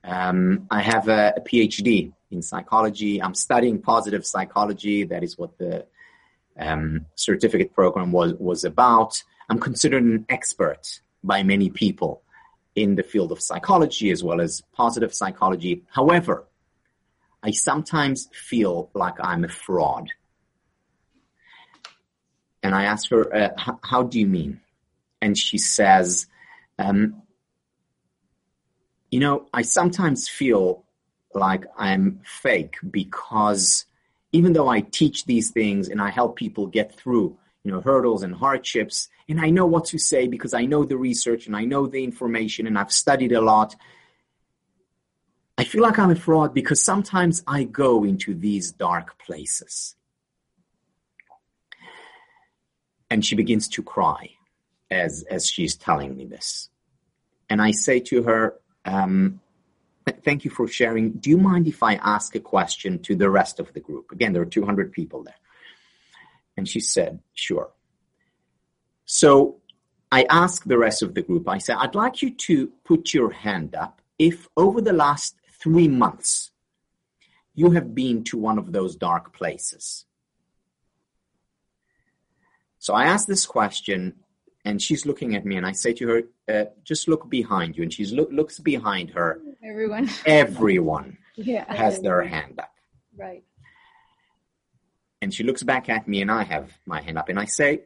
Um, 0.04 0.66
I 0.70 0.80
have 0.82 1.08
a, 1.08 1.34
a, 1.36 1.40
PhD 1.40 2.12
in 2.30 2.42
psychology. 2.42 3.22
I'm 3.22 3.34
studying 3.34 3.80
positive 3.80 4.26
psychology. 4.26 5.04
That 5.04 5.22
is 5.22 5.38
what 5.38 5.58
the 5.58 5.86
um, 6.58 7.06
certificate 7.14 7.72
program 7.72 8.10
was 8.10 8.34
was 8.34 8.64
about. 8.64 9.22
I'm 9.48 9.60
considered 9.60 10.02
an 10.02 10.26
expert 10.28 11.00
by 11.22 11.42
many 11.42 11.70
people 11.70 12.22
in 12.74 12.96
the 12.96 13.02
field 13.02 13.32
of 13.32 13.40
psychology 13.40 14.10
as 14.10 14.24
well 14.24 14.40
as 14.40 14.62
positive 14.72 15.14
psychology. 15.14 15.82
However, 15.90 16.46
I 17.42 17.50
sometimes 17.50 18.28
feel 18.32 18.90
like 18.94 19.14
I'm 19.20 19.44
a 19.44 19.48
fraud. 19.48 20.08
And 22.62 22.74
I 22.74 22.84
ask 22.84 23.10
her, 23.10 23.34
uh, 23.34 23.74
how 23.82 24.04
do 24.04 24.20
you 24.20 24.26
mean? 24.26 24.60
And 25.20 25.36
she 25.36 25.58
says, 25.58 26.26
um, 26.78 27.21
you 29.12 29.20
know, 29.20 29.46
I 29.52 29.60
sometimes 29.60 30.26
feel 30.26 30.84
like 31.34 31.66
I'm 31.76 32.22
fake 32.24 32.76
because 32.90 33.84
even 34.32 34.54
though 34.54 34.68
I 34.68 34.80
teach 34.80 35.26
these 35.26 35.50
things 35.50 35.90
and 35.90 36.00
I 36.00 36.08
help 36.08 36.34
people 36.36 36.66
get 36.66 36.94
through, 36.94 37.36
you 37.62 37.70
know, 37.70 37.82
hurdles 37.82 38.22
and 38.22 38.34
hardships, 38.34 39.10
and 39.28 39.38
I 39.38 39.50
know 39.50 39.66
what 39.66 39.84
to 39.86 39.98
say 39.98 40.28
because 40.28 40.54
I 40.54 40.64
know 40.64 40.84
the 40.84 40.96
research 40.96 41.46
and 41.46 41.54
I 41.54 41.66
know 41.66 41.86
the 41.86 42.02
information 42.02 42.66
and 42.66 42.78
I've 42.78 42.90
studied 42.90 43.32
a 43.32 43.42
lot. 43.42 43.76
I 45.58 45.64
feel 45.64 45.82
like 45.82 45.98
I'm 45.98 46.10
a 46.10 46.16
fraud 46.16 46.54
because 46.54 46.82
sometimes 46.82 47.42
I 47.46 47.64
go 47.64 48.04
into 48.04 48.34
these 48.34 48.72
dark 48.72 49.18
places. 49.18 49.94
And 53.10 53.22
she 53.22 53.36
begins 53.36 53.68
to 53.68 53.82
cry 53.82 54.30
as, 54.90 55.22
as 55.24 55.46
she's 55.46 55.76
telling 55.76 56.16
me 56.16 56.24
this. 56.24 56.70
And 57.50 57.60
I 57.60 57.72
say 57.72 58.00
to 58.00 58.22
her, 58.22 58.54
um, 58.84 59.40
Thank 60.24 60.44
you 60.44 60.50
for 60.50 60.66
sharing. 60.66 61.12
Do 61.12 61.30
you 61.30 61.38
mind 61.38 61.68
if 61.68 61.82
I 61.82 61.94
ask 61.94 62.34
a 62.34 62.40
question 62.40 62.98
to 63.00 63.14
the 63.14 63.30
rest 63.30 63.60
of 63.60 63.72
the 63.72 63.80
group? 63.80 64.10
Again, 64.10 64.32
there 64.32 64.42
are 64.42 64.46
200 64.46 64.92
people 64.92 65.22
there. 65.22 65.34
And 66.56 66.68
she 66.68 66.80
said, 66.80 67.20
Sure. 67.34 67.70
So 69.04 69.60
I 70.10 70.24
asked 70.28 70.66
the 70.66 70.78
rest 70.78 71.02
of 71.02 71.14
the 71.14 71.22
group, 71.22 71.48
I 71.48 71.58
said, 71.58 71.76
I'd 71.78 71.94
like 71.94 72.22
you 72.22 72.30
to 72.30 72.72
put 72.84 73.14
your 73.14 73.30
hand 73.30 73.74
up 73.74 74.02
if 74.18 74.48
over 74.56 74.80
the 74.80 74.92
last 74.92 75.36
three 75.60 75.88
months 75.88 76.50
you 77.54 77.70
have 77.72 77.94
been 77.94 78.24
to 78.24 78.38
one 78.38 78.58
of 78.58 78.72
those 78.72 78.96
dark 78.96 79.32
places. 79.32 80.04
So 82.78 82.94
I 82.94 83.04
asked 83.04 83.28
this 83.28 83.46
question 83.46 84.16
and 84.64 84.80
she's 84.80 85.04
looking 85.06 85.34
at 85.34 85.44
me 85.44 85.56
and 85.56 85.66
I 85.66 85.72
say 85.72 85.92
to 85.94 86.08
her, 86.08 86.22
uh, 86.48 86.64
just 86.84 87.08
look 87.08 87.28
behind 87.28 87.76
you. 87.76 87.82
And 87.82 87.92
she 87.92 88.04
look, 88.06 88.30
looks 88.30 88.58
behind 88.60 89.10
her. 89.10 89.40
Everyone. 89.62 90.08
Everyone 90.24 91.18
yeah, 91.36 91.72
has 91.72 92.00
their 92.00 92.22
hand 92.22 92.60
up. 92.60 92.70
Right. 93.16 93.42
And 95.20 95.32
she 95.32 95.44
looks 95.44 95.62
back 95.62 95.88
at 95.88 96.06
me 96.06 96.22
and 96.22 96.30
I 96.30 96.44
have 96.44 96.72
my 96.86 97.00
hand 97.00 97.18
up 97.18 97.28
and 97.28 97.38
I 97.38 97.44
say, 97.44 97.82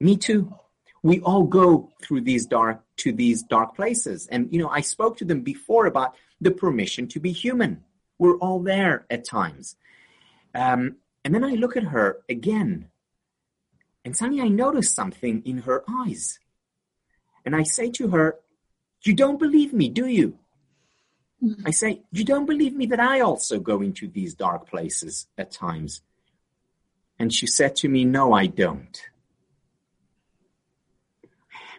me 0.00 0.16
too. 0.16 0.54
We 1.02 1.20
all 1.20 1.44
go 1.44 1.92
through 2.02 2.22
these 2.22 2.46
dark 2.46 2.82
to 2.98 3.12
these 3.12 3.42
dark 3.42 3.76
places. 3.76 4.26
And 4.28 4.48
you 4.52 4.60
know, 4.60 4.68
I 4.68 4.80
spoke 4.80 5.16
to 5.18 5.24
them 5.24 5.42
before 5.42 5.86
about 5.86 6.16
the 6.40 6.50
permission 6.50 7.08
to 7.08 7.20
be 7.20 7.32
human. 7.32 7.84
We're 8.18 8.36
all 8.38 8.60
there 8.60 9.06
at 9.10 9.24
times. 9.24 9.76
Um, 10.54 10.96
and 11.24 11.34
then 11.34 11.44
I 11.44 11.54
look 11.54 11.76
at 11.76 11.84
her 11.84 12.20
again, 12.28 12.88
and 14.06 14.16
suddenly 14.16 14.40
I 14.40 14.46
notice 14.46 14.94
something 14.94 15.42
in 15.44 15.58
her 15.58 15.82
eyes. 15.90 16.38
And 17.44 17.56
I 17.56 17.64
say 17.64 17.90
to 17.90 18.08
her, 18.10 18.36
You 19.02 19.14
don't 19.14 19.36
believe 19.36 19.72
me, 19.72 19.88
do 19.88 20.06
you? 20.06 20.38
Mm-hmm. 21.42 21.66
I 21.66 21.72
say, 21.72 22.02
You 22.12 22.24
don't 22.24 22.46
believe 22.46 22.72
me 22.72 22.86
that 22.86 23.00
I 23.00 23.18
also 23.20 23.58
go 23.58 23.82
into 23.82 24.06
these 24.06 24.36
dark 24.36 24.70
places 24.70 25.26
at 25.36 25.50
times. 25.50 26.02
And 27.18 27.34
she 27.34 27.48
said 27.48 27.74
to 27.76 27.88
me, 27.88 28.04
No, 28.04 28.32
I 28.32 28.46
don't. 28.46 28.96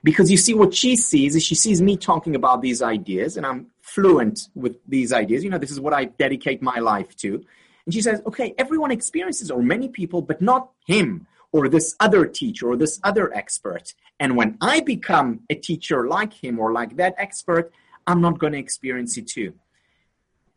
Because 0.03 0.29
you 0.29 0.37
see, 0.37 0.53
what 0.53 0.75
she 0.75 0.97
sees 0.97 1.33
is 1.33 1.43
she 1.43 1.55
sees 1.55 1.81
me 1.81 1.95
talking 1.95 2.35
about 2.35 2.61
these 2.61 2.81
ideas, 2.81 3.37
and 3.37 3.45
I'm 3.45 3.67
fluent 3.81 4.49
with 4.53 4.75
these 4.85 5.13
ideas. 5.13 5.45
You 5.45 5.49
know, 5.49 5.57
this 5.57 5.71
is 5.71 5.79
what 5.79 5.93
I 5.93 6.05
dedicate 6.05 6.61
my 6.61 6.79
life 6.79 7.15
to. 7.17 7.41
And 7.85 7.93
she 7.93 8.01
says, 8.01 8.21
okay, 8.25 8.53
everyone 8.57 8.91
experiences, 8.91 9.49
or 9.49 9.63
many 9.63 9.87
people, 9.87 10.21
but 10.21 10.41
not 10.41 10.71
him, 10.85 11.25
or 11.57 11.67
this 11.67 11.95
other 11.99 12.25
teacher, 12.25 12.69
or 12.69 12.77
this 12.77 12.99
other 13.03 13.33
expert. 13.33 13.93
And 14.19 14.37
when 14.37 14.57
I 14.61 14.79
become 14.79 15.41
a 15.49 15.55
teacher 15.55 16.07
like 16.07 16.33
him 16.33 16.59
or 16.59 16.71
like 16.71 16.97
that 16.97 17.15
expert, 17.17 17.71
I'm 18.05 18.21
not 18.21 18.39
going 18.39 18.53
to 18.53 18.59
experience 18.59 19.17
it 19.17 19.27
too. 19.27 19.53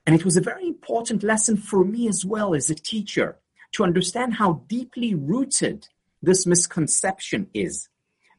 And 0.06 0.14
it 0.14 0.24
was 0.24 0.36
a 0.36 0.40
very 0.40 0.66
important 0.66 1.22
lesson 1.22 1.56
for 1.56 1.84
me 1.84 2.08
as 2.08 2.24
well 2.24 2.54
as 2.54 2.70
a 2.70 2.74
teacher 2.74 3.38
to 3.72 3.84
understand 3.84 4.34
how 4.34 4.62
deeply 4.68 5.14
rooted 5.14 5.88
this 6.22 6.46
misconception 6.46 7.48
is. 7.54 7.88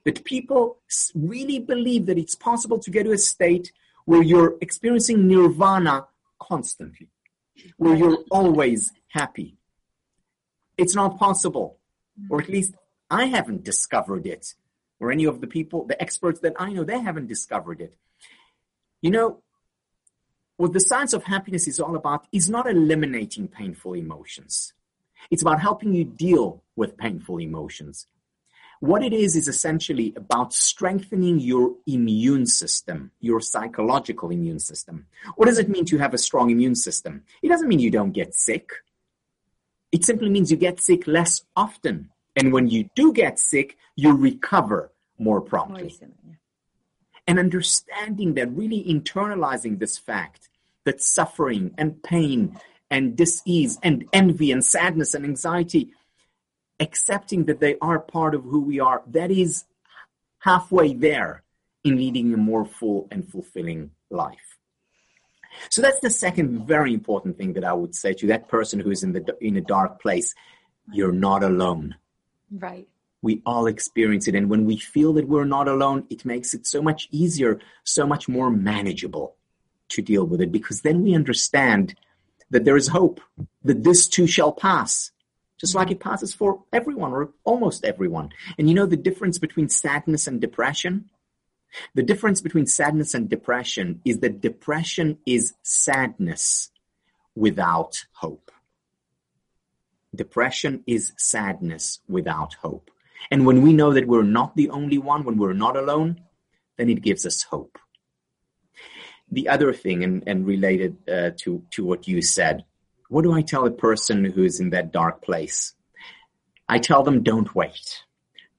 That 0.04 0.24
people 0.24 0.80
really 1.13 1.60
believe 1.60 2.08
that 2.08 2.17
it's 2.17 2.36
possible 2.36 2.80
to 2.80 2.89
get 2.89 3.04
to 3.04 3.12
a 3.12 3.17
state 3.17 3.71
where 4.06 4.24
you're 4.24 4.56
experiencing 4.62 5.28
nirvana 5.28 6.08
constantly, 6.39 7.10
where 7.78 7.95
you're 7.95 8.24
always 8.32 8.91
happy. 9.10 9.58
It's 10.78 10.95
not 10.95 11.19
possible, 11.19 11.78
or 12.29 12.41
at 12.41 12.49
least 12.49 12.75
I 13.10 13.25
haven't 13.25 13.63
discovered 13.63 14.25
it, 14.25 14.55
or 14.99 15.12
any 15.12 15.25
of 15.25 15.41
the 15.41 15.47
people, 15.47 15.86
the 15.86 16.01
experts 16.01 16.39
that 16.41 16.53
I 16.57 16.71
know, 16.71 16.84
they 16.84 16.99
haven't 16.99 17.27
discovered 17.27 17.81
it. 17.81 17.95
You 19.01 19.12
know, 19.12 19.41
what 20.57 20.73
the 20.73 20.79
science 20.79 21.13
of 21.13 21.23
happiness 21.23 21.67
is 21.67 21.79
all 21.79 21.95
about 21.95 22.27
is 22.31 22.49
not 22.49 22.69
eliminating 22.69 23.47
painful 23.47 23.93
emotions. 23.93 24.73
It's 25.29 25.41
about 25.41 25.60
helping 25.60 25.93
you 25.93 26.03
deal 26.03 26.63
with 26.75 26.97
painful 26.97 27.39
emotions. 27.39 28.07
What 28.79 29.03
it 29.03 29.13
is 29.13 29.36
is 29.36 29.47
essentially 29.47 30.13
about 30.15 30.53
strengthening 30.53 31.39
your 31.39 31.75
immune 31.86 32.47
system, 32.47 33.12
your 33.19 33.39
psychological 33.39 34.31
immune 34.31 34.60
system. 34.60 35.05
What 35.36 35.45
does 35.45 35.60
it 35.60 35.69
mean 35.69 35.86
to 35.86 35.99
have 35.99 36.15
a 36.15 36.17
strong 36.17 36.49
immune 36.49 36.75
system? 36.75 37.23
It 37.43 37.49
doesn't 37.49 37.67
mean 37.67 37.79
you 37.79 37.91
don't 37.91 38.12
get 38.12 38.34
sick. 38.34 38.71
It 39.91 40.06
simply 40.06 40.30
means 40.30 40.51
you 40.51 40.58
get 40.58 40.80
sick 40.80 41.08
less 41.08 41.43
often. 41.56 42.10
And 42.36 42.54
when 42.54 42.67
you 42.67 42.89
do 42.95 43.12
get 43.12 43.39
sick, 43.39 43.77
you 43.95 44.15
recover 44.15 44.91
more 45.17 45.41
promptly. 45.41 45.93
And 47.27 47.38
understanding 47.38 48.34
that, 48.36 48.56
really 48.56 48.84
internalizing 48.84 49.80
this 49.80 49.97
fact 49.97 50.49
that 50.86 51.01
suffering 51.01 51.73
and 51.77 52.01
pain 52.01 52.58
and 52.89 53.15
disease 53.15 53.80
and 53.84 54.06
envy 54.12 54.51
and 54.51 54.63
sadness 54.65 55.13
and 55.13 55.25
anxiety, 55.25 55.91
accepting 56.80 57.45
that 57.45 57.60
they 57.60 57.77
are 57.82 57.99
part 57.99 58.34
of 58.34 58.43
who 58.43 58.62
we 58.62 58.80
are, 58.80 59.04
that 59.08 59.30
is 59.30 59.65
halfway 60.39 60.93
there 60.93 61.43
in 61.84 61.97
leading 61.97 62.34
a 62.34 62.38
more 62.38 62.65
full 62.65 63.08
and 63.12 63.27
fulfilling 63.30 63.91
life. 64.10 64.50
So 65.69 65.81
that's 65.81 65.99
the 65.99 66.09
second 66.09 66.67
very 66.67 66.93
important 66.93 67.37
thing 67.37 67.53
that 67.53 67.63
I 67.63 67.73
would 67.73 67.95
say 67.95 68.13
to 68.13 68.27
that 68.27 68.47
person 68.47 68.79
who 68.79 68.91
is 68.91 69.03
in 69.03 69.13
the 69.13 69.37
in 69.41 69.57
a 69.57 69.61
dark 69.61 70.01
place. 70.01 70.33
You're 70.91 71.11
not 71.11 71.43
alone. 71.43 71.95
Right. 72.51 72.87
We 73.21 73.41
all 73.45 73.67
experience 73.67 74.27
it. 74.27 74.35
And 74.35 74.49
when 74.49 74.65
we 74.65 74.77
feel 74.77 75.13
that 75.13 75.27
we're 75.27 75.45
not 75.45 75.67
alone, 75.67 76.05
it 76.09 76.25
makes 76.25 76.53
it 76.53 76.65
so 76.65 76.81
much 76.81 77.07
easier, 77.11 77.59
so 77.83 78.07
much 78.07 78.27
more 78.27 78.49
manageable 78.49 79.35
to 79.89 80.01
deal 80.01 80.25
with 80.25 80.41
it 80.41 80.51
because 80.51 80.81
then 80.81 81.03
we 81.03 81.13
understand 81.13 81.95
that 82.49 82.65
there 82.65 82.77
is 82.77 82.87
hope, 82.87 83.21
that 83.63 83.83
this 83.83 84.07
too 84.07 84.27
shall 84.27 84.51
pass, 84.51 85.11
just 85.57 85.75
like 85.75 85.91
it 85.91 85.99
passes 85.99 86.33
for 86.33 86.63
everyone 86.73 87.11
or 87.11 87.29
almost 87.43 87.85
everyone. 87.85 88.29
And 88.57 88.67
you 88.67 88.75
know 88.75 88.85
the 88.85 88.97
difference 88.97 89.37
between 89.37 89.69
sadness 89.69 90.27
and 90.27 90.41
depression? 90.41 91.09
The 91.95 92.03
difference 92.03 92.41
between 92.41 92.65
sadness 92.65 93.13
and 93.13 93.29
depression 93.29 94.01
is 94.05 94.19
that 94.19 94.41
depression 94.41 95.17
is 95.25 95.53
sadness 95.63 96.71
without 97.36 98.05
hope. 98.13 98.51
Depression 100.13 100.84
is 100.86 101.13
sadness 101.17 101.99
without 102.10 102.55
hope. 102.55 102.91
And 103.29 103.45
when 103.45 103.62
we 103.62 103.71
know 103.71 103.93
that 103.93 104.07
we're 104.07 104.23
not 104.23 104.55
the 104.55 104.69
only 104.69 104.97
one, 104.97 105.23
when 105.23 105.38
we're 105.38 105.53
not 105.53 105.77
alone, 105.77 106.21
then 106.77 106.89
it 106.89 107.01
gives 107.01 107.25
us 107.25 107.43
hope 107.43 107.77
the 109.31 109.47
other 109.47 109.73
thing, 109.73 110.03
and, 110.03 110.23
and 110.27 110.45
related 110.45 110.97
uh, 111.10 111.31
to, 111.38 111.63
to 111.71 111.86
what 111.86 112.07
you 112.07 112.21
said, 112.21 112.65
what 113.07 113.23
do 113.23 113.34
I 113.34 113.41
tell 113.41 113.65
a 113.65 113.71
person 113.71 114.25
who 114.25 114.43
is 114.43 114.60
in 114.60 114.69
that 114.71 114.91
dark 114.91 115.21
place? 115.21 115.73
I 116.67 116.79
tell 116.79 117.03
them, 117.03 117.23
don't 117.23 117.53
wait. 117.55 118.03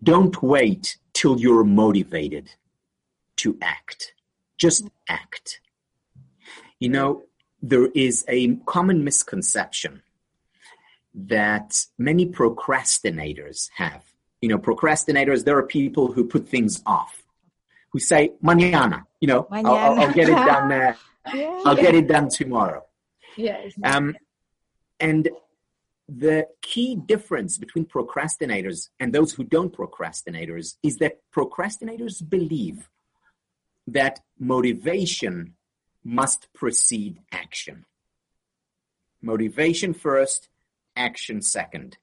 Don't 0.02 0.42
wait 0.42 0.96
till 1.12 1.38
you're 1.38 1.64
motivated 1.64 2.50
to 3.42 3.58
act. 3.60 4.14
Just 4.58 4.88
act. 5.08 5.60
You 6.78 6.88
know, 6.88 7.22
there 7.60 7.86
is 7.94 8.24
a 8.28 8.56
common 8.66 9.04
misconception 9.04 10.02
that 11.14 11.86
many 11.98 12.26
procrastinators 12.26 13.68
have. 13.76 14.04
You 14.40 14.48
know, 14.48 14.58
procrastinators, 14.58 15.44
there 15.44 15.58
are 15.58 15.66
people 15.66 16.12
who 16.12 16.24
put 16.24 16.48
things 16.48 16.82
off 16.86 17.22
who 17.92 17.98
say 17.98 18.32
mañana. 18.42 19.04
You 19.20 19.28
know, 19.28 19.42
mañana. 19.44 19.66
I'll, 19.66 20.00
I'll, 20.00 20.12
get 20.12 20.28
it 20.28 20.34
done. 20.34 20.72
Uh, 20.72 20.94
yeah. 21.34 21.60
I'll 21.64 21.76
get 21.76 21.94
it 21.94 22.08
done 22.08 22.28
tomorrow. 22.28 22.84
Yes. 23.36 23.72
Um, 23.84 24.16
and 24.98 25.28
the 26.08 26.46
key 26.60 26.96
difference 26.96 27.58
between 27.58 27.86
procrastinators 27.86 28.88
and 28.98 29.12
those 29.12 29.32
who 29.32 29.44
don't 29.44 29.72
procrastinators 29.72 30.74
is 30.82 30.98
that 30.98 31.20
procrastinators 31.34 32.28
believe 32.28 32.88
that 33.86 34.20
motivation 34.38 35.54
must 36.04 36.52
precede 36.52 37.20
action. 37.30 37.84
Motivation 39.20 39.94
first, 39.94 40.48
action 40.96 41.42
second. 41.42 41.96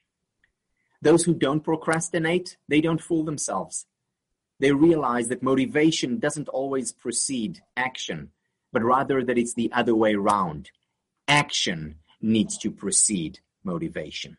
Those 1.01 1.23
who 1.23 1.33
don't 1.33 1.63
procrastinate, 1.63 2.57
they 2.67 2.81
don't 2.81 3.01
fool 3.01 3.23
themselves 3.23 3.85
they 4.59 4.71
realize 4.71 5.29
that 5.29 5.41
motivation 5.41 6.19
doesn't 6.19 6.49
always 6.49 6.91
precede 6.91 7.61
action, 7.77 8.31
but 8.71 8.83
rather 8.83 9.23
that 9.23 9.37
it's 9.37 9.53
the 9.53 9.71
other 9.71 9.95
way 9.95 10.13
around. 10.13 10.71
Action 11.27 11.95
needs 12.21 12.57
to 12.59 12.71
precede 12.71 13.39
motivation. 13.63 14.37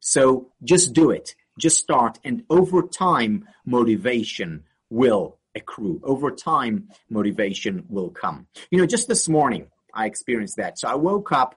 So 0.00 0.52
just 0.64 0.94
do 0.94 1.10
it. 1.10 1.34
Just 1.58 1.78
start. 1.78 2.18
And 2.24 2.44
over 2.48 2.82
time, 2.82 3.46
motivation 3.66 4.64
will 4.88 5.37
accrue. 5.58 6.00
Over 6.02 6.30
time, 6.30 6.88
motivation 7.08 7.84
will 7.88 8.10
come. 8.10 8.46
You 8.70 8.78
know, 8.78 8.86
just 8.86 9.06
this 9.08 9.28
morning, 9.28 9.64
I 9.92 10.06
experienced 10.06 10.56
that. 10.56 10.78
So 10.78 10.88
I 10.88 10.94
woke 10.94 11.30
up 11.32 11.54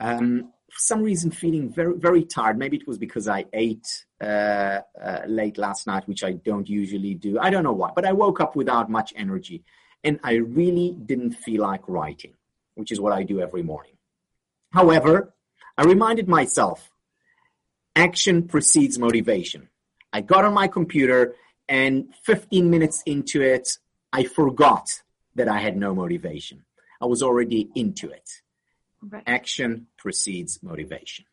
um, 0.00 0.52
for 0.70 0.80
some 0.90 1.02
reason 1.02 1.30
feeling 1.30 1.72
very 1.72 1.96
very 1.96 2.24
tired. 2.24 2.58
Maybe 2.58 2.76
it 2.76 2.86
was 2.86 2.98
because 2.98 3.26
I 3.28 3.46
ate 3.52 3.88
uh, 4.20 4.80
uh, 5.08 5.22
late 5.26 5.56
last 5.58 5.86
night, 5.86 6.06
which 6.06 6.22
I 6.24 6.32
don't 6.32 6.68
usually 6.68 7.14
do. 7.14 7.38
I 7.38 7.50
don't 7.50 7.64
know 7.64 7.72
why, 7.72 7.90
but 7.94 8.04
I 8.04 8.12
woke 8.12 8.40
up 8.40 8.56
without 8.56 8.90
much 8.90 9.12
energy, 9.16 9.64
and 10.04 10.18
I 10.22 10.34
really 10.34 10.88
didn't 11.10 11.32
feel 11.32 11.62
like 11.62 11.88
writing, 11.88 12.34
which 12.74 12.90
is 12.92 13.00
what 13.00 13.12
I 13.12 13.22
do 13.22 13.40
every 13.40 13.62
morning. 13.62 13.96
However, 14.72 15.34
I 15.78 15.84
reminded 15.84 16.28
myself, 16.28 16.90
action 17.94 18.48
precedes 18.48 18.98
motivation. 18.98 19.68
I 20.12 20.20
got 20.20 20.44
on 20.44 20.54
my 20.54 20.68
computer, 20.68 21.34
and 21.68 22.14
15 22.24 22.70
minutes 22.70 23.02
into 23.06 23.42
it, 23.42 23.78
I 24.12 24.24
forgot 24.24 25.02
that 25.34 25.48
I 25.48 25.58
had 25.58 25.76
no 25.76 25.94
motivation. 25.94 26.64
I 27.00 27.06
was 27.06 27.22
already 27.22 27.68
into 27.74 28.10
it. 28.10 28.42
Right. 29.02 29.22
Action 29.26 29.86
precedes 29.98 30.62
motivation. 30.62 31.26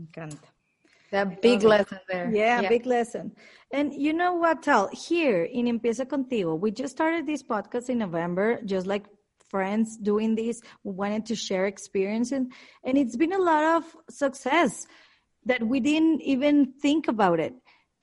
Encanta. 0.00 0.38
That 1.10 1.40
big 1.40 1.62
lesson 1.62 2.00
there. 2.08 2.30
Yeah, 2.32 2.62
yeah, 2.62 2.68
big 2.68 2.84
lesson. 2.84 3.32
And 3.70 3.94
you 3.94 4.12
know 4.12 4.34
what, 4.34 4.62
Tal? 4.62 4.88
Here 4.88 5.44
in 5.44 5.66
Empieza 5.66 6.04
Contigo, 6.04 6.58
we 6.58 6.70
just 6.72 6.96
started 6.96 7.26
this 7.26 7.42
podcast 7.42 7.88
in 7.88 7.98
November, 7.98 8.60
just 8.64 8.86
like 8.86 9.04
friends 9.48 9.96
doing 9.96 10.34
this. 10.34 10.60
We 10.82 10.92
wanted 10.92 11.26
to 11.26 11.36
share 11.36 11.66
experiences, 11.66 12.46
and 12.84 12.98
it's 12.98 13.16
been 13.16 13.32
a 13.32 13.38
lot 13.38 13.76
of 13.76 13.96
success 14.10 14.86
that 15.44 15.62
we 15.62 15.78
didn't 15.78 16.22
even 16.22 16.72
think 16.82 17.06
about 17.06 17.38
it. 17.38 17.54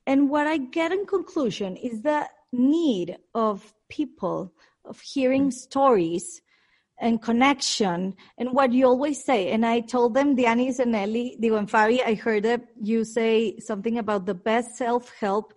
And 0.06 0.30
what 0.30 0.48
I 0.48 0.58
get 0.58 0.92
in 0.92 1.06
conclusion 1.06 1.78
is 1.78 2.02
the 2.02 2.28
need 2.52 3.18
of 3.34 3.74
people 3.89 4.54
of 4.86 5.00
hearing 5.00 5.50
mm. 5.50 5.54
stories 5.54 6.42
and 7.00 7.22
connection 7.22 8.16
and 8.38 8.54
what 8.54 8.72
you 8.72 8.86
always 8.86 9.24
say. 9.24 9.52
And 9.52 9.66
I 9.66 9.82
told 9.82 10.13
them, 10.13 10.36
Dianis 10.36 10.80
and 10.80 10.96
Ellie, 10.96 11.38
digo, 11.42 11.58
and 11.58 12.02
I 12.02 12.13
heard 12.13 12.44
that 12.44 12.62
you 12.82 13.04
say 13.04 13.60
something 13.60 13.98
about 13.98 14.26
the 14.26 14.36
best 14.36 14.78
self-help 14.78 15.54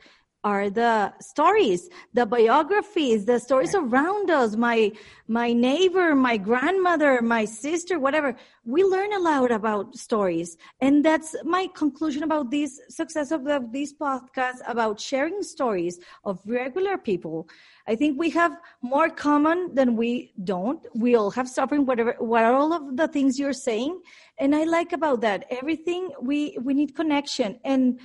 are 0.47 0.71
the 0.71 1.13
stories, 1.33 1.83
the 2.15 2.25
biographies, 2.25 3.25
the 3.25 3.41
stories 3.41 3.75
around 3.75 4.31
us, 4.31 4.55
my, 4.55 4.93
my 5.27 5.53
neighbor, 5.53 6.15
my 6.15 6.37
grandmother, 6.37 7.21
my 7.21 7.45
sister, 7.45 7.99
whatever. 7.99 8.31
We 8.65 8.85
learn 8.85 9.13
a 9.13 9.19
lot 9.19 9.51
about 9.51 9.97
stories. 9.97 10.57
And 10.81 11.05
that's 11.05 11.35
my 11.43 11.65
conclusion 11.75 12.23
about 12.23 12.53
this 12.53 12.81
success 12.89 13.33
of 13.33 13.43
the, 13.43 13.59
this 13.73 13.93
podcast 13.93 14.59
about 14.69 15.01
sharing 15.01 15.43
stories 15.43 15.99
of 16.25 16.39
regular 16.47 16.97
people. 16.97 17.49
I 17.89 17.97
think 17.97 18.17
we 18.17 18.31
have 18.31 18.53
more 18.83 19.11
common 19.11 19.75
than 19.75 19.97
we 19.97 20.33
don't. 20.45 20.81
We 20.95 21.17
all 21.17 21.33
have 21.33 21.49
suffering, 21.49 21.87
whatever, 21.87 22.15
what 22.21 22.45
are 22.45 22.55
all 22.55 22.73
of 22.73 22.97
the 22.97 23.09
things 23.09 23.37
you're 23.37 23.53
saying. 23.53 24.01
And 24.39 24.55
I 24.55 24.63
like 24.63 24.93
about 24.93 25.23
that. 25.23 25.47
Everything 25.51 26.11
we, 26.21 26.57
we 26.63 26.73
need 26.73 26.95
connection 26.95 27.59
and, 27.65 27.99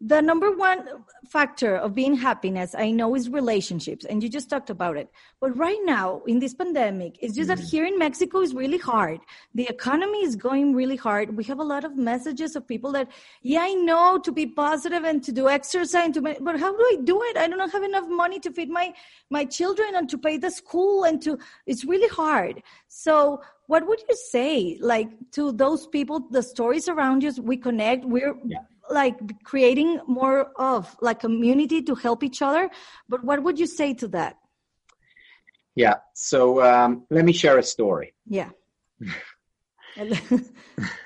the 0.00 0.20
number 0.20 0.52
one 0.52 0.86
factor 1.28 1.74
of 1.76 1.92
being 1.92 2.14
happiness 2.14 2.74
i 2.78 2.90
know 2.90 3.16
is 3.16 3.28
relationships 3.28 4.04
and 4.04 4.22
you 4.22 4.28
just 4.28 4.48
talked 4.48 4.70
about 4.70 4.96
it. 4.96 5.10
But 5.40 5.56
right 5.56 5.78
now 5.84 6.22
in 6.26 6.38
this 6.38 6.54
pandemic 6.54 7.18
it's 7.20 7.34
just 7.34 7.50
mm-hmm. 7.50 7.60
that 7.60 7.68
here 7.68 7.84
in 7.84 7.98
mexico 7.98 8.40
is 8.40 8.54
really 8.54 8.78
hard. 8.78 9.20
The 9.54 9.68
economy 9.68 10.22
is 10.22 10.36
going 10.36 10.74
really 10.74 10.96
hard. 10.96 11.36
We 11.36 11.44
have 11.44 11.58
a 11.58 11.64
lot 11.64 11.84
of 11.84 11.96
messages 11.96 12.54
of 12.54 12.66
people 12.66 12.92
that 12.92 13.08
yeah 13.42 13.62
i 13.62 13.74
know 13.74 14.18
to 14.18 14.30
be 14.30 14.46
positive 14.46 15.04
and 15.04 15.22
to 15.24 15.32
do 15.32 15.48
exercise 15.48 16.04
and 16.04 16.14
to 16.14 16.20
but 16.20 16.60
how 16.60 16.76
do 16.76 16.84
i 16.92 16.96
do 17.02 17.20
it? 17.24 17.36
I 17.36 17.48
don't 17.48 17.72
have 17.72 17.82
enough 17.82 18.08
money 18.08 18.38
to 18.40 18.52
feed 18.52 18.70
my 18.70 18.94
my 19.30 19.44
children 19.44 19.96
and 19.96 20.08
to 20.10 20.18
pay 20.18 20.36
the 20.36 20.50
school 20.50 21.04
and 21.04 21.20
to 21.22 21.38
it's 21.66 21.84
really 21.84 22.08
hard. 22.08 22.62
So 22.86 23.42
what 23.66 23.86
would 23.86 24.00
you 24.08 24.16
say 24.30 24.78
like 24.80 25.10
to 25.32 25.52
those 25.52 25.86
people 25.86 26.20
the 26.30 26.42
stories 26.42 26.88
around 26.88 27.22
you 27.22 27.32
we 27.42 27.56
connect 27.56 28.04
we're 28.04 28.34
yeah 28.46 28.58
like 28.90 29.42
creating 29.44 30.00
more 30.06 30.50
of 30.56 30.96
like 31.00 31.20
community 31.20 31.82
to 31.82 31.94
help 31.94 32.22
each 32.22 32.42
other 32.42 32.70
but 33.08 33.24
what 33.24 33.42
would 33.42 33.58
you 33.58 33.66
say 33.66 33.94
to 33.94 34.08
that 34.08 34.36
yeah 35.74 35.96
so 36.14 36.62
um, 36.62 37.04
let 37.10 37.24
me 37.24 37.32
share 37.32 37.58
a 37.58 37.62
story 37.62 38.14
yeah 38.26 38.50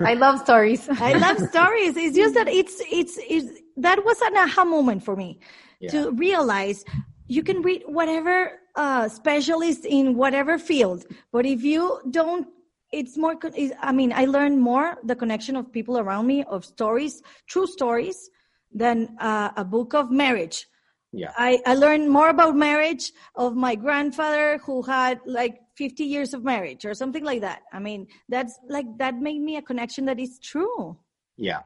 I 0.01 0.15
love 0.15 0.41
stories. 0.41 0.87
I 0.89 1.15
love 1.15 1.39
stories. 1.39 1.97
It's 1.97 2.15
just 2.17 2.35
that 2.35 2.49
it's, 2.49 2.83
it's, 2.91 3.19
it's 3.29 3.61
that 3.79 4.05
was 4.05 4.21
an 4.21 4.37
aha 4.37 4.65
moment 4.65 5.03
for 5.03 5.17
me 5.17 5.41
yeah. 5.81 5.91
to 5.93 6.11
realize 6.13 6.85
you 7.27 7.43
can 7.43 7.63
read 7.63 7.83
whatever 7.87 8.59
uh, 8.77 9.09
specialist 9.09 9.85
in 9.85 10.17
whatever 10.17 10.59
field, 10.59 11.05
but 11.33 11.47
if 11.47 11.63
you 11.63 12.01
don't 12.11 12.49
it's 12.93 13.17
more 13.17 13.35
i 13.81 13.93
mean 13.93 14.13
i 14.13 14.25
learned 14.25 14.61
more 14.61 14.99
the 15.05 15.17
connection 15.17 15.57
of 15.57 15.73
people 15.73 15.99
around 15.99 16.27
me 16.27 16.45
of 16.45 16.65
stories 16.65 17.23
true 17.47 17.67
stories 17.67 18.31
than 18.75 19.17
uh, 19.21 19.51
a 19.57 19.65
book 19.65 19.95
of 19.95 20.11
marriage. 20.11 20.67
Yeah. 21.13 21.33
I, 21.37 21.61
I 21.67 21.75
learned 21.75 22.11
more 22.11 22.31
about 22.31 22.57
marriage 22.57 23.13
of 23.37 23.55
my 23.55 23.75
grandfather 23.75 24.59
who 24.65 24.83
had 24.83 25.21
like 25.27 25.61
50 25.77 26.05
years 26.05 26.33
of 26.33 26.43
marriage 26.43 26.87
or 26.87 26.95
something 26.95 27.23
like 27.23 27.43
that. 27.43 27.63
I 27.73 27.81
mean 27.81 28.07
that's 28.31 28.59
like 28.69 28.87
that 28.99 29.17
made 29.17 29.41
me 29.41 29.57
a 29.57 29.63
connection 29.63 30.07
that 30.07 30.19
is 30.19 30.39
true. 30.39 30.97
Yeah. 31.37 31.61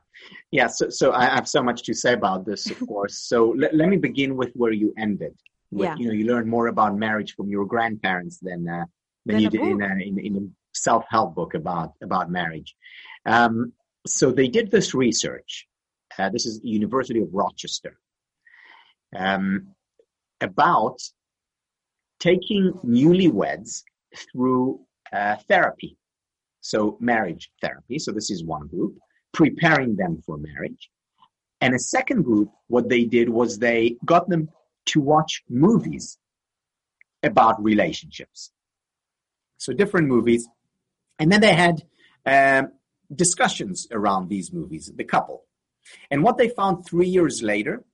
Yeah 0.51 0.67
so, 0.67 0.89
so 0.89 1.12
i 1.12 1.27
have 1.27 1.47
so 1.49 1.62
much 1.62 1.83
to 1.85 1.95
say 1.95 2.12
about 2.15 2.45
this 2.45 2.69
of 2.71 2.81
course. 2.89 3.19
So 3.19 3.55
let, 3.57 3.75
let 3.75 3.89
me 3.89 3.97
begin 3.97 4.37
with 4.37 4.53
where 4.55 4.73
you 4.73 4.93
ended. 4.99 5.35
With, 5.71 5.85
yeah. 5.85 5.97
you 5.97 6.07
know 6.07 6.12
you 6.12 6.27
learned 6.27 6.49
more 6.49 6.67
about 6.69 6.97
marriage 6.97 7.35
from 7.37 7.49
your 7.49 7.67
grandparents 7.67 8.39
than 8.39 8.69
uh, 8.69 8.85
than, 9.27 9.37
than 9.37 9.41
you 9.43 9.51
did 9.51 9.61
in, 9.61 9.83
a, 9.83 9.87
in, 9.95 10.19
in 10.19 10.55
self-help 10.77 11.35
book 11.35 11.55
about 11.55 11.93
about 12.03 12.31
marriage. 12.31 12.75
Um, 13.25 13.73
so 14.07 14.31
they 14.31 14.49
did 14.49 14.71
this 14.71 14.95
research. 14.95 15.67
Uh, 16.19 16.31
this 16.31 16.47
is 16.47 16.61
the 16.61 16.69
University 16.69 17.21
of 17.21 17.29
Rochester 17.33 17.99
um, 19.15 19.69
about 20.41 20.99
taking 22.21 22.73
newlyweds 22.85 23.83
through 24.17 24.81
uh, 25.12 25.37
therapy. 25.49 25.97
So 26.61 26.97
marriage 27.01 27.51
therapy. 27.61 27.99
So 27.99 28.12
this 28.12 28.31
is 28.31 28.45
one 28.45 28.67
group 28.69 28.97
preparing 29.33 29.97
them 29.97 30.23
for 30.25 30.39
marriage. 30.39 30.91
And 31.61 31.75
a 31.75 31.79
second 31.79 32.23
group, 32.23 32.51
what 32.69 32.89
they 32.89 33.05
did 33.05 33.29
was 33.29 33.59
they 33.59 33.97
got 34.05 34.29
them 34.29 34.49
to 34.87 35.01
watch 35.01 35.43
movies 35.49 36.19
about 37.23 37.62
relationships. 37.62 38.51
So 39.59 39.73
different 39.73 40.09
movies 40.09 40.49
and 41.19 41.31
then 41.31 41.41
they 41.41 41.55
had 41.55 41.83
um, 42.25 42.73
discussions 43.15 43.87
around 43.91 44.29
these 44.29 44.53
movies, 44.53 44.93
the 44.95 45.05
couple. 45.05 45.45
And 46.11 46.23
what 46.23 46.37
they 46.39 46.49
found 46.49 46.85
three 46.85 47.09
years 47.09 47.43
later 47.43 47.85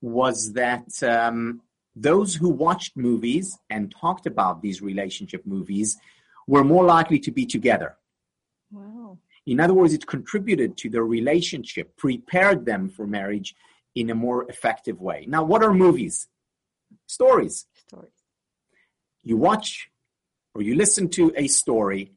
was 0.00 0.52
that 0.52 1.02
um, 1.02 1.62
those 1.96 2.34
who 2.34 2.48
watched 2.48 2.96
movies 2.96 3.58
and 3.70 3.92
talked 4.00 4.26
about 4.26 4.62
these 4.62 4.82
relationship 4.82 5.46
movies 5.46 5.96
were 6.46 6.64
more 6.64 6.84
likely 6.84 7.18
to 7.20 7.30
be 7.30 7.46
together. 7.46 7.96
Wow. 8.70 9.18
In 9.46 9.60
other 9.60 9.74
words, 9.74 9.92
it 9.92 10.06
contributed 10.06 10.76
to 10.78 10.90
their 10.90 11.04
relationship, 11.04 11.96
prepared 11.96 12.64
them 12.64 12.88
for 12.88 13.06
marriage 13.06 13.54
in 13.94 14.10
a 14.10 14.14
more 14.14 14.48
effective 14.50 15.00
way. 15.00 15.26
Now, 15.28 15.44
what 15.44 15.62
are 15.62 15.72
movies? 15.72 16.28
Stories. 17.06 17.66
Stories. 17.86 18.10
You 19.22 19.36
watch 19.36 19.90
or 20.54 20.62
you 20.62 20.74
listen 20.74 21.08
to 21.10 21.32
a 21.36 21.46
story 21.46 22.12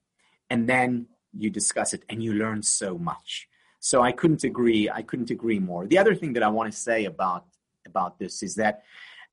and 0.50 0.68
then 0.68 1.08
you 1.38 1.50
discuss 1.50 1.94
it 1.94 2.04
and 2.10 2.24
you 2.24 2.34
learn 2.34 2.64
so 2.64 2.98
much. 2.98 3.48
So 3.80 4.02
I 4.02 4.12
couldn't 4.12 4.44
agree. 4.44 4.90
I 4.90 5.02
couldn't 5.02 5.30
agree 5.30 5.60
more. 5.60 5.86
The 5.86 5.98
other 5.98 6.16
thing 6.16 6.34
that 6.34 6.44
I 6.44 6.50
want 6.50 6.72
to 6.72 6.78
say 6.78 7.06
about 7.06 7.46
about 7.86 8.20
this 8.20 8.44
is 8.44 8.56
that 8.56 8.84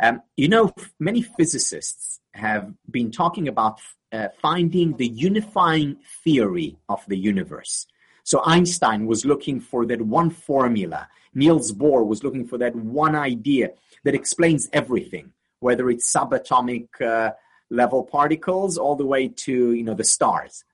um, 0.01 0.23
you 0.37 0.49
know 0.49 0.73
many 1.01 1.23
physicists 1.23 2.21
have 2.35 2.73
been 2.91 3.11
talking 3.11 3.49
about 3.49 3.81
uh, 4.13 4.29
finding 4.41 4.97
the 4.97 5.09
unifying 5.09 5.97
theory 6.23 6.77
of 6.89 7.05
the 7.09 7.17
universe. 7.17 7.87
So 8.23 8.43
Einstein 8.45 9.07
was 9.07 9.25
looking 9.25 9.61
for 9.61 9.85
that 9.87 10.01
one 10.01 10.31
formula. 10.31 11.09
Niels 11.35 11.73
Bohr 11.73 12.07
was 12.07 12.23
looking 12.23 12.47
for 12.47 12.59
that 12.59 12.75
one 12.75 13.15
idea 13.15 13.71
that 14.05 14.15
explains 14.15 14.69
everything, 14.73 15.33
whether 15.61 15.91
it's 15.91 16.11
subatomic 16.11 16.89
uh, 17.01 17.33
level 17.71 18.05
particles 18.05 18.79
all 18.79 18.97
the 18.97 19.07
way 19.07 19.29
to 19.29 19.73
you 19.73 19.83
know 19.83 19.95
the 19.95 20.05
stars. 20.05 20.65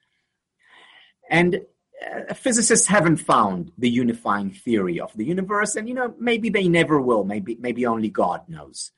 And 1.31 1.63
uh, 2.05 2.35
physicists 2.35 2.89
haven't 2.89 3.19
found 3.19 3.73
the 3.79 3.89
unifying 3.89 4.51
theory 4.51 5.01
of 5.01 5.17
the 5.17 5.25
universe, 5.25 5.77
and 5.77 5.89
you 5.89 5.95
know 5.95 6.15
maybe 6.19 6.51
they 6.51 6.69
never 6.69 7.01
will. 7.01 7.25
Maybe 7.25 7.57
maybe 7.59 7.87
only 7.87 8.11
God 8.11 8.49
knows 8.49 8.91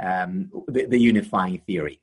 um, 0.00 0.50
the, 0.68 0.86
the 0.86 0.98
unifying 0.98 1.58
theory. 1.66 2.00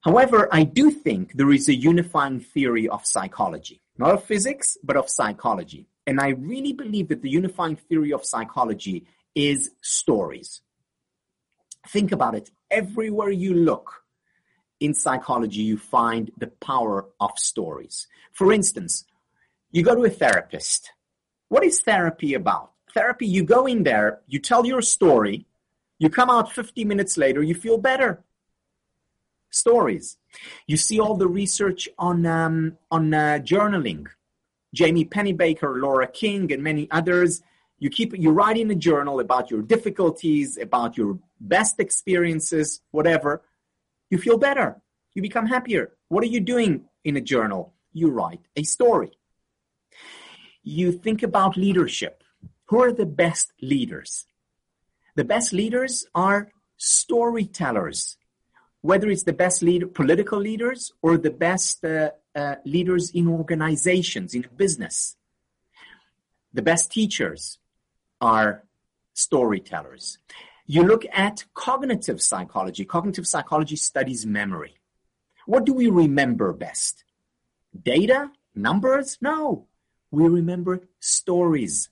However, 0.00 0.48
I 0.50 0.64
do 0.64 0.90
think 0.90 1.34
there 1.34 1.52
is 1.52 1.68
a 1.68 1.74
unifying 1.74 2.40
theory 2.40 2.88
of 2.88 3.04
psychology, 3.04 3.82
not 3.98 4.14
of 4.14 4.24
physics, 4.24 4.78
but 4.82 4.96
of 4.96 5.10
psychology. 5.10 5.86
And 6.06 6.18
I 6.18 6.28
really 6.28 6.72
believe 6.72 7.08
that 7.08 7.20
the 7.20 7.28
unifying 7.28 7.76
theory 7.76 8.12
of 8.14 8.24
psychology 8.24 9.06
is 9.34 9.70
stories. 9.82 10.62
Think 11.88 12.12
about 12.12 12.34
it. 12.34 12.50
Everywhere 12.70 13.30
you 13.30 13.52
look, 13.52 14.00
in 14.80 14.94
psychology, 14.94 15.60
you 15.60 15.76
find 15.76 16.30
the 16.38 16.46
power 16.46 17.06
of 17.20 17.32
stories. 17.36 18.08
For 18.32 18.52
instance, 18.52 19.04
you 19.70 19.82
go 19.82 19.94
to 19.94 20.04
a 20.04 20.10
therapist. 20.10 20.92
What 21.48 21.64
is 21.64 21.80
therapy 21.80 22.34
about? 22.34 22.72
Therapy, 22.94 23.26
you 23.26 23.44
go 23.44 23.66
in 23.66 23.82
there, 23.82 24.20
you 24.26 24.38
tell 24.38 24.66
your 24.66 24.82
story, 24.82 25.46
you 25.98 26.08
come 26.08 26.30
out 26.30 26.52
50 26.52 26.84
minutes 26.84 27.16
later, 27.16 27.42
you 27.42 27.54
feel 27.54 27.78
better. 27.78 28.24
Stories. 29.50 30.16
You 30.66 30.76
see 30.76 31.00
all 31.00 31.16
the 31.16 31.28
research 31.28 31.88
on, 31.98 32.24
um, 32.26 32.78
on 32.90 33.12
uh, 33.12 33.38
journaling. 33.42 34.06
Jamie 34.72 35.04
Pennebaker, 35.04 35.80
Laura 35.80 36.06
King, 36.06 36.52
and 36.52 36.62
many 36.62 36.88
others. 36.90 37.42
You 37.78 37.90
keep 37.90 38.16
you 38.16 38.30
write 38.30 38.58
in 38.58 38.70
a 38.70 38.74
journal 38.74 39.20
about 39.20 39.50
your 39.50 39.62
difficulties, 39.62 40.58
about 40.58 40.96
your 40.96 41.18
best 41.40 41.80
experiences, 41.80 42.80
whatever 42.90 43.42
you 44.10 44.18
feel 44.18 44.36
better. 44.36 44.80
You 45.14 45.22
become 45.22 45.46
happier. 45.46 45.92
What 46.08 46.22
are 46.22 46.28
you 46.28 46.40
doing 46.40 46.84
in 47.04 47.16
a 47.16 47.20
journal? 47.20 47.72
You 47.92 48.10
write 48.10 48.40
a 48.56 48.62
story. 48.62 49.12
You 50.62 50.92
think 50.92 51.22
about 51.22 51.56
leadership. 51.56 52.22
Who 52.66 52.80
are 52.82 52.92
the 52.92 53.06
best 53.06 53.52
leaders? 53.60 54.26
The 55.16 55.24
best 55.24 55.52
leaders 55.52 56.06
are 56.14 56.50
storytellers. 56.76 58.16
Whether 58.82 59.10
it's 59.10 59.24
the 59.24 59.32
best 59.32 59.62
leader, 59.62 59.86
political 59.86 60.38
leaders 60.38 60.92
or 61.02 61.18
the 61.18 61.30
best 61.30 61.84
uh, 61.84 62.10
uh, 62.34 62.56
leaders 62.64 63.10
in 63.10 63.28
organizations, 63.28 64.34
in 64.34 64.46
business. 64.56 65.16
The 66.52 66.62
best 66.62 66.90
teachers 66.90 67.58
are 68.20 68.64
storytellers. 69.14 70.18
You 70.66 70.84
look 70.84 71.04
at 71.12 71.44
cognitive 71.54 72.22
psychology. 72.22 72.84
Cognitive 72.84 73.26
psychology 73.26 73.76
studies 73.76 74.24
memory. 74.24 74.76
What 75.46 75.64
do 75.64 75.74
we 75.74 75.88
remember 75.88 76.52
best? 76.52 77.04
Data? 77.82 78.30
Numbers? 78.54 79.18
No. 79.20 79.66
We 80.10 80.26
remember 80.28 80.80
stories. 80.98 81.88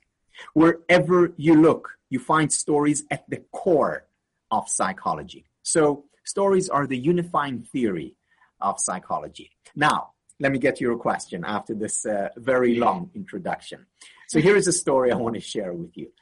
Wherever 0.55 1.33
you 1.37 1.61
look, 1.61 1.99
you 2.11 2.19
find 2.19 2.53
stories 2.53 3.05
at 3.11 3.29
the 3.29 3.43
core 3.53 4.07
of 4.51 4.69
psychology. 4.69 5.45
So 5.63 6.05
stories 6.25 6.69
are 6.69 6.87
the 6.87 6.99
unifying 6.99 7.63
theory 7.63 8.17
of 8.61 8.81
psychology. 8.81 9.51
Now, 9.77 10.13
let 10.41 10.53
me 10.53 10.59
get 10.59 10.77
to 10.77 10.85
your 10.85 10.97
question 10.97 11.45
after 11.45 11.75
this 11.75 12.07
uh, 12.07 12.29
very 12.37 12.77
long 12.77 13.11
introduction. 13.15 13.87
So 14.29 14.41
here 14.41 14.57
is 14.57 14.69
a 14.69 14.73
story 14.73 15.11
I 15.11 15.17
want 15.17 15.35
to 15.35 15.41
share 15.41 15.73
with 15.73 15.97
you. 15.97 16.13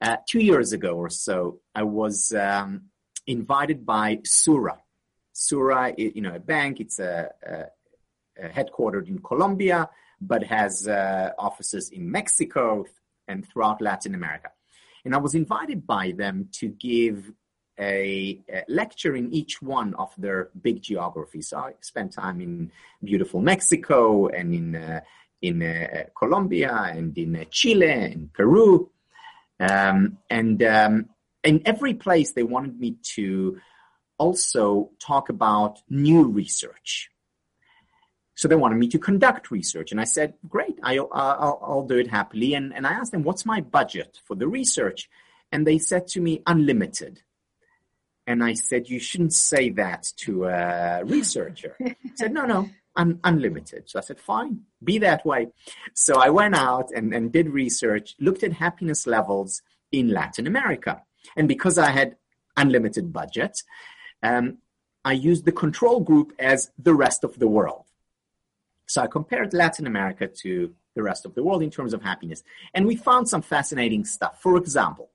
Uh, 0.00 0.16
two 0.28 0.40
years 0.40 0.72
ago 0.72 0.94
or 0.94 1.10
so, 1.10 1.60
I 1.74 1.82
was 1.82 2.32
um, 2.32 2.90
invited 3.26 3.84
by 3.86 4.20
Sura. 4.24 4.78
Sura, 5.32 5.92
you 5.96 6.20
know, 6.20 6.34
a 6.34 6.38
bank. 6.40 6.80
It's 6.80 6.98
a, 6.98 7.30
a, 7.44 7.52
a 7.54 7.66
headquartered 8.42 9.08
in 9.08 9.18
Colombia, 9.18 9.88
but 10.20 10.42
has 10.44 10.88
uh, 10.88 11.30
offices 11.38 11.90
in 11.90 12.10
Mexico 12.10 12.84
and 13.28 13.46
throughout 13.48 13.80
Latin 13.80 14.14
America. 14.14 14.50
And 15.04 15.14
I 15.14 15.18
was 15.18 15.34
invited 15.34 15.86
by 15.86 16.12
them 16.16 16.48
to 16.52 16.68
give 16.68 17.32
a, 17.78 18.40
a, 18.48 18.64
lecture 18.68 19.14
in 19.14 19.32
each 19.32 19.60
one 19.60 19.94
of 19.94 20.12
their 20.16 20.50
big 20.60 20.82
geographies. 20.82 21.48
So 21.48 21.58
I 21.58 21.74
spent 21.80 22.12
time 22.12 22.40
in 22.40 22.72
beautiful 23.04 23.40
Mexico 23.40 24.28
and 24.28 24.54
in 24.54 24.76
uh, 24.76 25.00
in 25.42 25.62
uh, 25.62 26.04
Colombia 26.18 26.72
and 26.72 27.16
in 27.18 27.36
uh, 27.36 27.44
Chile 27.50 27.90
and 27.90 28.32
Peru, 28.32 28.90
um, 29.60 30.18
and 30.30 30.62
um, 30.62 31.10
in 31.44 31.62
every 31.66 31.92
place 31.94 32.32
they 32.32 32.42
wanted 32.42 32.80
me 32.80 32.96
to 33.14 33.60
also 34.18 34.90
talk 34.98 35.28
about 35.28 35.82
new 35.90 36.24
research. 36.24 37.10
So 38.36 38.48
they 38.48 38.54
wanted 38.54 38.76
me 38.76 38.88
to 38.88 38.98
conduct 38.98 39.50
research, 39.50 39.90
and 39.90 40.00
I 40.00 40.04
said, 40.04 40.34
"Great, 40.46 40.78
I'll, 40.82 41.08
I'll, 41.10 41.58
I'll 41.62 41.86
do 41.86 41.96
it 41.96 42.08
happily." 42.08 42.52
And, 42.54 42.72
and 42.74 42.86
I 42.86 42.92
asked 42.92 43.12
them, 43.12 43.22
"What's 43.24 43.46
my 43.46 43.62
budget 43.62 44.20
for 44.26 44.36
the 44.36 44.46
research?" 44.46 45.08
And 45.50 45.66
they 45.66 45.78
said 45.78 46.06
to 46.08 46.20
me, 46.20 46.42
"Unlimited." 46.46 47.22
And 48.26 48.44
I 48.44 48.52
said, 48.52 48.90
"You 48.90 49.00
shouldn't 49.00 49.32
say 49.32 49.70
that 49.70 50.12
to 50.18 50.44
a 50.44 51.02
researcher." 51.04 51.76
I 51.84 51.96
said, 52.14 52.34
"No, 52.34 52.44
no, 52.44 52.68
un- 52.94 53.20
unlimited." 53.24 53.88
So 53.88 53.98
I 54.00 54.02
said, 54.02 54.20
"Fine, 54.20 54.60
be 54.84 54.98
that 54.98 55.24
way." 55.24 55.48
So 55.94 56.20
I 56.20 56.28
went 56.28 56.54
out 56.54 56.90
and, 56.94 57.14
and 57.14 57.32
did 57.32 57.48
research, 57.48 58.16
looked 58.20 58.42
at 58.42 58.52
happiness 58.52 59.06
levels 59.06 59.62
in 59.90 60.10
Latin 60.10 60.46
America, 60.46 61.02
and 61.38 61.48
because 61.48 61.78
I 61.78 61.88
had 61.88 62.16
unlimited 62.54 63.14
budget, 63.14 63.62
um, 64.22 64.58
I 65.06 65.12
used 65.12 65.46
the 65.46 65.52
control 65.52 66.00
group 66.00 66.34
as 66.38 66.70
the 66.78 66.94
rest 66.94 67.24
of 67.24 67.38
the 67.38 67.48
world. 67.48 67.85
So 68.86 69.02
I 69.02 69.06
compared 69.06 69.52
Latin 69.52 69.86
America 69.86 70.26
to 70.26 70.74
the 70.94 71.02
rest 71.02 71.26
of 71.26 71.34
the 71.34 71.42
world 71.42 71.62
in 71.62 71.70
terms 71.70 71.92
of 71.92 72.02
happiness. 72.02 72.42
And 72.74 72.86
we 72.86 72.96
found 72.96 73.28
some 73.28 73.42
fascinating 73.42 74.04
stuff. 74.04 74.40
For 74.40 74.56
example, 74.56 75.10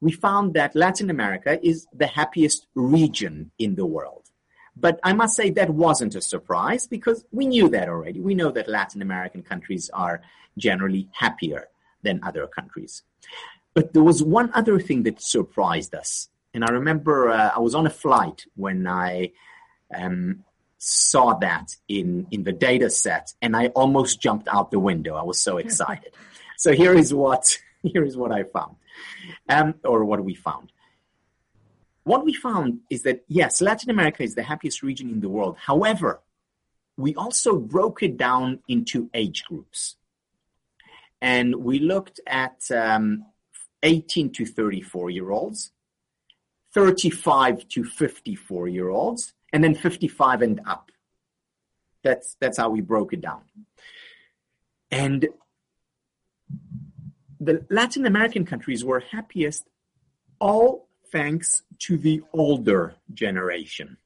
we 0.00 0.12
found 0.12 0.54
that 0.54 0.76
Latin 0.76 1.10
America 1.10 1.58
is 1.66 1.86
the 1.92 2.06
happiest 2.06 2.66
region 2.74 3.50
in 3.58 3.74
the 3.74 3.86
world. 3.86 4.30
But 4.76 5.00
I 5.02 5.12
must 5.12 5.34
say 5.34 5.50
that 5.50 5.70
wasn't 5.70 6.14
a 6.14 6.20
surprise 6.20 6.86
because 6.86 7.24
we 7.32 7.46
knew 7.46 7.68
that 7.70 7.88
already. 7.88 8.20
We 8.20 8.36
know 8.36 8.52
that 8.52 8.68
Latin 8.68 9.02
American 9.02 9.42
countries 9.42 9.90
are 9.92 10.22
generally 10.56 11.08
happier 11.12 11.68
than 12.02 12.20
other 12.22 12.46
countries. 12.46 13.02
But 13.74 13.92
there 13.92 14.04
was 14.04 14.22
one 14.22 14.50
other 14.54 14.78
thing 14.78 15.02
that 15.02 15.20
surprised 15.20 15.94
us. 15.96 16.28
And 16.54 16.64
I 16.64 16.68
remember 16.68 17.30
uh, 17.30 17.50
I 17.56 17.58
was 17.58 17.74
on 17.74 17.86
a 17.86 17.90
flight 17.90 18.46
when 18.54 18.86
I 18.86 19.32
um, 19.94 20.44
saw 20.78 21.34
that 21.34 21.76
in, 21.88 22.26
in 22.30 22.44
the 22.44 22.52
data 22.52 22.88
set 22.88 23.34
and 23.42 23.56
I 23.56 23.66
almost 23.68 24.20
jumped 24.20 24.48
out 24.48 24.70
the 24.70 24.78
window. 24.78 25.14
I 25.16 25.22
was 25.22 25.40
so 25.40 25.56
excited. 25.64 26.12
so 26.56 26.72
here 26.72 26.94
is 26.94 27.12
what, 27.12 27.58
here 27.82 28.04
is 28.04 28.16
what 28.16 28.32
I 28.32 28.44
found, 28.44 28.76
um, 29.48 29.74
or 29.84 30.04
what 30.04 30.24
we 30.24 30.34
found. 30.34 30.72
What 32.04 32.24
we 32.24 32.32
found 32.32 32.80
is 32.88 33.02
that 33.02 33.24
yes, 33.28 33.60
Latin 33.60 33.90
America 33.90 34.22
is 34.22 34.34
the 34.34 34.42
happiest 34.42 34.82
region 34.82 35.10
in 35.10 35.20
the 35.20 35.28
world. 35.28 35.56
However, 35.58 36.22
we 36.96 37.14
also 37.14 37.58
broke 37.58 38.02
it 38.02 38.16
down 38.16 38.60
into 38.66 39.10
age 39.14 39.44
groups. 39.44 39.96
And 41.20 41.56
we 41.56 41.78
looked 41.78 42.20
at 42.26 42.70
um, 42.70 43.26
18 43.82 44.30
to 44.32 44.46
34 44.46 45.10
year 45.10 45.30
olds, 45.30 45.72
35 46.72 47.68
to 47.68 47.84
54 47.84 48.68
year 48.68 48.88
olds, 48.88 49.34
and 49.52 49.62
then 49.62 49.74
55 49.74 50.42
and 50.42 50.60
up. 50.66 50.90
That's 52.02 52.36
that's 52.40 52.58
how 52.58 52.70
we 52.70 52.80
broke 52.80 53.12
it 53.12 53.20
down. 53.20 53.42
And 54.90 55.28
the 57.40 57.64
Latin 57.70 58.06
American 58.06 58.44
countries 58.44 58.84
were 58.84 59.00
happiest 59.00 59.68
all 60.40 60.88
thanks 61.10 61.62
to 61.80 61.96
the 61.96 62.22
older 62.32 62.94
generation. 63.12 63.96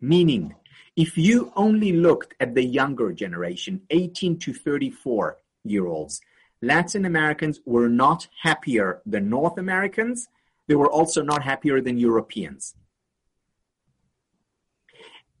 Meaning, 0.00 0.54
if 0.96 1.18
you 1.18 1.52
only 1.56 1.92
looked 1.92 2.34
at 2.40 2.54
the 2.54 2.64
younger 2.64 3.12
generation, 3.12 3.82
18 3.90 4.38
to 4.40 4.52
34 4.52 5.38
year 5.64 5.86
olds, 5.86 6.20
Latin 6.62 7.04
Americans 7.04 7.60
were 7.64 7.88
not 7.88 8.28
happier 8.42 9.02
than 9.04 9.28
North 9.28 9.58
Americans. 9.58 10.28
They 10.66 10.74
were 10.74 10.90
also 10.90 11.22
not 11.22 11.42
happier 11.42 11.80
than 11.80 11.98
Europeans. 11.98 12.74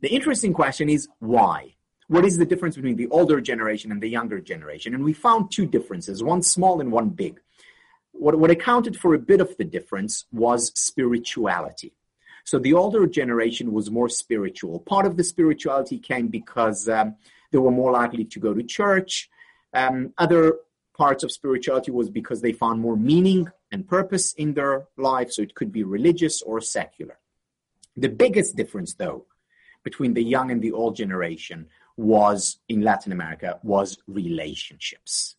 The 0.04 0.14
interesting 0.14 0.52
question 0.52 0.90
is 0.90 1.08
why? 1.20 1.76
What 2.08 2.26
is 2.26 2.36
the 2.36 2.44
difference 2.44 2.74
between 2.76 2.96
the 2.96 3.06
older 3.06 3.40
generation 3.40 3.90
and 3.90 4.02
the 4.02 4.10
younger 4.10 4.38
generation? 4.38 4.92
And 4.92 5.02
we 5.02 5.14
found 5.14 5.50
two 5.50 5.64
differences, 5.64 6.22
one 6.22 6.42
small 6.42 6.82
and 6.82 6.92
one 6.92 7.08
big. 7.08 7.40
What, 8.12 8.38
what 8.38 8.50
accounted 8.50 8.98
for 8.98 9.14
a 9.14 9.18
bit 9.18 9.40
of 9.40 9.56
the 9.56 9.64
difference 9.64 10.26
was 10.30 10.78
spirituality. 10.78 11.94
So 12.44 12.58
the 12.58 12.74
older 12.74 13.06
generation 13.06 13.72
was 13.72 13.90
more 13.90 14.10
spiritual. 14.10 14.80
Part 14.80 15.06
of 15.06 15.16
the 15.16 15.24
spirituality 15.24 15.98
came 15.98 16.28
because 16.28 16.86
um, 16.86 17.16
they 17.50 17.56
were 17.56 17.70
more 17.70 17.92
likely 17.92 18.26
to 18.26 18.38
go 18.38 18.52
to 18.52 18.62
church. 18.62 19.30
Um, 19.72 20.12
other 20.18 20.58
parts 20.94 21.24
of 21.24 21.32
spirituality 21.32 21.92
was 21.92 22.10
because 22.10 22.42
they 22.42 22.52
found 22.52 22.78
more 22.78 22.98
meaning 22.98 23.50
and 23.72 23.88
purpose 23.88 24.34
in 24.34 24.52
their 24.52 24.86
life. 24.98 25.32
So 25.32 25.40
it 25.40 25.54
could 25.54 25.72
be 25.72 25.82
religious 25.82 26.42
or 26.42 26.60
secular. 26.60 27.16
The 27.96 28.10
biggest 28.10 28.54
difference, 28.54 28.92
though, 28.92 29.24
between 29.84 30.14
the 30.14 30.24
young 30.24 30.50
and 30.50 30.60
the 30.60 30.72
old 30.72 30.96
generation 30.96 31.68
was 31.96 32.58
in 32.68 32.80
Latin 32.80 33.12
America 33.12 33.60
was 33.62 33.98
relationships. 34.08 35.36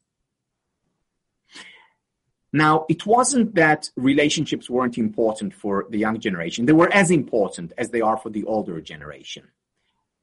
Now, 2.53 2.85
it 2.87 3.05
wasn't 3.05 3.55
that 3.55 3.89
relationships 3.97 4.69
weren't 4.69 4.97
important 4.97 5.53
for 5.53 5.87
the 5.89 5.97
young 5.97 6.17
generation. 6.21 6.65
They 6.65 6.71
were 6.71 6.93
as 6.93 7.11
important 7.11 7.73
as 7.77 7.89
they 7.89 7.99
are 7.99 8.15
for 8.15 8.29
the 8.29 8.45
older 8.45 8.79
generation, 8.79 9.49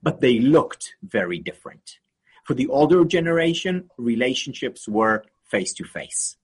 but 0.02 0.22
they 0.22 0.38
looked 0.38 0.94
very 1.02 1.38
different. 1.38 1.98
For 2.44 2.54
the 2.54 2.68
older 2.68 3.04
generation, 3.04 3.90
relationships 3.98 4.88
were 4.88 5.24
face 5.44 5.74
to 5.74 5.84
face. 5.84 6.38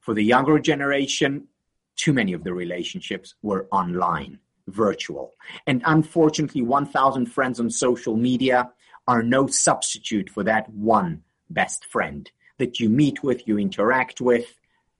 For 0.00 0.14
the 0.14 0.24
younger 0.24 0.58
generation, 0.58 1.46
too 1.94 2.12
many 2.12 2.32
of 2.32 2.42
the 2.42 2.52
relationships 2.52 3.36
were 3.40 3.68
online 3.70 4.40
virtual. 4.68 5.32
And 5.66 5.82
unfortunately, 5.84 6.62
1,000 6.62 7.26
friends 7.26 7.60
on 7.60 7.70
social 7.70 8.16
media 8.16 8.70
are 9.06 9.22
no 9.22 9.46
substitute 9.46 10.30
for 10.30 10.44
that 10.44 10.68
one 10.70 11.22
best 11.50 11.84
friend 11.84 12.30
that 12.58 12.80
you 12.80 12.88
meet 12.88 13.22
with, 13.22 13.46
you 13.46 13.58
interact 13.58 14.20
with, 14.20 14.58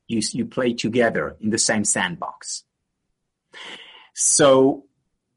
you, 0.08 0.20
you 0.32 0.46
play 0.46 0.72
together 0.74 1.36
in 1.40 1.50
the 1.50 1.58
same 1.58 1.84
sandbox. 1.84 2.64
So 4.14 4.84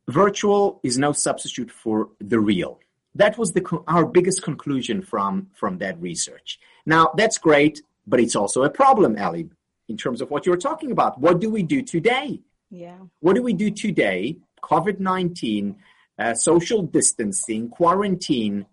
virtual 0.07 0.79
is 0.83 0.97
no 0.97 1.11
substitute 1.11 1.71
for 1.71 2.09
the 2.19 2.39
real. 2.39 2.79
That 3.15 3.37
was 3.37 3.53
the, 3.53 3.63
our 3.87 4.05
biggest 4.05 4.43
conclusion 4.43 5.01
from, 5.01 5.47
from 5.53 5.77
that 5.77 5.99
research. 6.01 6.59
Now, 6.85 7.11
that's 7.15 7.37
great, 7.37 7.81
but 8.05 8.19
it's 8.19 8.35
also 8.35 8.63
a 8.63 8.69
problem, 8.69 9.15
Ali, 9.17 9.49
in 9.87 9.97
terms 9.97 10.21
of 10.21 10.29
what 10.31 10.45
you're 10.45 10.57
talking 10.57 10.91
about. 10.91 11.19
What 11.19 11.39
do 11.39 11.49
we 11.49 11.63
do 11.63 11.81
today? 11.81 12.41
Yeah. 12.75 12.97
What 13.21 13.35
do 13.35 13.41
we 13.41 13.53
do 13.53 13.71
today? 13.71 14.37
COVID 14.61 14.99
19, 14.99 15.77
uh, 16.19 16.33
social 16.33 16.81
distancing, 16.81 17.69
quarantine. 17.69 18.65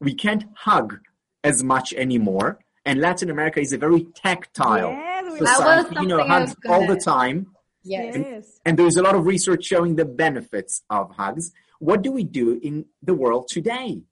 We 0.00 0.14
can't 0.14 0.44
hug 0.54 1.00
as 1.42 1.62
much 1.64 1.94
anymore. 1.94 2.58
And 2.84 3.00
Latin 3.00 3.30
America 3.30 3.60
is 3.60 3.72
a 3.72 3.78
very 3.78 4.04
tactile 4.14 4.90
yes, 4.90 5.38
society. 5.38 5.96
You 6.00 6.08
know, 6.08 6.24
hugs 6.24 6.54
all 6.68 6.86
the 6.86 6.96
time. 6.96 7.46
Yes. 7.82 8.14
And, 8.14 8.44
and 8.66 8.78
there's 8.78 8.96
a 8.96 9.02
lot 9.02 9.14
of 9.14 9.24
research 9.24 9.64
showing 9.64 9.96
the 9.96 10.04
benefits 10.04 10.82
of 10.90 11.10
hugs. 11.16 11.52
What 11.78 12.02
do 12.02 12.12
we 12.12 12.24
do 12.24 12.60
in 12.62 12.84
the 13.02 13.14
world 13.14 13.48
today? 13.48 14.02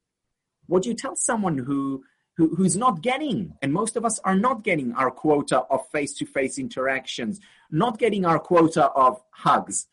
What 0.66 0.82
do 0.82 0.88
you 0.88 0.94
tell 0.94 1.16
someone 1.16 1.58
who 1.58 2.04
who, 2.38 2.54
who's 2.54 2.76
not 2.76 3.02
getting, 3.02 3.52
and 3.60 3.72
most 3.72 3.96
of 3.96 4.04
us 4.04 4.20
are 4.20 4.36
not 4.36 4.62
getting 4.62 4.92
our 4.92 5.10
quota 5.10 5.58
of 5.70 5.90
face 5.90 6.14
to 6.14 6.24
face 6.24 6.56
interactions, 6.56 7.40
not 7.68 7.98
getting 7.98 8.24
our 8.24 8.38
quota 8.38 8.86
of 8.90 9.20
hugs. 9.30 9.88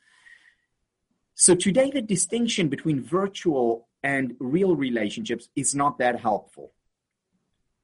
So 1.34 1.56
today, 1.56 1.90
the 1.90 2.04
distinction 2.04 2.70
between 2.70 3.02
virtual 3.02 3.88
and 4.04 4.36
real 4.40 4.76
relationships 4.76 5.50
is 5.56 5.74
not 5.74 5.98
that 5.98 6.20
helpful. 6.20 6.72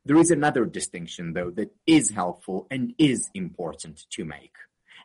There 0.05 0.17
is 0.17 0.29
another 0.29 0.65
distinction, 0.65 1.33
though, 1.33 1.49
that 1.51 1.71
is 1.87 2.11
helpful 2.11 2.67
and 2.69 2.93
is 2.99 3.31
important 3.33 4.05
to 4.11 4.25
make. 4.25 4.55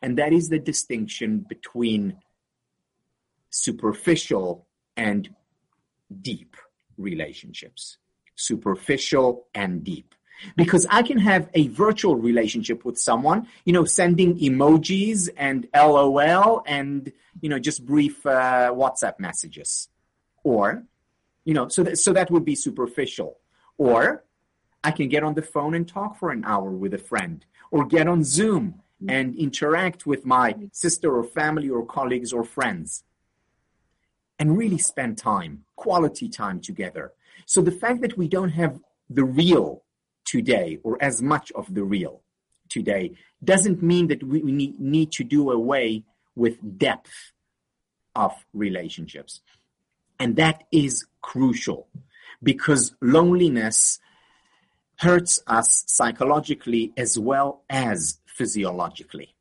And 0.03 0.19
that 0.19 0.35
is 0.35 0.51
the 0.51 0.59
distinction 0.59 1.47
between 1.49 2.19
superficial 3.49 4.67
and 4.99 5.31
deep 6.21 6.57
relationships 6.99 7.97
superficial 8.37 9.47
and 9.55 9.82
deep. 9.82 10.14
Because 10.55 10.87
I 10.91 11.03
can 11.03 11.18
have 11.18 11.49
a 11.55 11.68
virtual 11.68 12.14
relationship 12.14 12.84
with 12.84 12.99
someone, 12.99 13.49
you 13.64 13.72
know, 13.72 13.84
sending 13.87 14.39
emojis 14.39 15.30
and 15.37 15.66
LOL 15.74 16.62
and, 16.66 17.11
you 17.41 17.49
know, 17.49 17.59
just 17.59 17.84
brief 17.84 18.24
uh, 18.26 18.70
WhatsApp 18.70 19.18
messages. 19.18 19.89
Or, 20.45 20.84
you 21.45 21.55
know, 21.55 21.68
so 21.68 21.82
that, 21.82 21.99
so 21.99 22.12
that 22.12 22.30
would 22.30 22.45
be 22.45 22.55
superficial. 22.55 23.39
Or 23.78 24.24
I 24.84 24.91
can 24.91 25.09
get 25.09 25.24
on 25.24 25.34
the 25.34 25.43
phone 25.43 25.74
and 25.74 25.89
talk 25.89 26.18
for 26.18 26.30
an 26.30 26.45
hour 26.45 26.70
with 26.70 26.95
a 26.95 26.99
friend. 26.99 27.45
or 27.70 27.84
get 27.84 28.09
on 28.09 28.24
Zoom 28.24 28.80
and 29.09 29.37
interact 29.37 30.07
with 30.07 30.24
my 30.24 30.55
sister 30.72 31.14
or 31.14 31.24
family 31.24 31.68
or 31.68 31.84
colleagues 31.84 32.32
or 32.32 32.45
friends 32.45 33.05
and 34.39 34.57
really 34.57 34.78
spend 34.78 35.18
time, 35.18 35.64
quality 35.76 36.28
time 36.28 36.61
together. 36.61 37.12
So 37.47 37.63
the 37.63 37.73
fact 37.73 38.03
that 38.03 38.19
we 38.19 38.29
don't 38.29 38.51
have 38.51 38.79
the 39.09 39.25
real 39.25 39.85
today 40.25 40.79
or 40.83 40.99
as 41.01 41.23
much 41.23 41.53
of 41.53 41.73
the 41.73 41.85
real 41.85 42.21
today 42.69 43.13
doesn't 43.43 43.83
mean 43.83 44.09
that 44.09 44.23
we 44.23 44.43
need, 44.43 44.81
need 44.81 45.13
to 45.13 45.25
do 45.25 45.51
away 45.51 46.05
with 46.35 46.79
depth 46.79 47.33
of 48.15 48.33
relationships. 48.53 49.41
And 50.19 50.37
that 50.37 50.65
is 50.73 51.07
crucial 51.23 51.87
because 52.43 52.95
loneliness 53.01 54.01
hurts 54.99 55.41
us 55.47 55.85
psychologically 55.87 56.93
as 56.97 57.19
well 57.19 57.63
as 57.71 58.19
physiologically. 58.27 59.35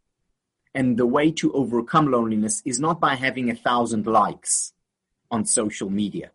And 0.74 0.98
the 0.98 1.06
way 1.08 1.32
to 1.32 1.54
overcome 1.54 2.12
loneliness 2.12 2.62
is 2.66 2.80
not 2.80 3.00
by 3.00 3.16
having 3.16 3.50
a 3.50 3.56
thousand 3.56 4.06
likes 4.06 4.74
on 5.32 5.46
social 5.46 5.90
media. 5.90 6.32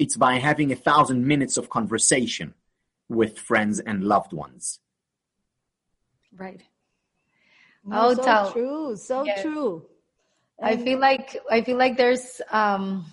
It's 0.00 0.16
by 0.16 0.38
having 0.38 0.72
a 0.72 0.76
thousand 0.76 1.26
minutes 1.26 1.58
of 1.58 1.68
conversation 1.68 2.54
with 3.10 3.38
friends 3.38 3.80
and 3.80 4.02
loved 4.02 4.32
ones. 4.32 4.80
Right. 6.34 6.62
Oh, 7.92 8.14
so 8.14 8.22
tell. 8.22 8.52
true. 8.52 8.96
So 8.96 9.24
yes. 9.24 9.42
true. 9.42 9.84
I 10.62 10.78
feel 10.78 10.98
like 10.98 11.36
I 11.50 11.60
feel 11.60 11.76
like 11.76 11.98
there's 11.98 12.40
um 12.50 13.04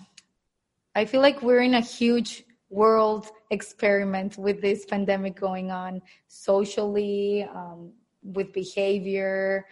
I 0.94 1.04
feel 1.04 1.20
like 1.20 1.42
we're 1.42 1.60
in 1.60 1.74
a 1.74 1.80
huge 1.80 2.44
world 2.70 3.26
experiment 3.50 4.38
with 4.38 4.62
this 4.62 4.86
pandemic 4.86 5.36
going 5.36 5.70
on 5.70 6.00
socially, 6.26 7.46
um, 7.54 7.92
with 8.22 8.52
behavior, 8.54 9.66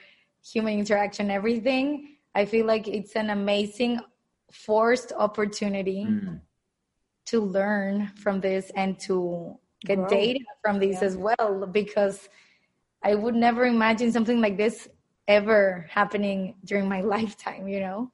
human 0.44 0.78
interaction, 0.78 1.30
everything. 1.30 2.16
I 2.34 2.44
feel 2.44 2.66
like 2.66 2.88
it's 2.88 3.16
an 3.16 3.30
amazing 3.30 4.00
forced 4.52 5.12
opportunity 5.16 6.04
mm. 6.04 6.40
To 7.26 7.40
learn 7.40 8.10
from 8.16 8.40
this 8.40 8.70
and 8.74 8.98
to 9.00 9.58
get 9.84 9.98
Grow. 9.98 10.08
data 10.08 10.44
from 10.62 10.78
this 10.78 11.00
yeah. 11.00 11.08
as 11.08 11.16
well 11.16 11.68
because 11.70 12.28
I 13.02 13.14
would 13.14 13.34
never 13.34 13.66
imagine 13.66 14.10
something 14.12 14.40
like 14.40 14.56
this 14.56 14.88
ever 15.28 15.86
happening 15.90 16.54
during 16.64 16.88
my 16.88 17.00
lifetime, 17.14 17.68
you 17.68 17.80
know? 17.80 18.10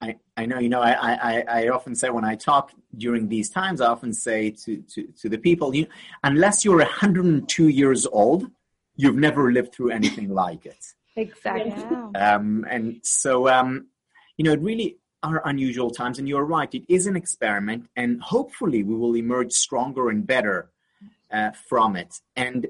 I, 0.00 0.16
I 0.36 0.46
know, 0.46 0.58
you 0.58 0.68
know, 0.68 0.80
I, 0.80 0.92
I, 0.92 1.44
I 1.48 1.68
often 1.68 1.94
say 1.94 2.10
when 2.10 2.24
I 2.24 2.34
talk 2.34 2.72
during 2.96 3.28
these 3.28 3.50
times, 3.50 3.80
I 3.80 3.86
often 3.86 4.12
say 4.12 4.50
to, 4.50 4.78
to, 4.78 5.06
to 5.20 5.28
the 5.28 5.38
people, 5.38 5.74
you, 5.74 5.86
unless 6.24 6.64
you're 6.64 6.78
102 6.78 7.68
years 7.68 8.06
old, 8.06 8.50
you've 8.96 9.16
never 9.16 9.52
lived 9.52 9.74
through 9.74 9.90
anything 9.90 10.28
like 10.34 10.66
it. 10.66 10.84
Exactly. 11.16 11.72
Um, 12.14 12.66
and 12.68 13.00
so, 13.02 13.48
um, 13.48 13.86
you 14.36 14.44
know, 14.44 14.52
it 14.52 14.60
really 14.60 14.96
are 15.22 15.46
unusual 15.46 15.90
times. 15.90 16.18
And 16.18 16.28
you're 16.28 16.44
right, 16.44 16.72
it 16.74 16.84
is 16.88 17.06
an 17.06 17.16
experiment, 17.16 17.88
and 17.96 18.20
hopefully 18.22 18.82
we 18.82 18.94
will 18.94 19.16
emerge 19.16 19.52
stronger 19.52 20.08
and 20.08 20.26
better 20.26 20.70
uh, 21.30 21.50
from 21.68 21.96
it. 21.96 22.20
And 22.36 22.66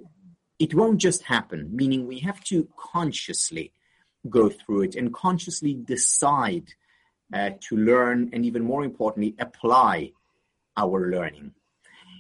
it 0.58 0.74
won't 0.74 0.98
just 0.98 1.24
happen, 1.24 1.74
meaning 1.74 2.06
we 2.06 2.20
have 2.20 2.42
to 2.44 2.68
consciously 2.76 3.72
go 4.28 4.48
through 4.48 4.82
it 4.82 4.94
and 4.94 5.12
consciously 5.12 5.74
decide 5.74 6.74
uh, 7.32 7.50
to 7.60 7.76
learn 7.76 8.30
and 8.32 8.44
even 8.44 8.62
more 8.62 8.84
importantly, 8.84 9.34
apply 9.38 10.12
our 10.76 11.10
learning. 11.10 11.52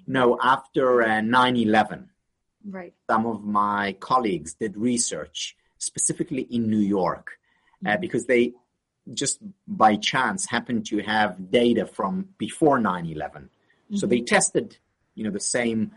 Know, 0.06 0.38
after 0.42 1.02
uh, 1.02 1.20
9 1.20 1.56
11, 1.56 2.10
right. 2.68 2.92
some 3.08 3.26
of 3.26 3.44
my 3.44 3.92
colleagues 4.00 4.54
did 4.54 4.76
research 4.76 5.56
specifically 5.78 6.42
in 6.50 6.68
New 6.68 6.80
York 6.80 7.38
uh, 7.86 7.96
because 7.96 8.26
they 8.26 8.52
just 9.12 9.38
by 9.66 9.96
chance 9.96 10.46
happened 10.46 10.86
to 10.86 10.98
have 11.02 11.50
data 11.50 11.86
from 11.86 12.28
before 12.38 12.78
9 12.78 13.06
11. 13.06 13.42
Mm-hmm. 13.42 13.96
So 13.96 14.06
they 14.06 14.18
mm-hmm. 14.18 14.24
tested, 14.26 14.76
you 15.14 15.24
know, 15.24 15.30
the 15.30 15.40
same 15.40 15.92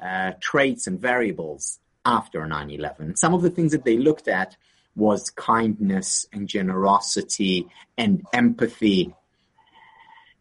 uh, 0.00 0.32
traits 0.40 0.86
and 0.86 1.00
variables 1.00 1.80
after 2.04 2.46
9 2.46 2.70
11. 2.70 3.16
Some 3.16 3.34
of 3.34 3.42
the 3.42 3.50
things 3.50 3.72
that 3.72 3.84
they 3.84 3.96
looked 3.96 4.28
at 4.28 4.56
was 4.94 5.30
kindness 5.30 6.26
and 6.32 6.48
generosity 6.48 7.68
and 7.96 8.26
empathy. 8.32 9.14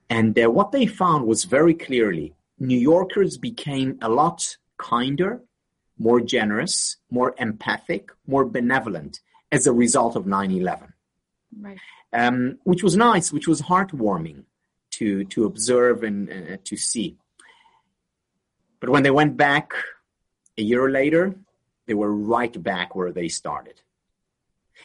And 0.09 0.37
uh, 0.39 0.49
what 0.49 0.71
they 0.71 0.85
found 0.85 1.27
was 1.27 1.43
very 1.43 1.73
clearly 1.73 2.33
New 2.59 2.79
Yorkers 2.79 3.37
became 3.37 3.99
a 4.01 4.09
lot 4.09 4.57
kinder, 4.77 5.41
more 5.99 6.21
generous, 6.21 6.97
more 7.11 7.35
empathic, 7.37 8.09
more 8.25 8.45
benevolent 8.45 9.19
as 9.51 9.67
a 9.67 9.73
result 9.73 10.15
of 10.15 10.25
9 10.25 10.51
11. 10.51 10.93
Right. 11.59 11.77
Um, 12.13 12.59
which 12.63 12.83
was 12.83 12.95
nice, 12.95 13.31
which 13.31 13.47
was 13.47 13.61
heartwarming 13.61 14.43
to, 14.91 15.23
to 15.25 15.45
observe 15.45 16.03
and 16.03 16.29
uh, 16.29 16.57
to 16.63 16.77
see. 16.77 17.17
But 18.79 18.89
when 18.89 19.03
they 19.03 19.11
went 19.11 19.37
back 19.37 19.73
a 20.57 20.61
year 20.61 20.89
later, 20.89 21.35
they 21.87 21.93
were 21.93 22.13
right 22.13 22.61
back 22.61 22.95
where 22.95 23.11
they 23.11 23.27
started. 23.27 23.81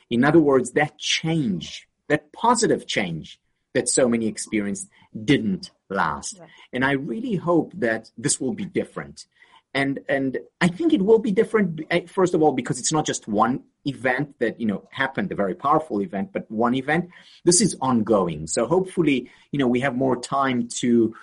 In 0.08 0.24
other 0.24 0.40
words, 0.40 0.72
that 0.72 0.98
change, 0.98 1.88
that 2.08 2.32
positive 2.32 2.86
change 2.86 3.38
that 3.74 3.88
so 3.88 4.08
many 4.08 4.26
experienced 4.26 4.88
didn't 5.24 5.70
last. 5.88 6.38
Right. 6.38 6.48
And 6.72 6.84
I 6.84 6.92
really 6.92 7.36
hope 7.36 7.72
that 7.76 8.10
this 8.16 8.40
will 8.40 8.52
be 8.54 8.64
different. 8.64 9.26
And, 9.74 10.00
and 10.08 10.38
I 10.60 10.68
think 10.68 10.92
it 10.92 11.02
will 11.02 11.18
be 11.18 11.32
different, 11.32 11.80
eh, 11.90 12.06
first 12.06 12.34
of 12.34 12.42
all, 12.42 12.52
because 12.52 12.78
it's 12.78 12.92
not 12.92 13.06
just 13.06 13.26
one 13.26 13.64
event 13.84 14.34
that, 14.38 14.60
you 14.60 14.66
know, 14.66 14.88
happened, 14.90 15.32
a 15.32 15.34
very 15.34 15.54
powerful 15.54 16.00
event, 16.00 16.32
but 16.32 16.50
one 16.50 16.74
event. 16.74 17.10
This 17.44 17.60
is 17.60 17.76
ongoing. 17.80 18.46
So 18.46 18.66
hopefully, 18.66 19.30
you 19.50 19.58
know, 19.58 19.66
we 19.66 19.80
have 19.80 19.96
more 19.96 20.20
time 20.20 20.68
to, 20.80 21.14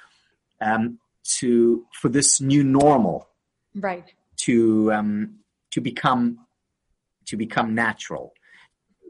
um, 0.61 0.99
to, 1.39 1.85
for 1.93 2.09
this 2.09 2.41
new 2.41 2.63
normal. 2.63 3.29
Right. 3.75 4.13
To, 4.43 4.91
um, 4.93 5.35
to 5.71 5.81
become, 5.81 6.39
to 7.25 7.37
become 7.37 7.75
natural 7.75 8.33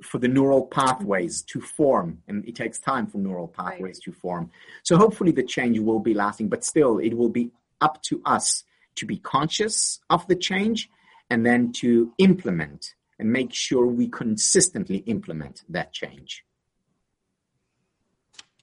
for 0.04 0.18
the 0.18 0.28
neural 0.28 0.66
pathways 0.66 1.41
to 1.43 1.62
form, 1.62 2.20
and 2.28 2.47
it 2.47 2.56
takes 2.56 2.80
time 2.80 3.08
for 3.08 3.18
neural 3.18 3.47
pathways 3.47 3.97
right. 3.97 4.04
to 4.04 4.12
form. 4.12 4.52
So 4.84 4.97
hopefully 4.97 5.32
the 5.32 5.43
change 5.43 5.80
will 5.80 6.00
be 6.00 6.14
lasting, 6.14 6.50
but 6.50 6.64
still 6.64 7.00
it 7.00 7.16
will 7.16 7.30
be 7.30 7.52
up 7.82 8.02
to 8.04 8.22
us 8.26 8.64
to 8.95 9.06
be 9.06 9.18
conscious 9.18 10.00
of 10.10 10.28
the 10.28 10.36
change 10.36 10.89
and 11.30 11.45
then 11.45 11.72
to 11.74 12.14
implement 12.18 12.95
and 13.20 13.32
make 13.32 13.53
sure 13.53 13.86
we 13.86 14.07
consistently 14.07 14.97
implement 15.05 15.63
that 15.70 15.91
change. 15.91 16.45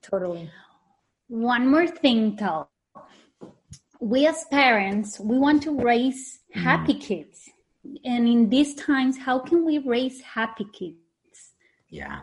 Totally. 0.02 0.50
One 1.28 1.70
more 1.70 1.86
thing, 1.86 2.36
Tal. 2.36 2.70
We 4.00 4.26
as 4.26 4.44
parents, 4.50 5.20
we 5.20 5.38
want 5.38 5.62
to 5.64 5.78
raise 5.78 6.40
happy 6.52 6.94
mm. 6.94 7.00
kids. 7.00 7.50
And 8.04 8.28
in 8.28 8.48
these 8.48 8.74
times, 8.74 9.18
how 9.18 9.38
can 9.38 9.64
we 9.64 9.78
raise 9.78 10.20
happy 10.20 10.66
kids? 10.72 10.96
Yeah. 11.88 12.20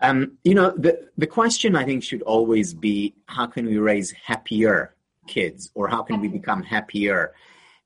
Um, 0.00 0.38
you 0.44 0.54
know, 0.54 0.70
the, 0.76 1.08
the 1.16 1.26
question 1.26 1.74
I 1.74 1.84
think 1.84 2.04
should 2.04 2.22
always 2.22 2.72
be 2.72 3.14
how 3.26 3.46
can 3.46 3.66
we 3.66 3.78
raise 3.78 4.12
happier 4.12 4.94
kids 5.26 5.70
or 5.74 5.88
how 5.88 6.02
can 6.02 6.20
we 6.20 6.28
become 6.28 6.62
happier? 6.62 7.34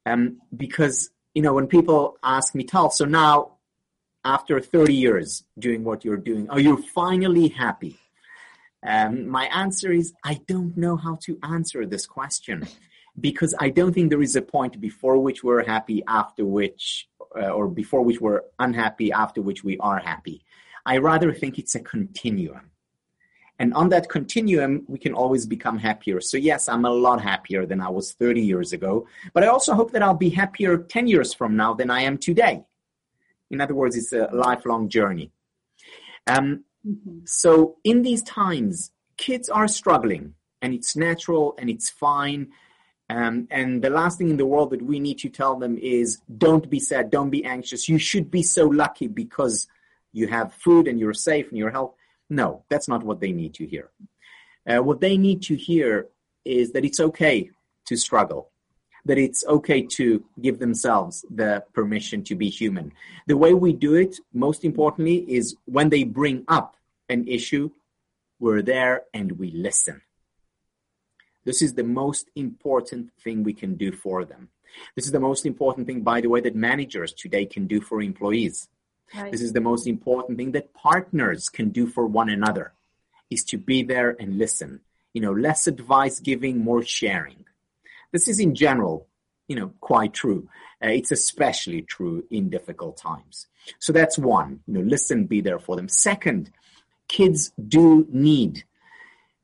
Um, 0.05 0.41
because, 0.55 1.11
you 1.35 1.43
know, 1.43 1.55
when 1.55 1.67
people 1.67 2.19
ask 2.23 2.55
me, 2.55 2.65
Tal, 2.65 2.91
so 2.91 3.05
now 3.05 3.53
after 4.25 4.61
30 4.61 4.95
years 4.95 5.45
doing 5.59 5.85
what 5.85 6.05
you're 6.05 6.17
doing, 6.17 6.49
are 6.51 6.61
you 6.61 6.77
finally 6.95 7.49
happy? 7.49 7.99
Um, 8.85 9.29
my 9.29 9.47
answer 9.47 9.93
is 9.93 10.13
I 10.25 10.41
don't 10.47 10.77
know 10.77 10.97
how 10.97 11.17
to 11.23 11.39
answer 11.43 11.87
this 11.87 12.07
question 12.07 12.67
because 13.19 13.55
I 13.61 13.71
don't 13.71 13.93
think 13.93 14.11
there 14.11 14.23
is 14.23 14.37
a 14.37 14.43
point 14.43 14.81
before 14.81 15.19
which 15.19 15.45
we're 15.45 15.65
happy, 15.65 16.03
after 16.09 16.45
which 16.45 17.09
uh, 17.37 17.51
or 17.51 17.69
before 17.69 18.03
which 18.03 18.21
we're 18.21 18.43
unhappy, 18.59 19.13
after 19.13 19.41
which 19.41 19.65
we 19.65 19.79
are 19.79 19.99
happy. 19.99 20.45
I 20.85 20.99
rather 20.99 21.33
think 21.33 21.59
it's 21.59 21.75
a 21.75 21.81
continuum. 21.81 22.72
And 23.59 23.73
on 23.75 23.91
that 23.91 24.09
continuum, 24.09 24.85
we 24.89 24.99
can 24.99 25.15
always 25.15 25.47
become 25.47 25.79
happier. 25.79 26.21
So, 26.21 26.37
yes, 26.37 26.69
I'm 26.69 26.85
a 26.85 26.91
lot 26.91 27.21
happier 27.21 27.67
than 27.67 27.81
I 27.81 27.89
was 27.89 28.13
30 28.13 28.41
years 28.41 28.73
ago, 28.73 29.07
but 29.35 29.45
I 29.45 29.47
also 29.47 29.75
hope 29.75 29.93
that 29.93 30.03
I'll 30.03 30.15
be 30.15 30.31
happier 30.31 30.79
10 30.79 31.07
years 31.07 31.33
from 31.33 31.57
now 31.57 31.75
than 31.75 31.91
I 31.91 32.03
am 32.03 32.19
today. 32.19 32.65
In 33.51 33.61
other 33.61 33.75
words, 33.75 33.97
it's 33.97 34.13
a 34.13 34.29
lifelong 34.33 34.89
journey. 34.89 35.31
Um, 36.27 36.65
mm-hmm. 36.87 37.21
So, 37.27 37.77
in 37.85 38.03
these 38.03 38.23
times, 38.23 38.91
kids 39.17 39.49
are 39.49 39.69
struggling, 39.69 40.35
and 40.63 40.73
it's 40.73 40.97
natural 40.97 41.55
and 41.59 41.69
it's 41.69 41.91
fine. 41.91 42.49
Um, 43.11 43.49
and 43.51 43.83
the 43.83 43.91
last 43.91 44.17
thing 44.17 44.31
in 44.31 44.39
the 44.39 44.47
world 44.47 44.71
that 44.71 44.81
we 44.81 44.99
need 44.99 45.19
to 45.19 45.29
tell 45.29 45.57
them 45.57 45.77
is 45.77 46.21
don't 46.39 46.71
be 46.71 46.79
sad, 46.79 47.11
don't 47.11 47.31
be 47.31 47.45
anxious. 47.45 47.89
You 47.89 47.99
should 47.99 48.31
be 48.31 48.43
so 48.43 48.67
lucky 48.67 49.09
because 49.09 49.69
you 50.13 50.29
have 50.29 50.55
food 50.55 50.89
and 50.89 50.99
you're 50.99 51.13
safe 51.13 51.49
and 51.49 51.59
you're 51.59 51.71
healthy. 51.71 51.97
No, 52.33 52.65
that's 52.71 52.89
not 52.89 53.03
what 53.03 53.21
they 53.21 53.31
need 53.31 53.53
to 53.55 53.67
hear. 53.67 53.91
Uh, 54.67 54.83
what 54.83 55.03
they 55.03 55.19
need 55.19 55.43
to 55.43 55.55
hear 55.55 56.07
is 56.47 56.73
that 56.73 56.83
it's 56.83 56.99
okay 56.99 57.51
to 57.85 57.95
struggle, 57.95 58.51
that 59.05 59.19
it's 59.19 59.45
okay 59.47 59.83
to 59.99 60.25
give 60.41 60.59
themselves 60.59 61.27
the 61.29 61.63
permission 61.75 62.25
to 62.25 62.35
be 62.35 62.49
human. 62.49 62.95
The 63.27 63.37
way 63.37 63.53
we 63.53 63.75
do 63.75 63.97
it, 63.97 64.17
most 64.33 64.65
importantly, 64.65 65.19
is 65.29 65.57
when 65.67 65.91
they 65.91 66.05
bring 66.05 66.45
up 66.49 66.79
an 67.11 67.29
issue, 67.29 67.71
we're 68.41 68.63
there 68.63 69.03
and 69.13 69.33
we 69.33 69.51
listen. 69.51 70.01
This 71.45 71.61
is 71.61 71.75
the 71.75 71.85
most 71.85 72.31
important 72.35 73.11
thing 73.23 73.43
we 73.43 73.53
can 73.53 73.75
do 73.75 73.93
for 73.93 74.25
them. 74.25 74.49
This 74.97 75.05
is 75.05 75.13
the 75.13 75.21
most 75.21 75.45
important 75.45 75.87
thing, 75.87 76.01
by 76.01 76.23
the 76.23 76.31
way, 76.31 76.41
that 76.41 76.57
managers 76.57 77.13
today 77.13 77.45
can 77.45 77.67
do 77.67 77.83
for 77.83 78.01
employees. 78.01 78.71
This 79.31 79.43
is 79.43 79.53
the 79.53 79.61
most 79.61 79.87
important 79.87 80.39
thing 80.39 80.53
that 80.53 80.73
partners 80.75 81.49
can 81.49 81.71
do 81.71 81.87
for 81.87 82.07
one 82.07 82.29
another 82.29 82.73
is 83.31 83.45
to 83.45 83.59
be 83.59 83.83
there 83.83 84.17
and 84.19 84.39
listen. 84.39 84.81
You 85.13 85.21
know, 85.21 85.33
less 85.33 85.67
advice 85.67 86.21
giving, 86.21 86.59
more 86.59 86.83
sharing. 86.83 87.45
This 88.13 88.29
is 88.29 88.41
in 88.41 88.55
general, 88.55 89.07
you 89.49 89.57
know, 89.57 89.73
quite 89.81 90.15
true. 90.15 90.49
Uh, 90.83 90.89
it's 90.89 91.13
especially 91.13 91.83
true 91.83 92.25
in 92.31 92.49
difficult 92.49 92.97
times. 92.97 93.47
So 93.79 93.93
that's 93.93 94.19
one, 94.19 94.61
you 94.67 94.75
know, 94.75 94.81
listen, 94.81 95.27
be 95.27 95.41
there 95.41 95.59
for 95.59 95.77
them. 95.77 95.89
Second, 95.89 96.51
kids 97.09 97.53
do 97.69 98.07
need 98.11 98.65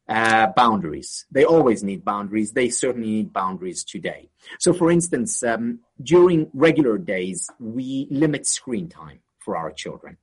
uh, 0.09 0.49
boundaries. 0.57 1.27
They 1.31 1.45
always 1.45 1.85
need 1.85 2.05
boundaries. 2.05 2.53
They 2.53 2.71
certainly 2.71 3.09
need 3.09 3.33
boundaries 3.33 3.85
today. 3.85 4.31
So, 4.59 4.73
for 4.73 4.91
instance, 4.91 5.43
um, 5.43 5.81
during 6.03 6.51
regular 6.55 6.97
days, 6.97 7.51
we 7.61 8.09
limit 8.11 8.47
screen 8.47 8.89
time 8.89 9.21
for 9.49 9.57
our 9.57 9.73
children. 9.73 10.19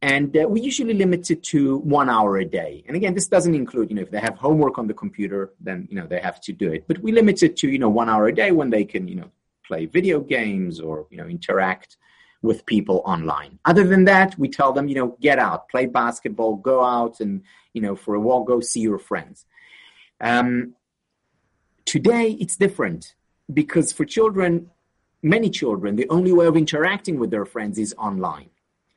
And 0.00 0.34
uh, 0.34 0.48
we 0.48 0.58
usually 0.62 0.94
limit 0.94 1.30
it 1.30 1.42
to 1.52 1.76
one 1.98 2.08
hour 2.08 2.38
a 2.38 2.46
day. 2.46 2.82
And 2.86 2.96
again, 2.96 3.12
this 3.12 3.28
doesn't 3.28 3.54
include, 3.62 3.90
you 3.90 3.96
know, 3.96 4.06
if 4.08 4.10
they 4.10 4.20
have 4.28 4.36
homework 4.38 4.78
on 4.78 4.86
the 4.86 4.94
computer, 4.94 5.52
then, 5.60 5.86
you 5.90 5.96
know, 5.98 6.06
they 6.06 6.18
have 6.28 6.40
to 6.46 6.52
do 6.62 6.72
it. 6.72 6.88
But 6.88 6.96
we 7.04 7.12
limit 7.12 7.42
it 7.42 7.58
to, 7.58 7.66
you 7.68 7.78
know, 7.78 7.90
one 7.90 8.08
hour 8.08 8.24
a 8.28 8.34
day 8.34 8.50
when 8.50 8.70
they 8.70 8.84
can, 8.92 9.06
you 9.06 9.16
know, 9.16 9.30
play 9.68 9.84
video 9.84 10.18
games 10.20 10.80
or, 10.80 11.06
you 11.10 11.18
know, 11.18 11.26
interact 11.26 11.98
with 12.40 12.64
people 12.64 13.02
online. 13.04 13.58
Other 13.70 13.84
than 13.92 14.06
that, 14.06 14.30
we 14.38 14.48
tell 14.48 14.72
them, 14.72 14.88
you 14.88 14.94
know, 14.94 15.08
get 15.20 15.38
out, 15.38 15.68
play 15.68 15.84
basketball, 15.84 16.56
go 16.56 16.82
out 16.82 17.20
and, 17.20 17.42
you 17.74 17.82
know, 17.82 17.94
for 17.94 18.14
a 18.14 18.20
walk, 18.28 18.48
go 18.48 18.60
see 18.60 18.80
your 18.80 18.98
friends. 18.98 19.44
Um, 20.22 20.74
today, 21.84 22.28
it's 22.42 22.56
different 22.56 23.14
because 23.52 23.92
for 23.92 24.06
children, 24.06 24.71
many 25.22 25.50
children, 25.50 25.96
the 25.96 26.08
only 26.08 26.32
way 26.32 26.46
of 26.46 26.56
interacting 26.56 27.18
with 27.18 27.30
their 27.30 27.44
friends 27.44 27.78
is 27.78 27.94
online. 27.96 28.50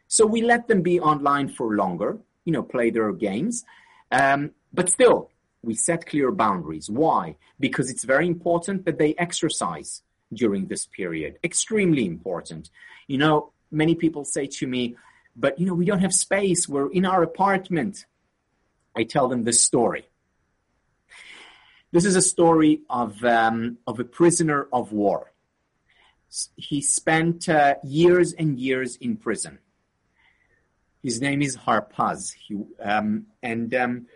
So 0.08 0.26
we 0.26 0.42
let 0.42 0.68
them 0.68 0.82
be 0.82 1.00
online 1.00 1.50
for 1.50 1.76
longer, 1.76 2.18
you 2.46 2.54
know, 2.54 2.64
play 2.64 2.90
their 2.90 3.12
games. 3.12 3.66
Um, 4.12 4.52
but 4.74 4.90
still, 4.90 5.30
we 5.62 5.76
set 5.76 6.06
clear 6.06 6.32
boundaries. 6.32 6.90
Why? 6.90 7.38
Because 7.60 7.90
it's 7.90 8.04
very 8.04 8.28
important 8.28 8.86
that 8.86 8.98
they 8.98 9.16
exercise 9.16 10.04
during 10.34 10.68
this 10.68 10.86
period. 10.86 11.38
Extremely 11.44 12.06
important. 12.06 12.70
You 13.08 13.18
know, 13.18 13.52
many 13.72 13.96
people 13.96 14.26
say 14.26 14.48
to 14.48 14.68
me, 14.68 14.96
but 15.36 15.60
you 15.60 15.66
know, 15.66 15.74
we 15.74 15.86
don't 15.86 16.00
have 16.00 16.14
space. 16.14 16.70
We're 16.70 16.92
in 16.92 17.06
our 17.06 17.24
apartment. 17.24 18.06
I 18.96 19.04
tell 19.04 19.28
them 19.28 19.44
this 19.44 19.62
story. 19.62 20.08
This 21.92 22.06
is 22.06 22.16
a 22.16 22.22
story 22.22 22.82
of, 22.90 23.24
um, 23.24 23.78
of 23.88 24.00
a 24.00 24.04
prisoner 24.04 24.68
of 24.72 24.92
war. 24.92 25.32
He 26.56 26.82
spent 26.82 27.48
uh, 27.48 27.76
years 27.84 28.34
and 28.34 28.60
years 28.60 28.96
in 28.98 29.18
prison. 29.18 29.60
His 31.02 31.22
name 31.22 31.42
is 31.42 31.56
Harpaz. 31.56 32.34
He, 32.34 32.58
um, 32.82 33.28
and 33.44 33.74
um, 33.76 34.08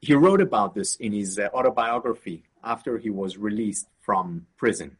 he 0.00 0.14
wrote 0.14 0.40
about 0.40 0.74
this 0.74 0.96
in 0.96 1.12
his 1.12 1.38
uh, 1.38 1.48
autobiography 1.54 2.44
after 2.62 2.98
he 2.98 3.10
was 3.10 3.36
released 3.36 3.88
from 4.00 4.46
prison. 4.56 4.96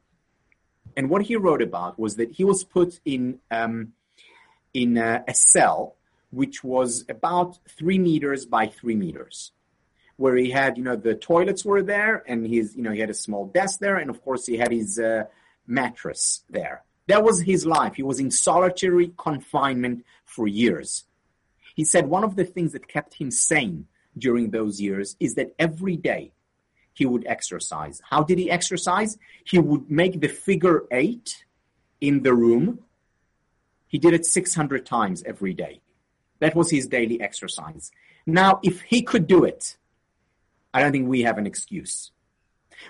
And 0.97 1.11
what 1.11 1.23
he 1.23 1.37
wrote 1.37 1.63
about 1.63 1.99
was 1.99 2.17
that 2.17 2.33
he 2.33 2.45
was 2.45 2.65
put 2.65 3.01
in 3.05 3.39
um, 3.51 3.93
in 4.73 4.97
a, 4.97 5.25
a 5.29 5.35
cell 5.35 5.97
which 6.31 6.63
was 6.65 7.05
about 7.09 7.59
three 7.69 7.99
meters 7.99 8.45
by 8.45 8.67
three 8.67 8.95
meters, 8.95 9.53
where 10.17 10.37
he 10.37 10.51
had, 10.51 10.77
you 10.77 10.85
know, 10.85 10.97
the 10.97 11.15
toilets 11.15 11.65
were 11.65 11.83
there, 11.83 12.23
and 12.27 12.47
his, 12.47 12.75
you 12.77 12.83
know, 12.83 12.91
he 12.91 13.01
had 13.01 13.11
a 13.11 13.15
small 13.15 13.47
desk 13.47 13.79
there, 13.81 13.97
and 13.97 14.11
of 14.11 14.23
course 14.23 14.47
he 14.47 14.57
had 14.57 14.73
his 14.73 14.99
uh, 14.99 15.25
mattress 15.67 16.45
there. 16.49 16.83
That 17.09 17.23
was 17.23 17.43
his 17.43 17.64
life. 17.67 17.95
He 17.95 18.03
was 18.03 18.19
in 18.19 18.31
solitary 18.31 19.12
confinement 19.17 20.05
for 20.25 20.49
years. 20.49 21.05
He 21.75 21.85
said 21.85 22.09
one 22.09 22.25
of 22.25 22.37
the 22.37 22.45
things 22.45 22.73
that 22.73 22.89
kept 22.89 23.14
him 23.14 23.31
sane 23.31 23.87
during 24.19 24.51
those 24.51 24.81
years 24.81 25.17
is 25.21 25.35
that 25.35 25.55
every 25.59 25.97
day 25.97 26.33
he 26.93 27.05
would 27.05 27.27
exercise. 27.27 28.01
How 28.09 28.23
did 28.23 28.39
he 28.39 28.51
exercise? 28.51 29.19
He 29.45 29.59
would 29.59 29.91
make 29.91 30.21
the 30.21 30.29
figure 30.29 30.85
eight 30.91 31.45
in 32.01 32.23
the 32.23 32.35
room. 32.35 32.81
He 33.87 33.99
did 33.99 34.14
it 34.14 34.25
600 34.25 34.87
times 34.87 35.23
every 35.25 35.53
day. 35.53 35.81
That 36.41 36.55
was 36.55 36.71
his 36.71 36.87
daily 36.87 37.21
exercise. 37.21 37.91
Now, 38.27 38.61
if 38.62 38.81
he 38.81 39.03
could 39.03 39.27
do 39.27 39.45
it, 39.45 39.77
I 40.73 40.81
don't 40.81 40.93
think 40.93 41.09
we 41.09 41.23
have 41.23 41.39
an 41.39 41.47
excuse. 41.47 42.11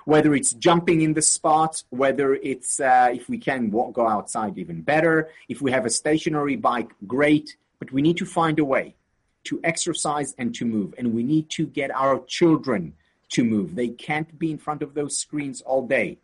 Whether 0.05 0.35
it's 0.35 0.53
jumping 0.53 1.03
in 1.03 1.15
the 1.15 1.23
spot, 1.23 1.83
whether 1.91 2.35
it's 2.35 2.81
uh, 2.81 3.11
if 3.13 3.29
we 3.29 3.39
can 3.39 3.71
walk, 3.71 3.95
go 3.95 4.07
outside, 4.07 4.59
even 4.59 4.83
better. 4.83 5.31
If 5.49 5.61
we 5.63 5.71
have 5.73 5.87
a 5.87 5.91
stationary 5.91 6.57
bike, 6.57 6.91
great. 7.07 7.57
But 7.79 7.93
we 7.93 8.03
need 8.03 8.17
to 8.19 8.27
find 8.27 8.59
a 8.59 8.65
way 8.65 8.97
to 9.45 9.61
exercise 9.63 10.35
and 10.39 10.55
to 10.57 10.65
move. 10.65 10.95
And 10.99 11.15
we 11.15 11.23
need 11.23 11.51
to 11.51 11.67
get 11.67 11.91
our 11.95 12.25
children 12.27 12.95
to 13.31 13.45
move. 13.45 13.75
They 13.75 13.89
can't 13.89 14.39
be 14.39 14.51
in 14.51 14.59
front 14.59 14.83
of 14.83 14.95
those 14.95 15.17
screens 15.17 15.61
all 15.63 15.87
day. 15.87 16.19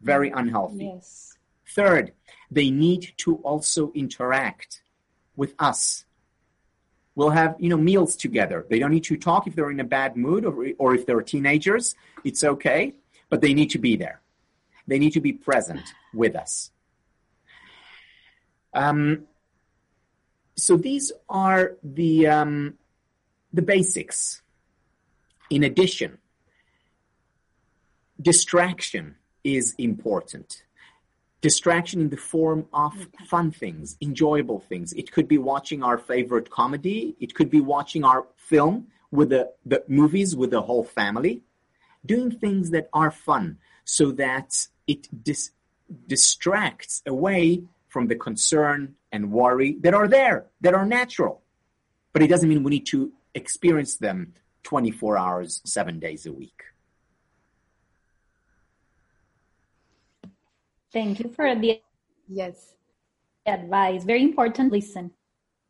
Very 0.00 0.30
unhealthy. 0.30 0.86
Yes. 0.86 1.36
Third, 1.68 2.12
they 2.50 2.70
need 2.70 3.12
to 3.18 3.36
also 3.36 3.92
interact 3.94 4.82
with 5.36 5.54
us. 5.58 6.04
We'll 7.14 7.30
have, 7.30 7.56
you 7.58 7.68
know, 7.68 7.76
meals 7.76 8.16
together. 8.16 8.66
They 8.68 8.78
don't 8.78 8.92
need 8.92 9.04
to 9.04 9.16
talk 9.16 9.46
if 9.46 9.54
they're 9.54 9.70
in 9.70 9.80
a 9.80 9.84
bad 9.84 10.16
mood 10.16 10.44
or, 10.44 10.68
or 10.78 10.94
if 10.94 11.06
they're 11.06 11.20
teenagers. 11.22 11.94
It's 12.24 12.44
okay, 12.44 12.94
but 13.28 13.40
they 13.40 13.52
need 13.52 13.70
to 13.70 13.78
be 13.78 13.96
there. 13.96 14.20
They 14.86 14.98
need 14.98 15.12
to 15.12 15.20
be 15.20 15.32
present 15.32 15.82
with 16.14 16.36
us. 16.36 16.70
Um, 18.72 19.24
so 20.56 20.76
these 20.76 21.10
are 21.28 21.72
the 21.82 22.28
um, 22.28 22.74
the 23.52 23.62
basics 23.62 24.42
in 25.50 25.64
addition, 25.64 26.18
distraction 28.22 29.16
is 29.42 29.74
important. 29.76 30.62
Distraction 31.40 32.00
in 32.00 32.10
the 32.10 32.16
form 32.16 32.66
of 32.72 32.92
fun 33.26 33.50
things, 33.50 33.96
enjoyable 34.02 34.60
things. 34.60 34.92
It 34.92 35.10
could 35.10 35.26
be 35.26 35.38
watching 35.38 35.82
our 35.82 35.96
favorite 35.96 36.50
comedy. 36.50 37.16
It 37.18 37.34
could 37.34 37.50
be 37.50 37.60
watching 37.60 38.04
our 38.04 38.26
film 38.36 38.88
with 39.10 39.30
the, 39.30 39.50
the 39.64 39.82
movies 39.88 40.36
with 40.36 40.50
the 40.50 40.62
whole 40.62 40.84
family. 40.84 41.42
Doing 42.04 42.30
things 42.30 42.70
that 42.70 42.88
are 42.92 43.10
fun 43.10 43.58
so 43.84 44.12
that 44.12 44.66
it 44.86 45.08
dis- 45.24 45.52
distracts 46.06 47.02
away 47.06 47.64
from 47.88 48.06
the 48.08 48.14
concern 48.14 48.94
and 49.10 49.32
worry 49.32 49.76
that 49.80 49.94
are 49.94 50.08
there, 50.08 50.46
that 50.60 50.74
are 50.74 50.86
natural. 50.86 51.42
But 52.12 52.22
it 52.22 52.28
doesn't 52.28 52.48
mean 52.48 52.62
we 52.62 52.70
need 52.70 52.86
to 52.86 53.12
experience 53.34 53.96
them 53.96 54.34
24 54.62 55.16
hours, 55.16 55.60
seven 55.64 55.98
days 55.98 56.26
a 56.26 56.32
week. 56.32 56.62
Thank 60.92 61.20
you 61.20 61.30
for 61.30 61.54
the 61.54 61.80
yes 62.28 62.74
advice. 63.46 64.04
Very 64.04 64.22
important. 64.22 64.72
Listen. 64.72 65.12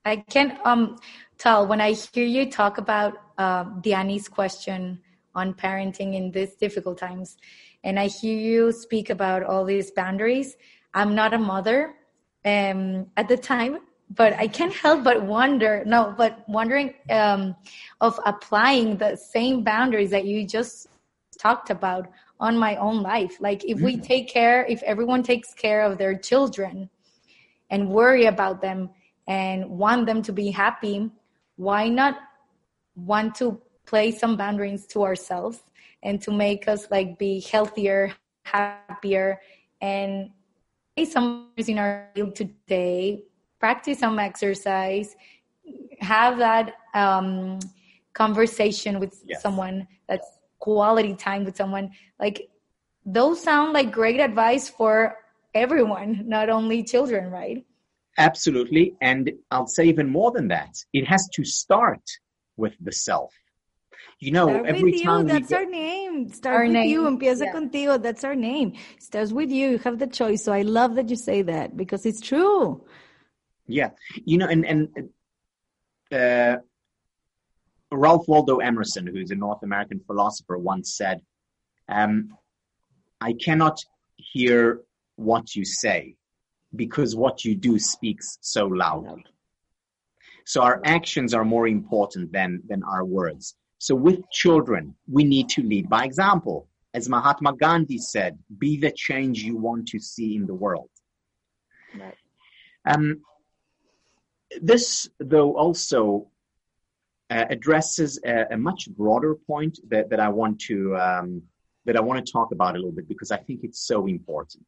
I 0.05 0.17
can 0.17 0.59
um 0.65 0.97
tell 1.39 1.67
when 1.67 1.81
I 1.81 1.93
hear 1.93 2.25
you 2.25 2.51
talk 2.51 2.79
about 2.79 3.15
uh, 3.37 3.65
Diani's 3.81 4.29
question 4.29 5.01
on 5.35 5.55
parenting 5.55 6.15
in 6.15 6.31
these 6.31 6.55
difficult 6.57 6.99
times, 6.99 7.37
and 7.85 7.99
I 7.99 8.07
hear 8.07 8.37
you 8.37 8.73
speak 8.73 9.11
about 9.11 9.43
all 9.43 9.65
these 9.65 9.91
boundaries. 9.91 10.57
I'm 10.95 11.15
not 11.15 11.35
a 11.35 11.39
mother. 11.39 11.95
Um, 12.43 13.11
at 13.19 13.29
the 13.29 13.37
time, 13.37 13.81
but 14.17 14.33
I 14.33 14.49
can't 14.49 14.73
help 14.73 15.05
but 15.05 15.23
wonder, 15.23 15.83
no, 15.85 16.15
but 16.17 16.43
wondering 16.49 16.95
um, 17.11 17.55
of 18.01 18.19
applying 18.25 18.97
the 18.97 19.17
same 19.17 19.63
boundaries 19.63 20.09
that 20.11 20.25
you 20.25 20.47
just 20.47 20.87
talked 21.39 21.69
about 21.69 22.09
on 22.41 22.59
my 22.59 22.77
own 22.77 23.03
life. 23.03 23.37
Like 23.41 23.65
if 23.65 23.81
we 23.81 23.97
mm. 23.97 24.03
take 24.03 24.29
care, 24.29 24.65
if 24.67 24.83
everyone 24.83 25.23
takes 25.23 25.55
care 25.55 25.83
of 25.83 25.99
their 25.99 26.19
children 26.19 26.91
and 27.71 27.89
worry 27.89 28.27
about 28.27 28.61
them 28.61 28.91
and 29.29 29.69
want 29.71 30.07
them 30.07 30.23
to 30.23 30.33
be 30.33 30.51
happy, 30.51 31.11
why 31.57 31.89
not 31.89 32.17
want 32.97 33.37
to 33.37 33.61
play 33.87 34.11
some 34.11 34.37
boundaries 34.37 34.87
to 34.89 35.05
ourselves 35.05 35.63
and 36.03 36.21
to 36.23 36.33
make 36.33 36.67
us 36.67 36.91
like 36.91 37.19
be 37.19 37.41
healthier, 37.41 38.13
happier, 38.45 39.41
and 39.81 40.31
play 40.97 41.05
some 41.05 41.49
in 41.57 41.79
our 41.79 42.11
today 42.35 43.23
practice 43.61 43.99
some 44.01 44.19
exercise, 44.19 45.15
have 46.01 46.39
that 46.39 46.73
um, 46.95 47.61
conversation 48.15 48.99
with 48.99 49.23
yes. 49.27 49.41
someone 49.43 49.87
that's 50.09 50.27
quality 50.61 51.15
time 51.15 51.45
with 51.45 51.57
someone. 51.57 51.91
Like 52.19 52.49
those 53.05 53.43
sound 53.43 53.73
like 53.73 53.91
great 53.91 54.21
advice 54.21 54.69
for 54.69 55.17
everyone, 55.55 56.29
not 56.29 56.49
only 56.51 56.85
children, 56.85 57.31
right? 57.31 57.65
Absolutely. 58.19 58.95
And 59.01 59.33
I'll 59.51 59.67
say 59.67 59.87
even 59.87 60.09
more 60.09 60.31
than 60.31 60.49
that. 60.49 60.77
It 60.93 61.07
has 61.09 61.29
to 61.35 61.45
start 61.45 62.03
with 62.57 62.75
the 62.81 62.93
self. 62.93 63.33
You 64.19 64.33
know, 64.33 64.49
Start 64.49 64.67
every 64.67 64.93
with 64.93 65.03
time 65.03 65.27
you. 65.27 65.33
That's 65.33 65.51
we 65.51 65.57
our 65.57 65.65
get, 65.65 65.71
name. 65.71 66.29
Start 66.29 66.57
Our 66.57 66.65
with 66.65 66.73
name, 66.73 66.89
you. 66.91 67.03
Empieza 67.07 67.47
yeah. 67.47 67.53
contigo. 67.53 68.03
That's 68.03 68.23
our 68.25 68.35
name. 68.35 68.75
Starts 68.99 69.33
with 69.33 69.51
you. 69.51 69.71
You 69.71 69.79
have 69.79 69.99
the 69.99 70.07
choice. 70.07 70.45
So 70.45 70.53
I 70.53 70.63
love 70.63 70.95
that 70.97 71.09
you 71.09 71.17
say 71.17 71.43
that 71.43 71.77
because 71.77 72.05
it's 72.05 72.21
true. 72.21 72.85
yeah, 73.67 73.91
you 74.25 74.37
know, 74.37 74.47
and 74.47 74.67
and 74.67 74.89
uh, 76.13 76.57
Ralph 77.93 78.29
Waldo 78.29 78.59
Emerson, 78.59 79.07
who's 79.07 79.31
a 79.31 79.35
North 79.35 79.63
American 79.63 80.01
philosopher, 80.01 80.59
once 80.59 80.97
said, 80.97 81.21
um, 81.89 82.37
"I 83.21 83.33
cannot 83.33 83.85
hear 84.17 84.83
what 85.17 85.55
you 85.57 85.65
say 85.65 86.17
because 86.75 87.17
what 87.17 87.45
you 87.45 87.55
do 87.55 87.79
speaks 87.79 88.39
so 88.41 88.67
loudly." 88.67 89.25
So 90.45 90.63
our 90.63 90.81
actions 90.85 91.35
are 91.35 91.45
more 91.45 91.69
important 91.69 92.33
than 92.33 92.63
than 92.69 92.83
our 92.85 93.05
words. 93.05 93.57
So 93.79 93.95
with 93.95 94.31
children, 94.31 94.95
we 95.09 95.25
need 95.25 95.49
to 95.51 95.63
lead 95.63 95.89
by 95.89 96.05
example. 96.05 96.69
As 96.93 97.09
Mahatma 97.09 97.55
Gandhi 97.57 97.99
said, 97.99 98.39
be 98.59 98.77
the 98.77 98.91
change 98.91 99.43
you 99.43 99.57
want 99.57 99.89
to 99.89 100.01
see 100.01 100.35
in 100.35 100.47
the 100.47 100.55
world. 100.55 100.91
Right. 101.99 102.17
Um, 102.85 103.23
this, 104.61 105.09
though, 105.19 105.57
also 105.57 106.29
uh, 107.31 107.47
addresses 107.49 108.19
a, 108.25 108.47
a 108.51 108.57
much 108.57 108.91
broader 108.91 109.35
point 109.35 109.79
that, 109.89 110.11
that 110.11 110.21
I 110.21 110.29
want 110.29 110.61
to 110.63 110.97
um, 110.97 111.43
that 111.87 111.97
I 111.97 112.01
want 112.01 112.25
to 112.25 112.33
talk 112.33 112.53
about 112.53 112.75
a 112.75 112.79
little 112.79 112.93
bit 112.93 113.09
because 113.09 113.31
I 113.31 113.39
think 113.39 113.61
it's 113.63 113.87
so 113.87 114.07
important. 114.07 114.67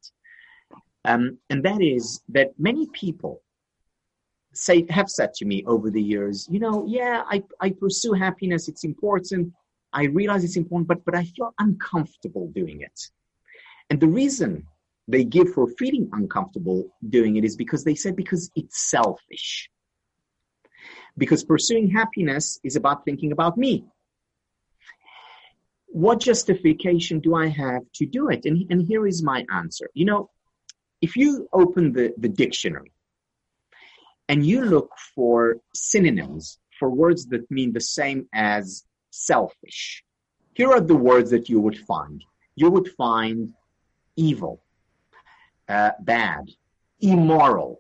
Um, 1.04 1.38
and 1.50 1.62
that 1.64 1.82
is 1.82 2.22
that 2.28 2.52
many 2.58 2.86
people 2.92 3.42
say 4.54 4.86
have 4.90 5.10
said 5.10 5.34
to 5.34 5.44
me 5.44 5.64
over 5.66 5.90
the 5.90 6.02
years, 6.02 6.48
you 6.50 6.60
know, 6.60 6.84
yeah, 6.86 7.22
I, 7.28 7.42
I 7.60 7.70
pursue 7.70 8.12
happiness, 8.12 8.68
it's 8.68 8.84
important. 8.84 9.52
I 9.92 10.04
realize 10.04 10.44
it's 10.44 10.56
important, 10.56 10.88
but 10.88 11.04
but 11.04 11.14
I 11.14 11.24
feel 11.24 11.52
uncomfortable 11.58 12.48
doing 12.54 12.80
it. 12.80 12.98
And 13.90 14.00
the 14.00 14.08
reason 14.08 14.66
they 15.08 15.24
give 15.24 15.52
for 15.52 15.66
feeling 15.78 16.08
uncomfortable 16.12 16.88
doing 17.08 17.36
it 17.36 17.44
is 17.44 17.56
because 17.56 17.84
they 17.84 17.94
said 17.94 18.16
because 18.16 18.50
it's 18.54 18.90
selfish. 18.90 19.68
Because 21.16 21.44
pursuing 21.44 21.90
happiness 21.90 22.58
is 22.64 22.76
about 22.76 23.04
thinking 23.04 23.32
about 23.32 23.58
me. 23.58 23.84
What 25.88 26.20
justification 26.20 27.20
do 27.20 27.34
I 27.34 27.48
have 27.48 27.82
to 27.96 28.06
do 28.06 28.30
it? 28.30 28.46
And, 28.46 28.66
and 28.70 28.82
here 28.82 29.06
is 29.06 29.22
my 29.22 29.44
answer. 29.52 29.90
You 29.92 30.06
know, 30.06 30.30
if 31.02 31.16
you 31.16 31.48
open 31.52 31.92
the, 31.92 32.14
the 32.16 32.28
dictionary 32.28 32.92
and 34.28 34.46
you 34.46 34.64
look 34.64 34.90
for 35.14 35.56
synonyms 35.74 36.58
for 36.78 36.88
words 36.88 37.26
that 37.26 37.50
mean 37.50 37.72
the 37.72 37.80
same 37.80 38.26
as 38.32 38.84
selfish, 39.10 40.02
here 40.54 40.70
are 40.70 40.80
the 40.80 40.96
words 40.96 41.30
that 41.30 41.48
you 41.48 41.60
would 41.60 41.78
find. 41.78 42.24
You 42.54 42.70
would 42.70 42.88
find 42.92 43.52
evil, 44.16 44.62
uh, 45.68 45.92
bad, 46.00 46.50
immoral. 47.00 47.78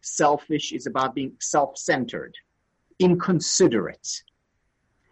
Selfish 0.00 0.72
is 0.72 0.86
about 0.86 1.14
being 1.14 1.32
self 1.40 1.78
centered, 1.78 2.34
inconsiderate. 2.98 4.22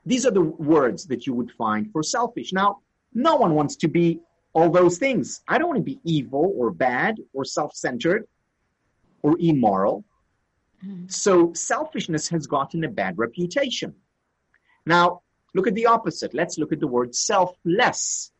These 0.06 0.26
are 0.26 0.30
the 0.30 0.42
words 0.42 1.06
that 1.06 1.26
you 1.26 1.34
would 1.34 1.52
find 1.52 1.90
for 1.92 2.02
selfish. 2.02 2.52
Now, 2.52 2.78
no 3.12 3.36
one 3.36 3.54
wants 3.54 3.76
to 3.76 3.88
be 3.88 4.20
all 4.52 4.70
those 4.70 4.98
things. 4.98 5.42
I 5.46 5.58
don't 5.58 5.68
want 5.68 5.78
to 5.78 5.84
be 5.84 6.00
evil 6.04 6.52
or 6.56 6.70
bad 6.70 7.18
or 7.32 7.44
self 7.44 7.74
centered 7.74 8.26
or 9.22 9.36
immoral. 9.38 10.04
Mm-hmm. 10.84 11.08
So 11.08 11.52
selfishness 11.52 12.28
has 12.30 12.46
gotten 12.46 12.84
a 12.84 12.88
bad 12.88 13.18
reputation. 13.18 13.94
Now, 14.86 15.22
look 15.54 15.66
at 15.66 15.74
the 15.74 15.86
opposite. 15.86 16.32
Let's 16.32 16.58
look 16.58 16.72
at 16.72 16.80
the 16.80 16.86
word 16.86 17.14
selfless. 17.14 18.32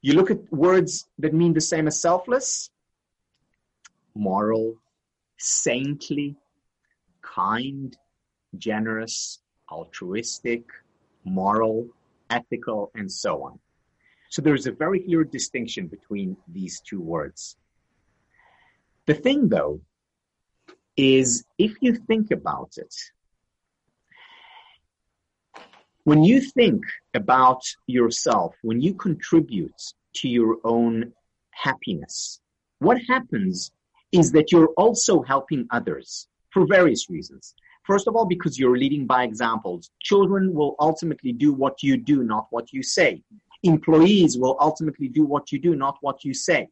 You 0.00 0.14
look 0.14 0.32
at 0.32 0.52
words 0.52 1.06
that 1.20 1.32
mean 1.32 1.54
the 1.54 1.60
same 1.60 1.86
as 1.86 2.00
selfless 2.00 2.70
moral, 4.14 4.76
saintly, 5.38 6.36
kind, 7.34 7.96
generous, 8.58 9.40
altruistic, 9.70 10.64
moral, 11.24 11.88
ethical, 12.30 12.90
and 12.94 13.10
so 13.10 13.42
on. 13.44 13.58
So 14.30 14.42
there's 14.42 14.66
a 14.66 14.72
very 14.72 15.00
clear 15.00 15.24
distinction 15.24 15.86
between 15.86 16.36
these 16.48 16.80
two 16.80 17.00
words. 17.00 17.56
The 19.06 19.14
thing, 19.14 19.48
though, 19.48 19.80
is 20.96 21.44
if 21.58 21.74
you 21.80 21.94
think 21.94 22.30
about 22.30 22.72
it, 22.76 22.94
when 26.04 26.24
you 26.24 26.40
think 26.40 26.82
about 27.14 27.62
yourself, 27.86 28.54
when 28.62 28.80
you 28.80 28.94
contribute 28.94 29.80
to 30.14 30.28
your 30.28 30.58
own 30.64 31.12
happiness, 31.50 32.40
what 32.78 32.98
happens 33.08 33.70
is 34.10 34.32
that 34.32 34.50
you're 34.50 34.72
also 34.76 35.22
helping 35.22 35.66
others 35.70 36.26
for 36.52 36.66
various 36.66 37.10
reasons. 37.10 37.54
First 37.84 38.06
of 38.06 38.14
all, 38.14 38.26
because 38.26 38.58
you're 38.58 38.76
leading 38.76 39.06
by 39.06 39.24
examples. 39.24 39.90
Children 40.00 40.54
will 40.54 40.76
ultimately 40.78 41.32
do 41.32 41.52
what 41.52 41.82
you 41.82 41.96
do, 41.96 42.22
not 42.22 42.46
what 42.50 42.72
you 42.72 42.82
say. 42.82 43.22
Employees 43.64 44.38
will 44.38 44.56
ultimately 44.60 45.08
do 45.08 45.24
what 45.24 45.50
you 45.50 45.58
do, 45.58 45.74
not 45.74 45.96
what 46.00 46.24
you 46.24 46.34
say. 46.34 46.68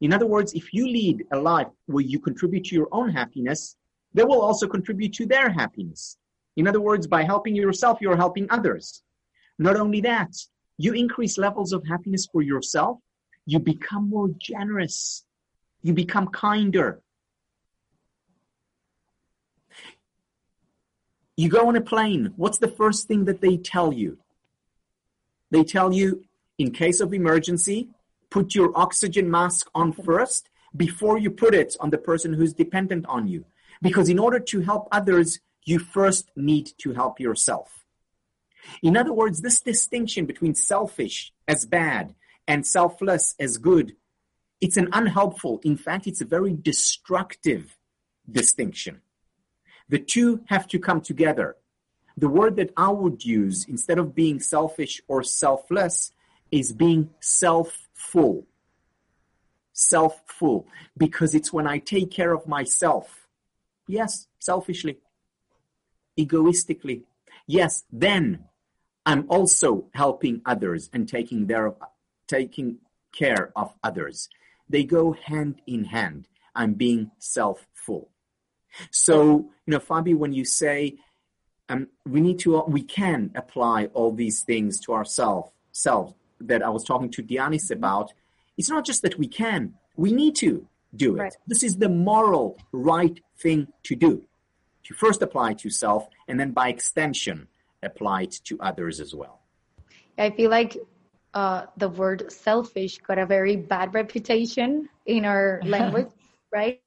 In 0.00 0.12
other 0.12 0.26
words, 0.26 0.52
if 0.54 0.72
you 0.72 0.86
lead 0.86 1.24
a 1.32 1.38
life 1.38 1.68
where 1.86 2.04
you 2.04 2.18
contribute 2.18 2.64
to 2.64 2.74
your 2.74 2.88
own 2.92 3.10
happiness, 3.10 3.76
they 4.12 4.24
will 4.24 4.40
also 4.40 4.66
contribute 4.66 5.12
to 5.14 5.26
their 5.26 5.50
happiness. 5.50 6.16
In 6.56 6.68
other 6.68 6.80
words, 6.80 7.06
by 7.06 7.22
helping 7.22 7.56
yourself, 7.56 7.98
you're 8.00 8.16
helping 8.16 8.46
others. 8.50 9.02
Not 9.58 9.76
only 9.76 10.00
that, 10.02 10.32
you 10.78 10.92
increase 10.92 11.38
levels 11.38 11.72
of 11.72 11.86
happiness 11.86 12.26
for 12.30 12.42
yourself, 12.42 12.98
you 13.46 13.58
become 13.58 14.08
more 14.08 14.30
generous, 14.38 15.24
you 15.82 15.92
become 15.92 16.28
kinder. 16.28 17.00
You 21.36 21.48
go 21.48 21.68
on 21.68 21.76
a 21.76 21.80
plane, 21.80 22.32
what's 22.36 22.58
the 22.58 22.68
first 22.68 23.08
thing 23.08 23.24
that 23.24 23.40
they 23.40 23.56
tell 23.56 23.92
you? 23.92 24.18
They 25.50 25.64
tell 25.64 25.92
you, 25.92 26.24
in 26.58 26.70
case 26.70 27.00
of 27.00 27.12
emergency, 27.12 27.88
put 28.30 28.54
your 28.54 28.76
oxygen 28.76 29.30
mask 29.30 29.68
on 29.74 29.92
first 29.92 30.48
before 30.76 31.18
you 31.18 31.30
put 31.30 31.54
it 31.54 31.76
on 31.80 31.90
the 31.90 31.98
person 31.98 32.32
who's 32.32 32.52
dependent 32.52 33.06
on 33.06 33.26
you. 33.28 33.44
Because 33.82 34.08
in 34.08 34.18
order 34.18 34.38
to 34.38 34.60
help 34.60 34.88
others, 34.92 35.40
you 35.64 35.78
first 35.78 36.30
need 36.36 36.70
to 36.78 36.92
help 36.92 37.18
yourself. 37.18 37.84
In 38.82 38.96
other 38.96 39.12
words, 39.12 39.40
this 39.40 39.60
distinction 39.60 40.26
between 40.26 40.54
selfish 40.54 41.32
as 41.46 41.66
bad 41.66 42.14
and 42.46 42.66
selfless 42.66 43.34
as 43.38 43.58
good, 43.58 43.96
it's 44.60 44.76
an 44.76 44.88
unhelpful, 44.92 45.60
in 45.64 45.76
fact, 45.76 46.06
it's 46.06 46.20
a 46.20 46.24
very 46.24 46.54
destructive 46.54 47.76
distinction. 48.30 49.00
The 49.88 49.98
two 49.98 50.42
have 50.46 50.66
to 50.68 50.78
come 50.78 51.00
together. 51.00 51.56
The 52.16 52.28
word 52.28 52.56
that 52.56 52.72
I 52.76 52.90
would 52.90 53.24
use 53.24 53.66
instead 53.68 53.98
of 53.98 54.14
being 54.14 54.40
selfish 54.40 55.00
or 55.08 55.22
selfless 55.22 56.12
is 56.50 56.72
being 56.72 57.10
self-full. 57.20 58.46
Self-full. 59.72 60.66
Because 60.96 61.34
it's 61.34 61.52
when 61.52 61.66
I 61.66 61.78
take 61.78 62.10
care 62.10 62.32
of 62.32 62.46
myself. 62.46 63.26
Yes, 63.88 64.28
selfishly. 64.38 64.98
Egoistically. 66.16 67.02
Yes, 67.46 67.82
then 67.92 68.44
I'm 69.04 69.26
also 69.28 69.86
helping 69.92 70.40
others 70.46 70.88
and 70.92 71.08
taking 71.08 71.46
their, 71.46 71.74
taking 72.26 72.78
care 73.12 73.52
of 73.54 73.74
others. 73.82 74.28
They 74.68 74.84
go 74.84 75.12
hand 75.12 75.60
in 75.66 75.84
hand. 75.84 76.28
I'm 76.54 76.74
being 76.74 77.10
self-full. 77.18 78.08
So, 78.90 79.50
you 79.66 79.72
know, 79.72 79.78
Fabi, 79.78 80.14
when 80.14 80.32
you 80.32 80.44
say 80.44 80.96
um, 81.68 81.88
we 82.06 82.20
need 82.20 82.38
to, 82.40 82.62
we 82.68 82.82
can 82.82 83.30
apply 83.34 83.86
all 83.94 84.12
these 84.12 84.42
things 84.42 84.80
to 84.80 84.92
ourselves, 84.92 85.50
self 85.72 86.14
that 86.40 86.62
I 86.62 86.68
was 86.68 86.84
talking 86.84 87.10
to 87.10 87.22
Dianis 87.22 87.70
about. 87.70 88.12
It's 88.56 88.68
not 88.68 88.84
just 88.84 89.02
that 89.02 89.18
we 89.18 89.26
can; 89.26 89.74
we 89.96 90.12
need 90.12 90.36
to 90.36 90.66
do 90.94 91.16
it. 91.16 91.20
Right. 91.20 91.36
This 91.46 91.62
is 91.62 91.76
the 91.76 91.88
moral 91.88 92.58
right 92.72 93.18
thing 93.38 93.68
to 93.84 93.96
do. 93.96 94.24
To 94.84 94.94
first 94.94 95.22
apply 95.22 95.54
to 95.54 95.70
self, 95.70 96.08
and 96.28 96.38
then 96.38 96.52
by 96.52 96.68
extension, 96.68 97.48
apply 97.82 98.22
it 98.22 98.40
to 98.44 98.58
others 98.60 99.00
as 99.00 99.14
well. 99.14 99.40
I 100.18 100.30
feel 100.30 100.50
like 100.50 100.76
uh, 101.32 101.66
the 101.76 101.88
word 101.88 102.30
selfish 102.30 102.98
got 102.98 103.18
a 103.18 103.26
very 103.26 103.56
bad 103.56 103.94
reputation 103.94 104.88
in 105.06 105.24
our 105.24 105.60
language, 105.64 106.08
right? 106.52 106.80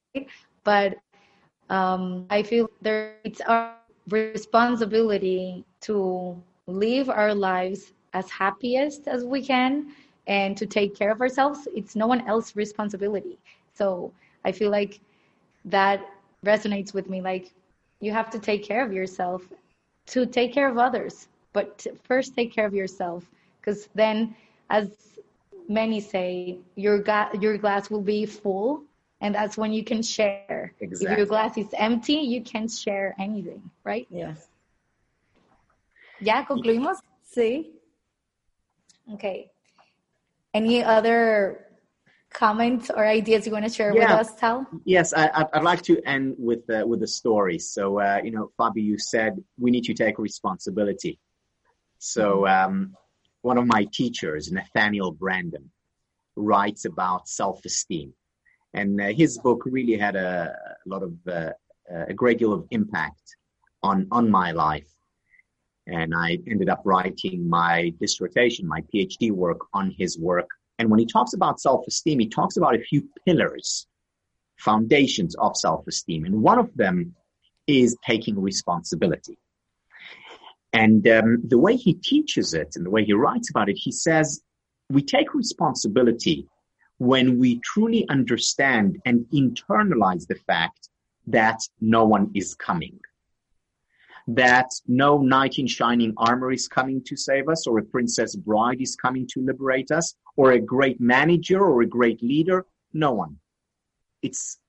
But 0.63 0.97
um, 1.69 2.25
I 2.29 2.43
feel 2.43 2.69
there 2.81 3.15
it's 3.23 3.41
our 3.41 3.71
responsibility 4.09 5.63
to 5.81 6.35
live 6.67 7.09
our 7.09 7.33
lives 7.33 7.93
as 8.13 8.29
happiest 8.31 9.07
as 9.07 9.23
we 9.23 9.41
can 9.43 9.87
and 10.27 10.57
to 10.57 10.65
take 10.65 10.95
care 10.95 11.11
of 11.11 11.21
ourselves, 11.21 11.67
it's 11.75 11.95
no 11.95 12.07
one 12.07 12.27
else's 12.27 12.55
responsibility. 12.55 13.37
So 13.73 14.11
I 14.43 14.51
feel 14.51 14.69
like 14.71 14.99
that 15.65 16.01
resonates 16.45 16.93
with 16.93 17.09
me. 17.09 17.21
Like 17.21 17.51
you 17.99 18.11
have 18.11 18.29
to 18.31 18.39
take 18.39 18.63
care 18.63 18.85
of 18.85 18.93
yourself 18.93 19.47
to 20.07 20.25
take 20.25 20.53
care 20.53 20.69
of 20.69 20.77
others, 20.77 21.27
but 21.53 21.85
first 22.03 22.35
take 22.35 22.53
care 22.53 22.65
of 22.65 22.73
yourself 22.73 23.29
because 23.59 23.87
then, 23.95 24.35
as 24.69 25.19
many 25.67 25.99
say, 25.99 26.59
your 26.75 26.99
ga- 26.99 27.31
your 27.39 27.57
glass 27.57 27.89
will 27.89 28.01
be 28.01 28.25
full, 28.25 28.83
and 29.21 29.33
that's 29.33 29.57
when 29.57 29.71
you 29.73 29.83
can 29.83 30.01
share. 30.01 30.73
Exactly. 30.79 31.11
If 31.11 31.17
your 31.17 31.27
glass 31.27 31.57
is 31.57 31.67
empty, 31.77 32.13
you 32.13 32.41
can't 32.41 32.69
share 32.69 33.15
anything, 33.19 33.69
right? 33.83 34.07
Yes. 34.09 34.47
Ya 36.19 36.43
concluimos. 36.45 36.97
Sí. 37.35 37.71
Okay. 39.13 39.51
Any 40.53 40.83
other 40.83 41.65
comments 42.33 42.89
or 42.89 43.05
ideas 43.05 43.45
you 43.45 43.53
want 43.53 43.65
to 43.65 43.71
share 43.71 43.93
Yeah. 43.95 44.17
with 44.17 44.27
us, 44.27 44.35
Tal? 44.35 44.65
Yes, 44.85 45.13
I, 45.13 45.29
I'd, 45.33 45.47
I'd 45.53 45.63
like 45.63 45.81
to 45.83 46.01
end 46.05 46.35
with 46.37 46.69
uh, 46.69 46.85
with 46.85 47.01
a 47.03 47.07
story. 47.07 47.57
So, 47.59 47.99
uh, 47.99 48.19
you 48.23 48.31
know, 48.31 48.51
Fabi, 48.59 48.83
you 48.83 48.97
said 48.97 49.43
we 49.57 49.71
need 49.71 49.83
to 49.85 49.93
take 49.93 50.19
responsibility. 50.19 51.19
So, 51.99 52.45
um, 52.47 52.95
one 53.41 53.57
of 53.57 53.65
my 53.65 53.87
teachers, 53.91 54.51
Nathaniel 54.51 55.15
Branden, 55.15 55.69
writes 56.35 56.85
about 56.85 57.27
self-esteem, 57.27 58.13
and 58.77 59.01
uh, 59.01 59.07
his 59.21 59.37
book 59.39 59.63
really 59.65 59.97
had 59.97 60.15
a, 60.15 60.55
a 60.85 60.89
lot 60.93 61.03
of 61.03 61.13
uh, 61.27 61.51
a 62.13 62.13
great 62.13 62.37
deal 62.39 62.53
of 62.53 62.65
impact 62.71 63.25
on 63.81 64.07
on 64.11 64.29
my 64.29 64.51
life. 64.51 64.91
And 65.87 66.13
I 66.13 66.29
ended 66.51 66.69
up 66.69 66.81
writing 66.83 67.49
my 67.49 67.93
dissertation, 68.01 68.67
my 68.67 68.81
PhD 68.89 69.31
work 69.31 69.61
on 69.73 69.85
his 69.97 70.19
work. 70.19 70.49
And 70.77 70.89
when 70.91 70.99
he 70.99 71.05
talks 71.05 71.33
about 71.33 71.61
self-esteem, 71.61 72.19
he 72.19 72.29
talks 72.39 72.57
about 72.57 72.75
a 72.75 72.81
few 72.89 73.01
pillars 73.25 73.87
foundations 74.57 75.33
of 75.35 75.55
self-esteem. 75.55 76.25
And 76.25 76.35
one 76.41 76.59
of 76.59 76.69
them 76.75 77.15
is 77.67 77.95
taking 78.05 78.35
responsibility. 78.51 79.37
And 80.73 81.07
um, 81.07 81.29
the 81.53 81.61
way 81.65 81.75
he 81.75 81.93
teaches 81.93 82.53
it 82.53 82.69
and 82.75 82.85
the 82.85 82.89
way 82.89 83.03
he 83.05 83.13
writes 83.13 83.49
about 83.49 83.69
it, 83.69 83.77
he 83.77 83.91
says, 83.91 84.41
we 84.89 85.01
take 85.03 85.33
responsibility 85.33 86.47
when 86.97 87.37
we 87.37 87.59
truly 87.59 88.07
understand 88.09 88.99
and 89.05 89.25
internalize 89.33 90.27
the 90.27 90.39
fact 90.47 90.89
that 91.27 91.59
no 91.81 92.05
one 92.05 92.31
is 92.33 92.55
coming. 92.55 92.99
That 94.27 94.69
no 94.87 95.19
knight 95.19 95.57
in 95.57 95.67
shining 95.67 96.13
armor 96.17 96.51
is 96.51 96.67
coming 96.67 97.01
to 97.05 97.15
save 97.15 97.47
us, 97.47 97.67
or 97.67 97.77
a 97.77 97.83
princess 97.83 98.35
bride 98.35 98.81
is 98.81 98.95
coming 98.95 99.27
to 99.33 99.41
liberate 99.41 99.91
us, 99.91 100.15
or 100.35 100.51
a 100.51 100.59
great 100.59 100.99
manager 100.99 101.61
or 101.61 101.81
a 101.81 101.87
great 101.87 102.21
leader. 102.21 102.65
No 102.93 103.11
one 103.13 103.37
it's 104.21 104.59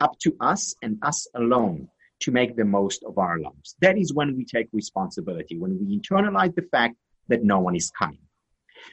up 0.00 0.18
to 0.20 0.36
us 0.40 0.74
and 0.82 0.98
us 1.02 1.26
alone 1.34 1.88
to 2.20 2.30
make 2.30 2.56
the 2.56 2.64
most 2.64 3.02
of 3.04 3.18
our 3.18 3.38
lives. 3.38 3.76
That 3.80 3.96
is 3.96 4.12
when 4.12 4.36
we 4.36 4.44
take 4.44 4.68
responsibility, 4.72 5.56
when 5.56 5.78
we 5.78 5.98
internalize 5.98 6.54
the 6.54 6.68
fact 6.70 6.96
that 7.28 7.44
no 7.44 7.58
one 7.60 7.76
is 7.76 7.90
coming. 7.90 8.18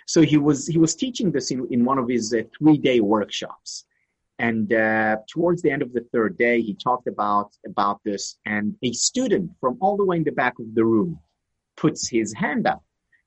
So 0.07 0.21
he 0.21 0.37
was 0.37 0.67
he 0.67 0.77
was 0.77 0.95
teaching 0.95 1.31
this 1.31 1.51
in, 1.51 1.67
in 1.71 1.85
one 1.85 1.97
of 1.97 2.07
his 2.07 2.33
uh, 2.33 2.43
three 2.57 2.77
day 2.77 2.99
workshops, 2.99 3.85
and 4.39 4.71
uh, 4.73 5.17
towards 5.29 5.61
the 5.61 5.71
end 5.71 5.81
of 5.81 5.93
the 5.93 6.05
third 6.11 6.37
day, 6.37 6.61
he 6.61 6.73
talked 6.75 7.07
about 7.07 7.51
about 7.65 7.99
this, 8.03 8.37
and 8.45 8.75
a 8.83 8.91
student 8.93 9.51
from 9.59 9.77
all 9.81 9.97
the 9.97 10.05
way 10.05 10.17
in 10.17 10.23
the 10.23 10.31
back 10.31 10.59
of 10.59 10.73
the 10.75 10.85
room 10.85 11.19
puts 11.77 12.07
his 12.07 12.33
hand 12.33 12.67
up. 12.67 12.83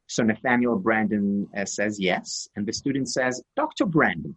So 0.06 0.22
Nathaniel 0.22 0.80
Branden 0.80 1.46
uh, 1.56 1.64
says 1.64 2.00
yes, 2.00 2.48
and 2.56 2.66
the 2.66 2.72
student 2.72 3.08
says, 3.08 3.42
"Dr. 3.56 3.86
Branden, 3.86 4.34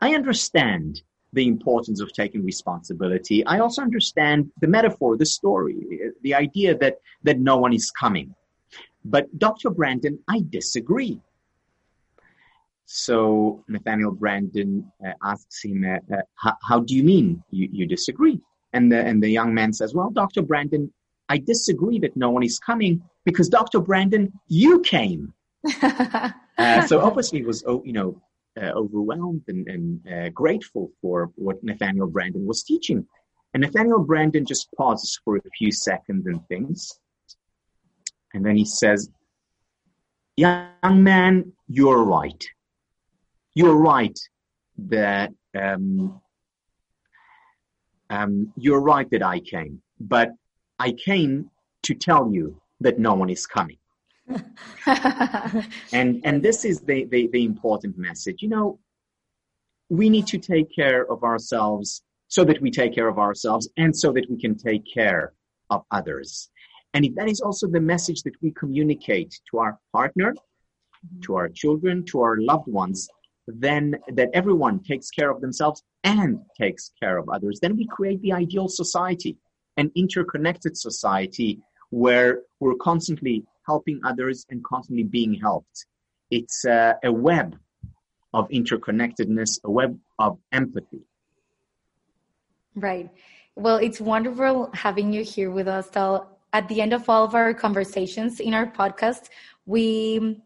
I 0.00 0.14
understand 0.14 1.02
the 1.32 1.48
importance 1.48 2.00
of 2.00 2.12
taking 2.12 2.44
responsibility. 2.44 3.44
I 3.46 3.58
also 3.58 3.82
understand 3.82 4.50
the 4.60 4.66
metaphor, 4.66 5.16
the 5.16 5.26
story, 5.26 5.76
the 6.22 6.34
idea 6.34 6.76
that, 6.78 6.98
that 7.22 7.40
no 7.40 7.56
one 7.56 7.72
is 7.72 7.90
coming. 7.90 8.34
But 9.04 9.38
Dr. 9.38 9.70
Branden, 9.70 10.18
I 10.28 10.42
disagree. 10.48 11.20
So 12.86 13.64
Nathaniel 13.68 14.14
Branden 14.14 14.84
uh, 15.04 15.12
asks 15.22 15.64
him, 15.64 15.84
uh, 15.84 16.14
uh, 16.14 16.22
how, 16.34 16.54
how, 16.62 16.80
do 16.80 16.94
you 16.94 17.02
mean 17.02 17.42
you, 17.50 17.68
you 17.72 17.86
disagree? 17.86 18.38
And 18.72 18.92
the, 18.92 19.00
and 19.00 19.22
the 19.22 19.30
young 19.30 19.54
man 19.54 19.72
says, 19.72 19.94
well, 19.94 20.10
Dr. 20.10 20.42
Branden, 20.42 20.90
I 21.28 21.38
disagree 21.38 21.98
that 22.00 22.16
no 22.16 22.30
one 22.30 22.42
is 22.42 22.58
coming 22.58 23.02
because 23.24 23.48
Dr. 23.48 23.80
Branden, 23.80 24.32
you 24.48 24.80
came. 24.80 25.32
Uh, 26.58 26.86
so 26.86 27.00
obviously 27.00 27.40
it 27.40 27.46
was, 27.46 27.64
oh, 27.66 27.82
you 27.82 27.94
know, 27.94 28.20
uh, 28.60 28.70
overwhelmed 28.76 29.42
and, 29.48 29.66
and 29.68 30.06
uh, 30.06 30.28
grateful 30.28 30.90
for 31.00 31.30
what 31.36 31.64
Nathaniel 31.64 32.06
Branden 32.06 32.44
was 32.44 32.62
teaching. 32.62 33.06
And 33.54 33.62
Nathaniel 33.62 34.04
Branden 34.04 34.46
just 34.46 34.68
pauses 34.76 35.18
for 35.24 35.36
a 35.36 35.50
few 35.56 35.72
seconds 35.72 36.26
and 36.26 36.46
thinks. 36.48 37.00
And 38.34 38.44
then 38.44 38.56
he 38.56 38.64
says, 38.64 39.10
Young 40.36 41.02
man, 41.02 41.52
you're 41.68 42.04
right. 42.04 42.42
You're 43.54 43.76
right 43.76 44.18
that 44.78 45.30
um, 45.54 46.20
um, 48.08 48.52
you're 48.56 48.80
right 48.80 49.08
that 49.10 49.22
I 49.22 49.40
came, 49.40 49.82
but 50.00 50.30
I 50.78 50.92
came 50.92 51.50
to 51.82 51.94
tell 51.94 52.32
you 52.32 52.60
that 52.80 52.98
no 52.98 53.14
one 53.14 53.30
is 53.30 53.46
coming. 53.46 53.78
And 55.92 56.20
and 56.24 56.42
this 56.42 56.64
is 56.64 56.80
the, 56.80 57.04
the, 57.04 57.28
the 57.32 57.44
important 57.44 57.98
message. 57.98 58.40
You 58.40 58.48
know 58.48 58.78
we 59.92 60.08
need 60.08 60.26
to 60.26 60.38
take 60.38 60.74
care 60.74 61.04
of 61.12 61.22
ourselves 61.22 62.02
so 62.28 62.44
that 62.44 62.60
we 62.62 62.70
take 62.70 62.94
care 62.94 63.08
of 63.08 63.18
ourselves 63.18 63.68
and 63.76 63.94
so 63.94 64.10
that 64.10 64.24
we 64.30 64.40
can 64.40 64.56
take 64.56 64.82
care 64.92 65.34
of 65.68 65.82
others 65.90 66.48
and 66.94 67.04
if 67.04 67.14
that 67.14 67.28
is 67.28 67.40
also 67.40 67.66
the 67.66 67.80
message 67.80 68.22
that 68.22 68.34
we 68.42 68.50
communicate 68.52 69.40
to 69.50 69.58
our 69.58 69.78
partner 69.92 70.34
to 71.22 71.34
our 71.34 71.48
children 71.48 72.04
to 72.04 72.20
our 72.20 72.36
loved 72.40 72.68
ones 72.68 73.08
then 73.46 73.96
that 74.08 74.30
everyone 74.34 74.80
takes 74.82 75.10
care 75.10 75.30
of 75.30 75.40
themselves 75.40 75.82
and 76.04 76.40
takes 76.58 76.92
care 77.00 77.18
of 77.18 77.28
others 77.28 77.58
then 77.60 77.76
we 77.76 77.86
create 77.86 78.20
the 78.22 78.32
ideal 78.32 78.68
society 78.68 79.36
an 79.76 79.90
interconnected 79.94 80.76
society 80.76 81.60
where 81.90 82.40
we're 82.60 82.74
constantly 82.74 83.44
helping 83.66 84.00
others 84.04 84.46
and 84.50 84.64
constantly 84.64 85.04
being 85.04 85.34
helped. 85.34 85.86
It's 86.30 86.64
uh, 86.64 86.94
a 87.04 87.12
web 87.12 87.56
of 88.34 88.48
interconnectedness, 88.48 89.60
a 89.64 89.70
web 89.70 89.98
of 90.18 90.38
empathy. 90.52 91.02
Right. 92.74 93.10
Well, 93.54 93.76
it's 93.76 94.00
wonderful 94.00 94.70
having 94.72 95.12
you 95.12 95.22
here 95.22 95.50
with 95.50 95.68
us, 95.68 95.90
Tal. 95.90 96.38
At 96.52 96.68
the 96.68 96.80
end 96.82 96.92
of 96.92 97.08
all 97.08 97.24
of 97.24 97.34
our 97.34 97.54
conversations 97.54 98.40
in 98.40 98.52
our 98.54 98.66
podcast, 98.66 99.30
we 99.64 100.42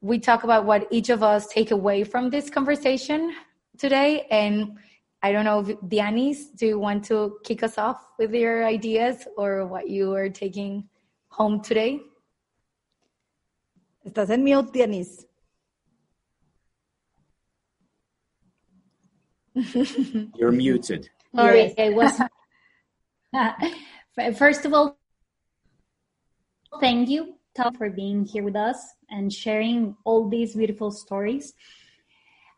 we 0.00 0.18
talk 0.18 0.44
about 0.44 0.64
what 0.64 0.86
each 0.90 1.10
of 1.10 1.22
us 1.22 1.48
take 1.48 1.72
away 1.72 2.04
from 2.04 2.30
this 2.30 2.48
conversation 2.50 3.34
today. 3.76 4.26
And 4.30 4.78
I 5.22 5.32
don't 5.32 5.44
know, 5.44 5.64
Dianis, 5.64 6.54
do 6.56 6.66
you 6.66 6.78
want 6.78 7.04
to 7.06 7.38
kick 7.44 7.62
us 7.62 7.78
off 7.78 8.06
with 8.18 8.32
your 8.32 8.64
ideas 8.64 9.26
or 9.36 9.66
what 9.66 9.90
you 9.90 10.14
are 10.14 10.28
taking 10.28 10.88
home 11.30 11.60
today? 11.60 12.00
Estás 14.06 14.30
en 14.30 14.44
mute, 14.44 14.72
Dianis. 14.72 15.24
You're 20.36 20.52
muted. 20.52 21.10
Sorry, 21.34 21.74
I 21.76 21.90
was. 21.90 22.20
First 24.38 24.64
of 24.64 24.72
all, 24.72 24.97
thank 26.80 27.08
you, 27.08 27.34
Tal, 27.54 27.72
for 27.72 27.90
being 27.90 28.24
here 28.24 28.44
with 28.44 28.56
us 28.56 28.94
and 29.10 29.32
sharing 29.32 29.96
all 30.04 30.28
these 30.28 30.54
beautiful 30.54 30.90
stories. 30.90 31.54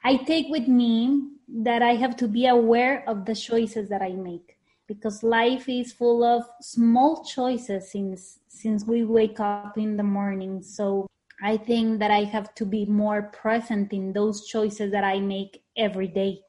I 0.04 0.16
take 0.16 0.46
with 0.48 0.68
me 0.68 1.28
that 1.48 1.82
I 1.82 1.94
have 1.94 2.16
to 2.16 2.28
be 2.28 2.46
aware 2.46 3.04
of 3.08 3.26
the 3.26 3.34
choices 3.34 3.88
that 3.90 4.02
I 4.02 4.10
make 4.10 4.56
because 4.86 5.22
life 5.22 5.68
is 5.68 5.92
full 5.92 6.24
of 6.24 6.44
small 6.60 7.24
choices 7.24 7.92
since 7.92 8.40
since 8.48 8.84
we 8.84 9.04
wake 9.04 9.38
up 9.38 9.78
in 9.78 9.96
the 9.96 10.02
morning. 10.02 10.62
So 10.62 11.06
I 11.42 11.56
think 11.56 12.00
that 12.00 12.10
I 12.10 12.24
have 12.24 12.54
to 12.56 12.66
be 12.66 12.84
more 12.86 13.22
present 13.22 13.92
in 13.92 14.12
those 14.12 14.46
choices 14.46 14.90
that 14.92 15.04
I 15.04 15.20
make 15.20 15.62
every 15.76 16.08
day 16.08 16.40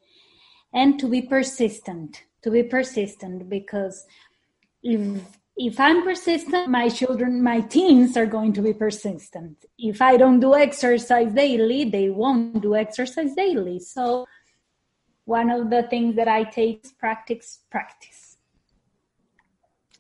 and 0.73 0.99
to 0.99 1.07
be 1.07 1.21
persistent, 1.21 2.23
to 2.41 2.51
be 2.51 2.63
persistent 2.63 3.49
because 3.49 4.05
if 4.83 5.39
if 5.57 5.79
I'm 5.79 6.03
persistent, 6.03 6.69
my 6.69 6.89
children, 6.89 7.43
my 7.43 7.61
teens 7.61 8.15
are 8.17 8.25
going 8.25 8.53
to 8.53 8.61
be 8.61 8.73
persistent. 8.73 9.65
If 9.77 10.01
I 10.01 10.17
don't 10.17 10.39
do 10.39 10.55
exercise 10.55 11.33
daily, 11.33 11.85
they 11.85 12.09
won't 12.09 12.61
do 12.61 12.75
exercise 12.75 13.33
daily. 13.35 13.79
So 13.79 14.25
one 15.25 15.49
of 15.49 15.69
the 15.69 15.83
things 15.83 16.15
that 16.15 16.27
I 16.27 16.43
take 16.43 16.85
is 16.85 16.91
practice, 16.93 17.59
practice. 17.69 18.37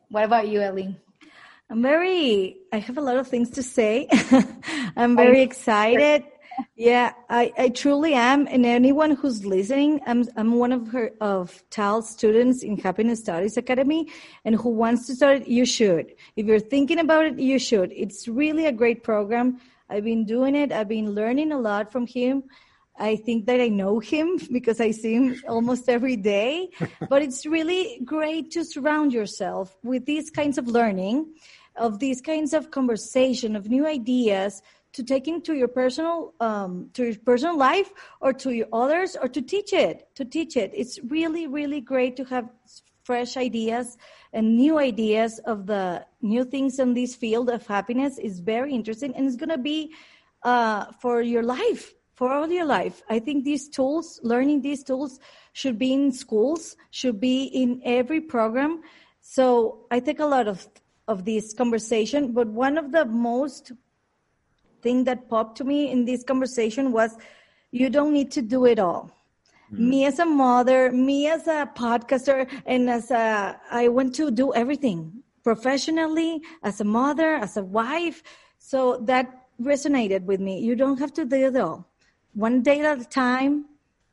What 0.09 0.23
about 0.23 0.47
you, 0.47 0.61
Ellie? 0.61 0.95
I'm 1.69 1.81
very, 1.81 2.57
I 2.73 2.79
have 2.79 2.97
a 2.97 3.01
lot 3.01 3.17
of 3.17 3.27
things 3.27 3.51
to 3.51 3.63
say. 3.63 4.07
I'm 4.97 5.15
very 5.15 5.41
excited. 5.41 6.23
Yeah, 6.75 7.13
I, 7.29 7.53
I 7.57 7.69
truly 7.69 8.13
am. 8.13 8.47
And 8.47 8.65
anyone 8.65 9.11
who's 9.11 9.45
listening, 9.45 10.01
I'm, 10.05 10.25
I'm 10.35 10.53
one 10.53 10.71
of 10.71 10.87
her, 10.89 11.11
of 11.21 11.63
Tal's 11.69 12.09
students 12.09 12.63
in 12.63 12.77
Happiness 12.77 13.19
Studies 13.19 13.57
Academy 13.57 14.07
and 14.45 14.55
who 14.55 14.69
wants 14.69 15.07
to 15.07 15.15
start, 15.15 15.47
you 15.47 15.65
should. 15.65 16.13
If 16.35 16.45
you're 16.45 16.59
thinking 16.59 16.99
about 16.99 17.25
it, 17.25 17.39
you 17.39 17.59
should. 17.59 17.91
It's 17.93 18.27
really 18.27 18.65
a 18.65 18.71
great 18.71 19.03
program. 19.03 19.59
I've 19.89 20.03
been 20.03 20.25
doing 20.25 20.55
it. 20.55 20.71
I've 20.71 20.87
been 20.87 21.11
learning 21.11 21.51
a 21.51 21.59
lot 21.59 21.91
from 21.91 22.07
him. 22.07 22.43
I 22.97 23.15
think 23.15 23.45
that 23.47 23.59
I 23.59 23.67
know 23.67 23.99
him 23.99 24.39
because 24.51 24.79
I 24.79 24.91
see 24.91 25.13
him 25.13 25.41
almost 25.47 25.89
every 25.89 26.15
day. 26.15 26.69
but 27.09 27.21
it's 27.21 27.45
really 27.45 28.01
great 28.05 28.51
to 28.51 28.63
surround 28.63 29.13
yourself 29.13 29.75
with 29.83 30.05
these 30.05 30.29
kinds 30.29 30.57
of 30.57 30.67
learning, 30.67 31.33
of 31.75 31.99
these 31.99 32.21
kinds 32.21 32.53
of 32.53 32.71
conversation, 32.71 33.55
of 33.55 33.69
new 33.69 33.85
ideas 33.85 34.61
to 34.93 35.03
take 35.03 35.27
into 35.27 35.53
your 35.53 35.67
personal 35.67 36.33
um, 36.39 36.89
to 36.93 37.05
your 37.05 37.15
personal 37.15 37.57
life 37.57 37.91
or 38.19 38.33
to 38.33 38.51
your 38.51 38.67
others 38.73 39.15
or 39.21 39.27
to 39.27 39.41
teach 39.41 39.73
it 39.73 40.07
to 40.15 40.25
teach 40.25 40.57
it 40.57 40.71
it's 40.73 40.99
really 41.07 41.47
really 41.47 41.81
great 41.81 42.15
to 42.15 42.23
have 42.25 42.49
fresh 43.03 43.35
ideas 43.37 43.97
and 44.33 44.55
new 44.55 44.77
ideas 44.77 45.39
of 45.39 45.65
the 45.65 46.05
new 46.21 46.45
things 46.45 46.79
in 46.79 46.93
this 46.93 47.15
field 47.15 47.49
of 47.49 47.65
happiness 47.67 48.17
is 48.19 48.39
very 48.39 48.73
interesting 48.73 49.15
and 49.15 49.25
it's 49.25 49.35
going 49.35 49.49
to 49.49 49.57
be 49.57 49.93
uh, 50.43 50.85
for 51.01 51.21
your 51.21 51.43
life 51.43 51.93
for 52.21 52.31
all 52.31 52.47
your 52.51 52.65
life. 52.65 53.01
I 53.09 53.17
think 53.17 53.43
these 53.43 53.67
tools, 53.67 54.19
learning 54.21 54.61
these 54.61 54.83
tools, 54.83 55.19
should 55.53 55.79
be 55.79 55.91
in 55.91 56.11
schools, 56.11 56.77
should 56.91 57.19
be 57.19 57.45
in 57.45 57.81
every 57.83 58.21
program. 58.21 58.83
So 59.21 59.87
I 59.89 59.99
take 59.99 60.19
a 60.19 60.27
lot 60.27 60.47
of 60.47 60.67
of 61.07 61.25
this 61.25 61.51
conversation, 61.51 62.31
but 62.31 62.47
one 62.47 62.77
of 62.77 62.91
the 62.91 63.05
most 63.05 63.71
thing 64.81 65.03
that 65.05 65.29
popped 65.29 65.57
to 65.57 65.63
me 65.63 65.91
in 65.91 66.05
this 66.05 66.23
conversation 66.23 66.91
was, 66.91 67.17
you 67.71 67.89
don't 67.89 68.13
need 68.13 68.31
to 68.31 68.41
do 68.41 68.65
it 68.65 68.79
all. 68.79 69.11
Mm-hmm. 69.71 69.89
Me 69.89 70.05
as 70.05 70.19
a 70.19 70.25
mother, 70.25 70.91
me 70.91 71.27
as 71.27 71.47
a 71.47 71.69
podcaster, 71.75 72.49
and 72.65 72.89
as 72.89 73.11
a, 73.11 73.59
I 73.71 73.87
want 73.87 74.13
to 74.15 74.31
do 74.31 74.53
everything 74.53 75.23
professionally, 75.43 76.41
as 76.63 76.81
a 76.81 76.83
mother, 76.83 77.35
as 77.35 77.57
a 77.57 77.63
wife. 77.63 78.23
So 78.59 78.97
that 79.05 79.47
resonated 79.61 80.23
with 80.23 80.39
me. 80.39 80.59
You 80.59 80.75
don't 80.75 80.99
have 80.99 81.13
to 81.13 81.25
do 81.25 81.47
it 81.47 81.55
all 81.55 81.87
one 82.33 82.61
day 82.61 82.81
at 82.81 82.99
a 82.99 83.05
time. 83.05 83.65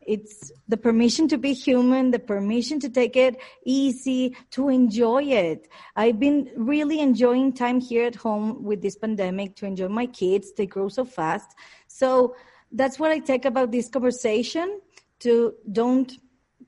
It's 0.09 0.51
the 0.67 0.79
permission 0.79 1.29
to 1.29 1.37
be 1.37 1.53
human, 1.53 2.13
the 2.13 2.19
permission 2.19 2.81
to 2.81 2.89
take 2.89 3.15
it 3.15 3.37
easy, 3.63 4.35
to 4.53 4.71
enjoy 4.71 5.25
it. 5.25 5.69
I've 5.97 6.19
been 6.19 6.51
really 6.57 7.01
enjoying 7.01 7.53
time 7.53 7.79
here 7.79 8.07
at 8.07 8.15
home 8.15 8.65
with 8.65 8.81
this 8.81 8.97
pandemic 8.97 9.55
to 9.57 9.67
enjoy 9.67 9.89
my 9.89 10.07
kids. 10.07 10.55
They 10.55 10.65
grow 10.65 10.89
so 10.89 11.05
fast. 11.05 11.55
So 11.89 12.35
that's 12.73 12.99
what 12.99 13.11
I 13.11 13.19
take 13.19 13.45
about 13.45 13.71
this 13.71 13.91
conversation 13.91 14.81
to 15.21 15.53
don't 15.71 16.11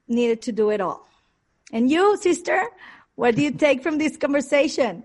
need 0.07 0.43
to 0.43 0.53
do 0.53 0.69
it 0.69 0.83
all. 0.83 1.09
And 1.73 1.91
you, 1.91 2.19
sister, 2.19 2.67
what 3.15 3.37
do 3.37 3.43
you 3.43 3.53
take 3.67 3.83
from 3.83 3.97
this 3.97 4.19
conversation? 4.19 5.03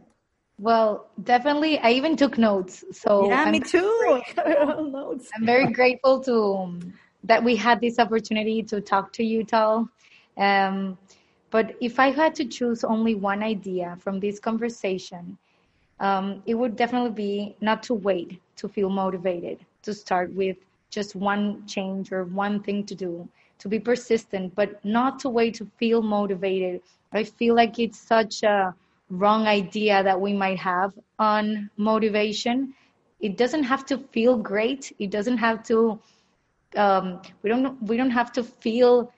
Well, 0.59 1.09
definitely. 1.23 1.79
I 1.79 1.91
even 1.91 2.17
took 2.17 2.37
notes. 2.37 2.83
So 2.91 3.29
yeah, 3.29 3.43
I'm 3.43 3.53
me 3.53 3.59
too. 3.75 4.21
notes. 4.37 5.29
I'm 5.33 5.45
very 5.45 5.71
grateful 5.71 6.19
to 6.21 6.81
that 7.25 7.43
we 7.43 7.55
had 7.55 7.81
this 7.81 7.99
opportunity 7.99 8.63
to 8.63 8.81
talk 8.81 9.11
to 9.13 9.23
you, 9.23 9.43
Tal. 9.43 9.89
Um, 10.37 10.97
but 11.51 11.75
if 11.81 11.99
I 11.99 12.11
had 12.11 12.35
to 12.35 12.45
choose 12.45 12.83
only 12.83 13.15
one 13.15 13.43
idea 13.43 13.97
from 13.99 14.19
this 14.19 14.39
conversation, 14.39 15.37
um, 15.99 16.41
it 16.45 16.55
would 16.55 16.75
definitely 16.75 17.11
be 17.11 17.55
not 17.61 17.83
to 17.83 17.93
wait 17.93 18.41
to 18.57 18.67
feel 18.67 18.89
motivated 18.89 19.59
to 19.83 19.93
start 19.93 20.33
with 20.33 20.57
just 20.89 21.15
one 21.15 21.65
change 21.67 22.11
or 22.11 22.25
one 22.25 22.61
thing 22.61 22.85
to 22.85 22.95
do, 22.95 23.27
to 23.59 23.67
be 23.69 23.79
persistent, 23.79 24.53
but 24.55 24.83
not 24.85 25.19
to 25.19 25.29
wait 25.29 25.55
to 25.55 25.65
feel 25.77 26.01
motivated. 26.01 26.81
I 27.13 27.23
feel 27.23 27.55
like 27.55 27.79
it's 27.79 27.99
such 27.99 28.43
a 28.43 28.73
wrong 29.09 29.47
idea 29.47 30.03
that 30.03 30.19
we 30.19 30.33
might 30.33 30.59
have 30.59 30.93
on 31.19 31.69
motivation. 31.77 32.73
It 33.19 33.37
doesn't 33.37 33.63
have 33.63 33.85
to 33.87 33.97
feel 33.97 34.37
great. 34.37 34.93
It 34.99 35.09
doesn't 35.11 35.37
have 35.37 35.63
to. 35.65 35.99
Um, 36.75 37.21
we 37.41 37.49
don't. 37.49 37.81
We 37.83 37.97
don't 37.97 38.11
have 38.11 38.31
to 38.33 38.43
feel 38.43 39.11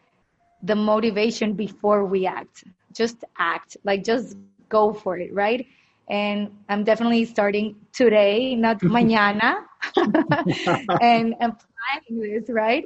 the 0.64 0.76
motivation 0.76 1.53
before 1.53 2.05
we 2.05 2.26
act. 2.26 2.64
Just 2.93 3.24
act. 3.38 3.78
Like 3.84 4.03
just 4.03 4.38
go 4.70 4.93
for 4.93 5.18
it, 5.18 5.34
right? 5.34 5.66
And 6.10 6.51
I'm 6.70 6.84
definitely 6.84 7.26
starting 7.26 7.76
today, 7.93 8.55
not 8.55 8.80
mañana, 8.95 9.64
and 11.01 11.34
applying 11.34 12.22
this, 12.22 12.49
right? 12.49 12.86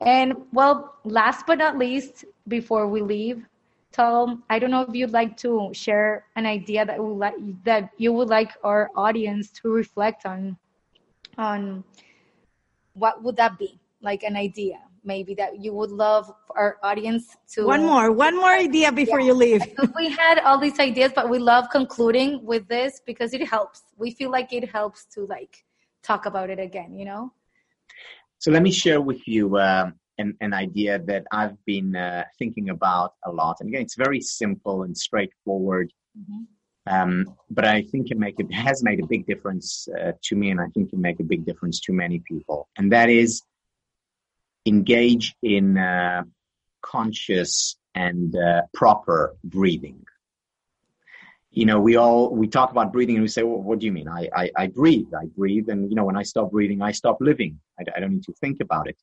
And 0.00 0.34
well, 0.52 0.94
last 1.04 1.46
but 1.46 1.58
not 1.58 1.78
least, 1.78 2.24
before 2.46 2.86
we 2.86 3.00
leave, 3.02 3.44
Tal, 3.92 4.38
I 4.48 4.58
don't 4.58 4.70
know 4.70 4.82
if 4.82 4.94
you'd 4.94 5.12
like 5.12 5.36
to 5.38 5.70
share 5.72 6.26
an 6.36 6.46
idea 6.46 6.84
that 6.84 7.02
would 7.02 7.18
like 7.18 7.34
that 7.64 7.90
you 7.96 8.12
would 8.12 8.28
like 8.28 8.52
our 8.62 8.90
audience 8.94 9.50
to 9.62 9.70
reflect 9.70 10.26
on 10.26 10.56
on 11.36 11.84
what 12.94 13.22
would 13.22 13.36
that 13.36 13.58
be? 13.58 13.78
Like 14.00 14.22
an 14.22 14.36
idea 14.36 14.78
maybe 15.04 15.32
that 15.34 15.58
you 15.62 15.72
would 15.72 15.90
love 15.90 16.30
our 16.56 16.76
audience 16.82 17.36
to 17.48 17.64
one 17.64 17.82
more 17.82 18.10
one 18.10 18.36
more 18.36 18.50
idea 18.50 18.90
before 18.90 19.20
yeah. 19.20 19.26
you 19.26 19.32
leave 19.32 19.62
we 19.96 20.10
had 20.10 20.40
all 20.40 20.58
these 20.58 20.78
ideas 20.80 21.12
but 21.14 21.30
we 21.30 21.38
love 21.38 21.66
concluding 21.70 22.44
with 22.44 22.66
this 22.66 23.00
because 23.06 23.32
it 23.32 23.46
helps 23.46 23.84
we 23.96 24.10
feel 24.10 24.28
like 24.28 24.52
it 24.52 24.68
helps 24.68 25.04
to 25.04 25.24
like 25.26 25.64
talk 26.02 26.26
about 26.26 26.50
it 26.50 26.58
again 26.58 26.92
you 26.92 27.04
know 27.04 27.32
so 28.38 28.50
let 28.50 28.62
me 28.62 28.72
share 28.72 29.00
with 29.00 29.26
you 29.26 29.56
um, 29.58 29.94
an, 30.18 30.36
an 30.40 30.52
idea 30.52 30.98
that 31.00 31.24
I've 31.32 31.56
been 31.64 31.96
uh, 31.96 32.24
thinking 32.38 32.70
about 32.70 33.14
a 33.24 33.32
lot. 33.32 33.56
And 33.60 33.68
again, 33.68 33.82
it's 33.82 33.96
very 33.96 34.20
simple 34.20 34.82
and 34.82 34.96
straightforward. 34.96 35.92
Mm-hmm. 36.18 36.44
Um, 36.92 37.34
but 37.50 37.66
I 37.66 37.82
think 37.82 38.10
it 38.10 38.18
make 38.18 38.36
it 38.38 38.52
has 38.52 38.82
made 38.82 39.02
a 39.02 39.06
big 39.06 39.26
difference 39.26 39.88
uh, 40.00 40.12
to 40.22 40.36
me, 40.36 40.50
and 40.50 40.60
I 40.60 40.68
think 40.68 40.92
it 40.92 40.98
make 40.98 41.20
a 41.20 41.24
big 41.24 41.44
difference 41.44 41.80
to 41.80 41.92
many 41.92 42.22
people. 42.26 42.68
And 42.78 42.90
that 42.92 43.10
is 43.10 43.42
engage 44.68 45.34
in 45.42 45.76
uh, 45.78 46.22
conscious 46.82 47.76
and 47.94 48.36
uh, 48.36 48.62
proper 48.74 49.36
breathing. 49.42 50.04
You 51.50 51.66
know, 51.66 51.80
we 51.80 51.96
all 51.96 52.34
we 52.34 52.46
talk 52.46 52.70
about 52.70 52.92
breathing, 52.92 53.16
and 53.16 53.22
we 53.22 53.28
say, 53.28 53.42
"Well, 53.42 53.60
what 53.60 53.80
do 53.80 53.86
you 53.86 53.92
mean?" 53.92 54.08
I, 54.08 54.28
I, 54.36 54.50
I 54.56 54.66
breathe, 54.68 55.08
I 55.18 55.26
breathe, 55.36 55.68
and 55.70 55.90
you 55.90 55.96
know, 55.96 56.04
when 56.04 56.16
I 56.16 56.22
stop 56.22 56.50
breathing, 56.52 56.82
I 56.82 56.92
stop 56.92 57.18
living. 57.20 57.58
I, 57.80 57.84
I 57.96 58.00
don't 58.00 58.12
need 58.12 58.24
to 58.24 58.34
think 58.34 58.60
about 58.60 58.88
it. 58.88 58.96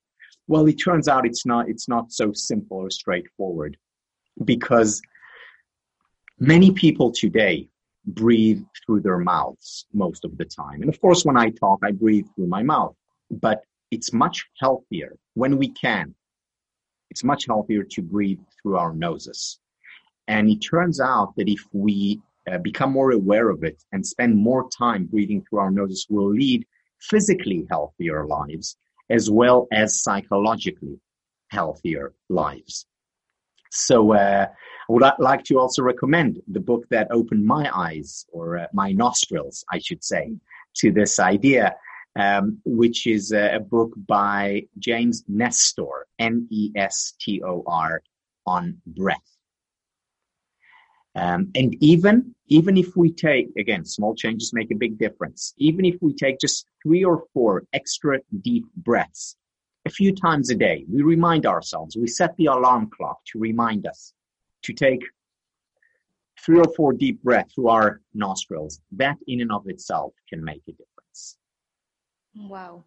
Well, 0.47 0.67
it 0.67 0.73
turns 0.75 1.07
out 1.07 1.25
it's 1.25 1.45
not, 1.45 1.69
it's 1.69 1.89
not 1.89 2.11
so 2.11 2.31
simple 2.33 2.77
or 2.77 2.91
straightforward 2.91 3.77
because 4.43 5.01
many 6.39 6.71
people 6.71 7.11
today 7.11 7.69
breathe 8.05 8.63
through 8.85 9.01
their 9.01 9.17
mouths 9.17 9.85
most 9.93 10.23
of 10.23 10.37
the 10.37 10.45
time. 10.45 10.81
And 10.81 10.89
of 10.89 11.01
course, 11.01 11.25
when 11.25 11.37
I 11.37 11.49
talk, 11.49 11.79
I 11.83 11.91
breathe 11.91 12.27
through 12.35 12.47
my 12.47 12.61
mouth, 12.61 12.95
but 13.31 13.63
it's 13.95 14.11
much 14.11 14.37
healthier 14.59 15.11
when 15.35 15.53
we 15.57 15.69
can. 15.69 16.13
It's 17.11 17.23
much 17.23 17.45
healthier 17.47 17.83
to 17.95 18.01
breathe 18.01 18.43
through 18.55 18.77
our 18.77 18.93
noses. 18.93 19.59
And 20.27 20.49
it 20.49 20.59
turns 20.73 20.99
out 20.99 21.29
that 21.37 21.47
if 21.47 21.63
we 21.71 22.21
uh, 22.51 22.57
become 22.57 22.91
more 22.91 23.11
aware 23.11 23.49
of 23.49 23.63
it 23.63 23.81
and 23.93 24.05
spend 24.05 24.35
more 24.35 24.63
time 24.69 25.05
breathing 25.05 25.41
through 25.43 25.59
our 25.59 25.71
noses, 25.71 26.05
we'll 26.09 26.33
lead 26.43 26.65
physically 26.99 27.65
healthier 27.69 28.25
lives 28.25 28.75
as 29.09 29.29
well 29.29 29.67
as 29.71 30.01
psychologically 30.03 30.99
healthier 31.49 32.13
lives. 32.27 32.85
So 33.71 34.13
uh, 34.13 34.47
I 34.89 34.91
would 34.91 35.03
like 35.19 35.43
to 35.45 35.59
also 35.59 35.81
recommend 35.83 36.41
the 36.55 36.59
book 36.59 36.83
that 36.89 37.07
opened 37.11 37.45
my 37.45 37.63
eyes, 37.73 38.25
or 38.31 38.45
uh, 38.57 38.67
my 38.73 38.91
nostrils, 38.91 39.63
I 39.71 39.79
should 39.79 40.03
say, 40.03 40.35
to 40.81 40.91
this 40.91 41.19
idea, 41.19 41.75
um, 42.15 42.59
which 42.65 43.07
is 43.07 43.31
a, 43.31 43.55
a 43.55 43.59
book 43.59 43.93
by 44.07 44.63
James 44.79 45.23
Nestor, 45.27 46.07
N-E-S-T-O-R, 46.19 48.03
on 48.45 48.77
breath. 48.85 49.35
Um, 51.15 51.51
and 51.55 51.75
even 51.81 52.35
even 52.47 52.77
if 52.77 52.95
we 52.95 53.11
take 53.11 53.47
again 53.57 53.85
small 53.85 54.13
changes 54.15 54.53
make 54.53 54.69
a 54.71 54.75
big 54.75 54.97
difference. 54.97 55.53
Even 55.57 55.85
if 55.85 55.95
we 56.01 56.13
take 56.13 56.39
just 56.39 56.65
three 56.83 57.05
or 57.05 57.23
four 57.33 57.63
extra 57.71 58.19
deep 58.41 58.65
breaths 58.75 59.37
a 59.85 59.89
few 59.89 60.13
times 60.13 60.49
a 60.49 60.55
day, 60.55 60.85
we 60.91 61.03
remind 61.03 61.45
ourselves. 61.45 61.95
We 61.95 62.07
set 62.07 62.35
the 62.35 62.47
alarm 62.47 62.89
clock 62.95 63.19
to 63.31 63.39
remind 63.39 63.87
us 63.87 64.13
to 64.63 64.73
take 64.73 65.03
three 66.45 66.59
or 66.59 66.71
four 66.75 66.91
deep 66.91 67.23
breaths 67.23 67.53
through 67.55 67.69
our 67.69 68.01
nostrils. 68.13 68.81
That 68.91 69.17
in 69.25 69.39
and 69.39 69.53
of 69.53 69.67
itself 69.67 70.13
can 70.29 70.43
make 70.43 70.63
a 70.67 70.71
difference. 70.71 70.94
Wow, 72.35 72.83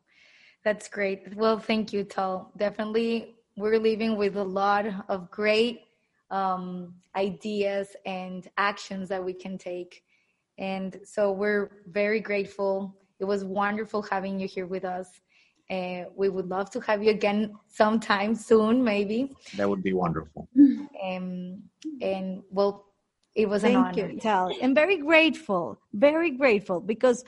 that's 0.64 0.88
great. 0.88 1.34
Well, 1.34 1.58
thank 1.58 1.92
you, 1.92 2.04
Tal. 2.04 2.52
Definitely, 2.56 3.36
we're 3.56 3.78
leaving 3.78 4.16
with 4.16 4.36
a 4.36 4.44
lot 4.44 4.86
of 5.08 5.30
great 5.30 5.82
um, 6.30 6.94
ideas 7.16 7.96
and 8.06 8.48
actions 8.56 9.08
that 9.08 9.24
we 9.24 9.32
can 9.32 9.58
take. 9.58 10.04
And 10.58 11.00
so 11.04 11.32
we're 11.32 11.70
very 11.86 12.20
grateful. 12.20 12.94
It 13.20 13.24
was 13.24 13.44
wonderful 13.44 14.02
having 14.02 14.38
you 14.38 14.46
here 14.46 14.66
with 14.66 14.84
us. 14.84 15.08
Uh, 15.70 16.04
we 16.16 16.28
would 16.28 16.48
love 16.48 16.70
to 16.70 16.80
have 16.80 17.02
you 17.02 17.10
again 17.10 17.54
sometime 17.66 18.34
soon, 18.34 18.82
maybe. 18.82 19.32
That 19.56 19.68
would 19.68 19.82
be 19.82 19.92
wonderful. 19.92 20.48
Um, 21.02 21.62
and 22.00 22.42
well, 22.50 22.86
it 23.34 23.48
was 23.48 23.62
Thank 23.62 23.76
an 23.76 24.00
honor. 24.00 24.12
you, 24.12 24.20
Tal. 24.20 24.56
I'm 24.62 24.74
very 24.74 24.98
grateful, 24.98 25.78
very 25.92 26.30
grateful 26.30 26.80
because 26.80 27.24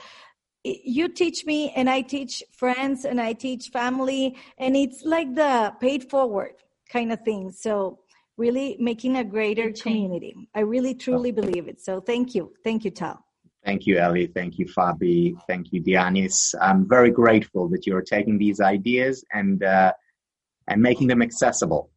you 0.63 1.07
teach 1.09 1.45
me 1.45 1.71
and 1.75 1.89
I 1.89 2.01
teach 2.01 2.43
friends 2.51 3.05
and 3.05 3.19
I 3.19 3.33
teach 3.33 3.69
family 3.69 4.35
and 4.57 4.75
it's 4.75 5.03
like 5.03 5.33
the 5.35 5.73
paid 5.79 6.09
forward 6.09 6.53
kind 6.89 7.11
of 7.11 7.21
thing. 7.21 7.51
So 7.51 7.99
really 8.37 8.77
making 8.79 9.17
a 9.17 9.23
greater 9.23 9.71
community. 9.71 10.35
I 10.53 10.61
really 10.61 10.93
truly 10.93 11.31
believe 11.31 11.67
it. 11.67 11.81
So 11.81 11.99
thank 11.99 12.35
you. 12.35 12.53
Thank 12.63 12.85
you, 12.85 12.91
Tal. 12.91 13.23
Thank 13.63 13.85
you, 13.85 13.97
Ellie. 13.99 14.27
Thank 14.27 14.57
you, 14.57 14.65
Fabi. 14.65 15.35
Thank 15.47 15.71
you, 15.71 15.83
Dianis. 15.83 16.55
I'm 16.59 16.87
very 16.87 17.11
grateful 17.11 17.67
that 17.69 17.85
you're 17.85 18.01
taking 18.01 18.37
these 18.39 18.59
ideas 18.59 19.23
and 19.31 19.63
uh, 19.63 19.93
and 20.67 20.81
making 20.81 21.07
them 21.07 21.21
accessible. 21.21 21.91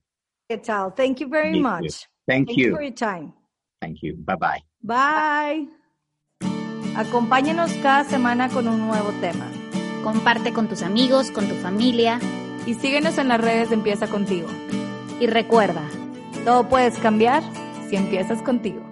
Hey, 0.49 0.59
Tal. 0.59 0.91
Thank 0.91 1.21
you 1.21 1.29
very 1.29 1.53
Thank 1.53 1.63
much. 1.63 1.85
you. 1.85 1.91
Thank, 2.29 2.49
Thank 2.49 2.59
you. 2.59 2.67
you 2.67 2.77
for 2.77 2.83
your 2.83 2.93
time. 2.93 3.33
Thank 3.81 4.03
you. 4.03 4.17
Bye 4.17 4.37
bye. 4.37 4.61
Bye. 4.83 5.67
Acompáñenos 6.97 7.73
cada 7.83 8.05
semana 8.05 8.49
con 8.49 8.69
un 8.69 8.87
nuevo 8.87 9.11
tema. 9.21 9.47
Comparte 10.05 10.53
con 10.53 10.69
tus 10.69 10.83
amigos, 10.83 11.31
con 11.31 11.49
tu 11.49 11.55
familia 11.57 12.21
Y 12.67 12.75
síguenos 12.75 13.19
en 13.19 13.29
las 13.29 13.41
redes 13.41 13.71
de 13.71 13.75
Empieza 13.75 14.07
Contigo. 14.07 14.49
y 15.21 15.27
recuerda, 15.27 15.83
Todo 16.45 16.69
puedes 16.69 16.99
cambiar 16.99 17.43
si 17.89 17.97
empiezas 17.97 18.43
contigo. 18.43 18.84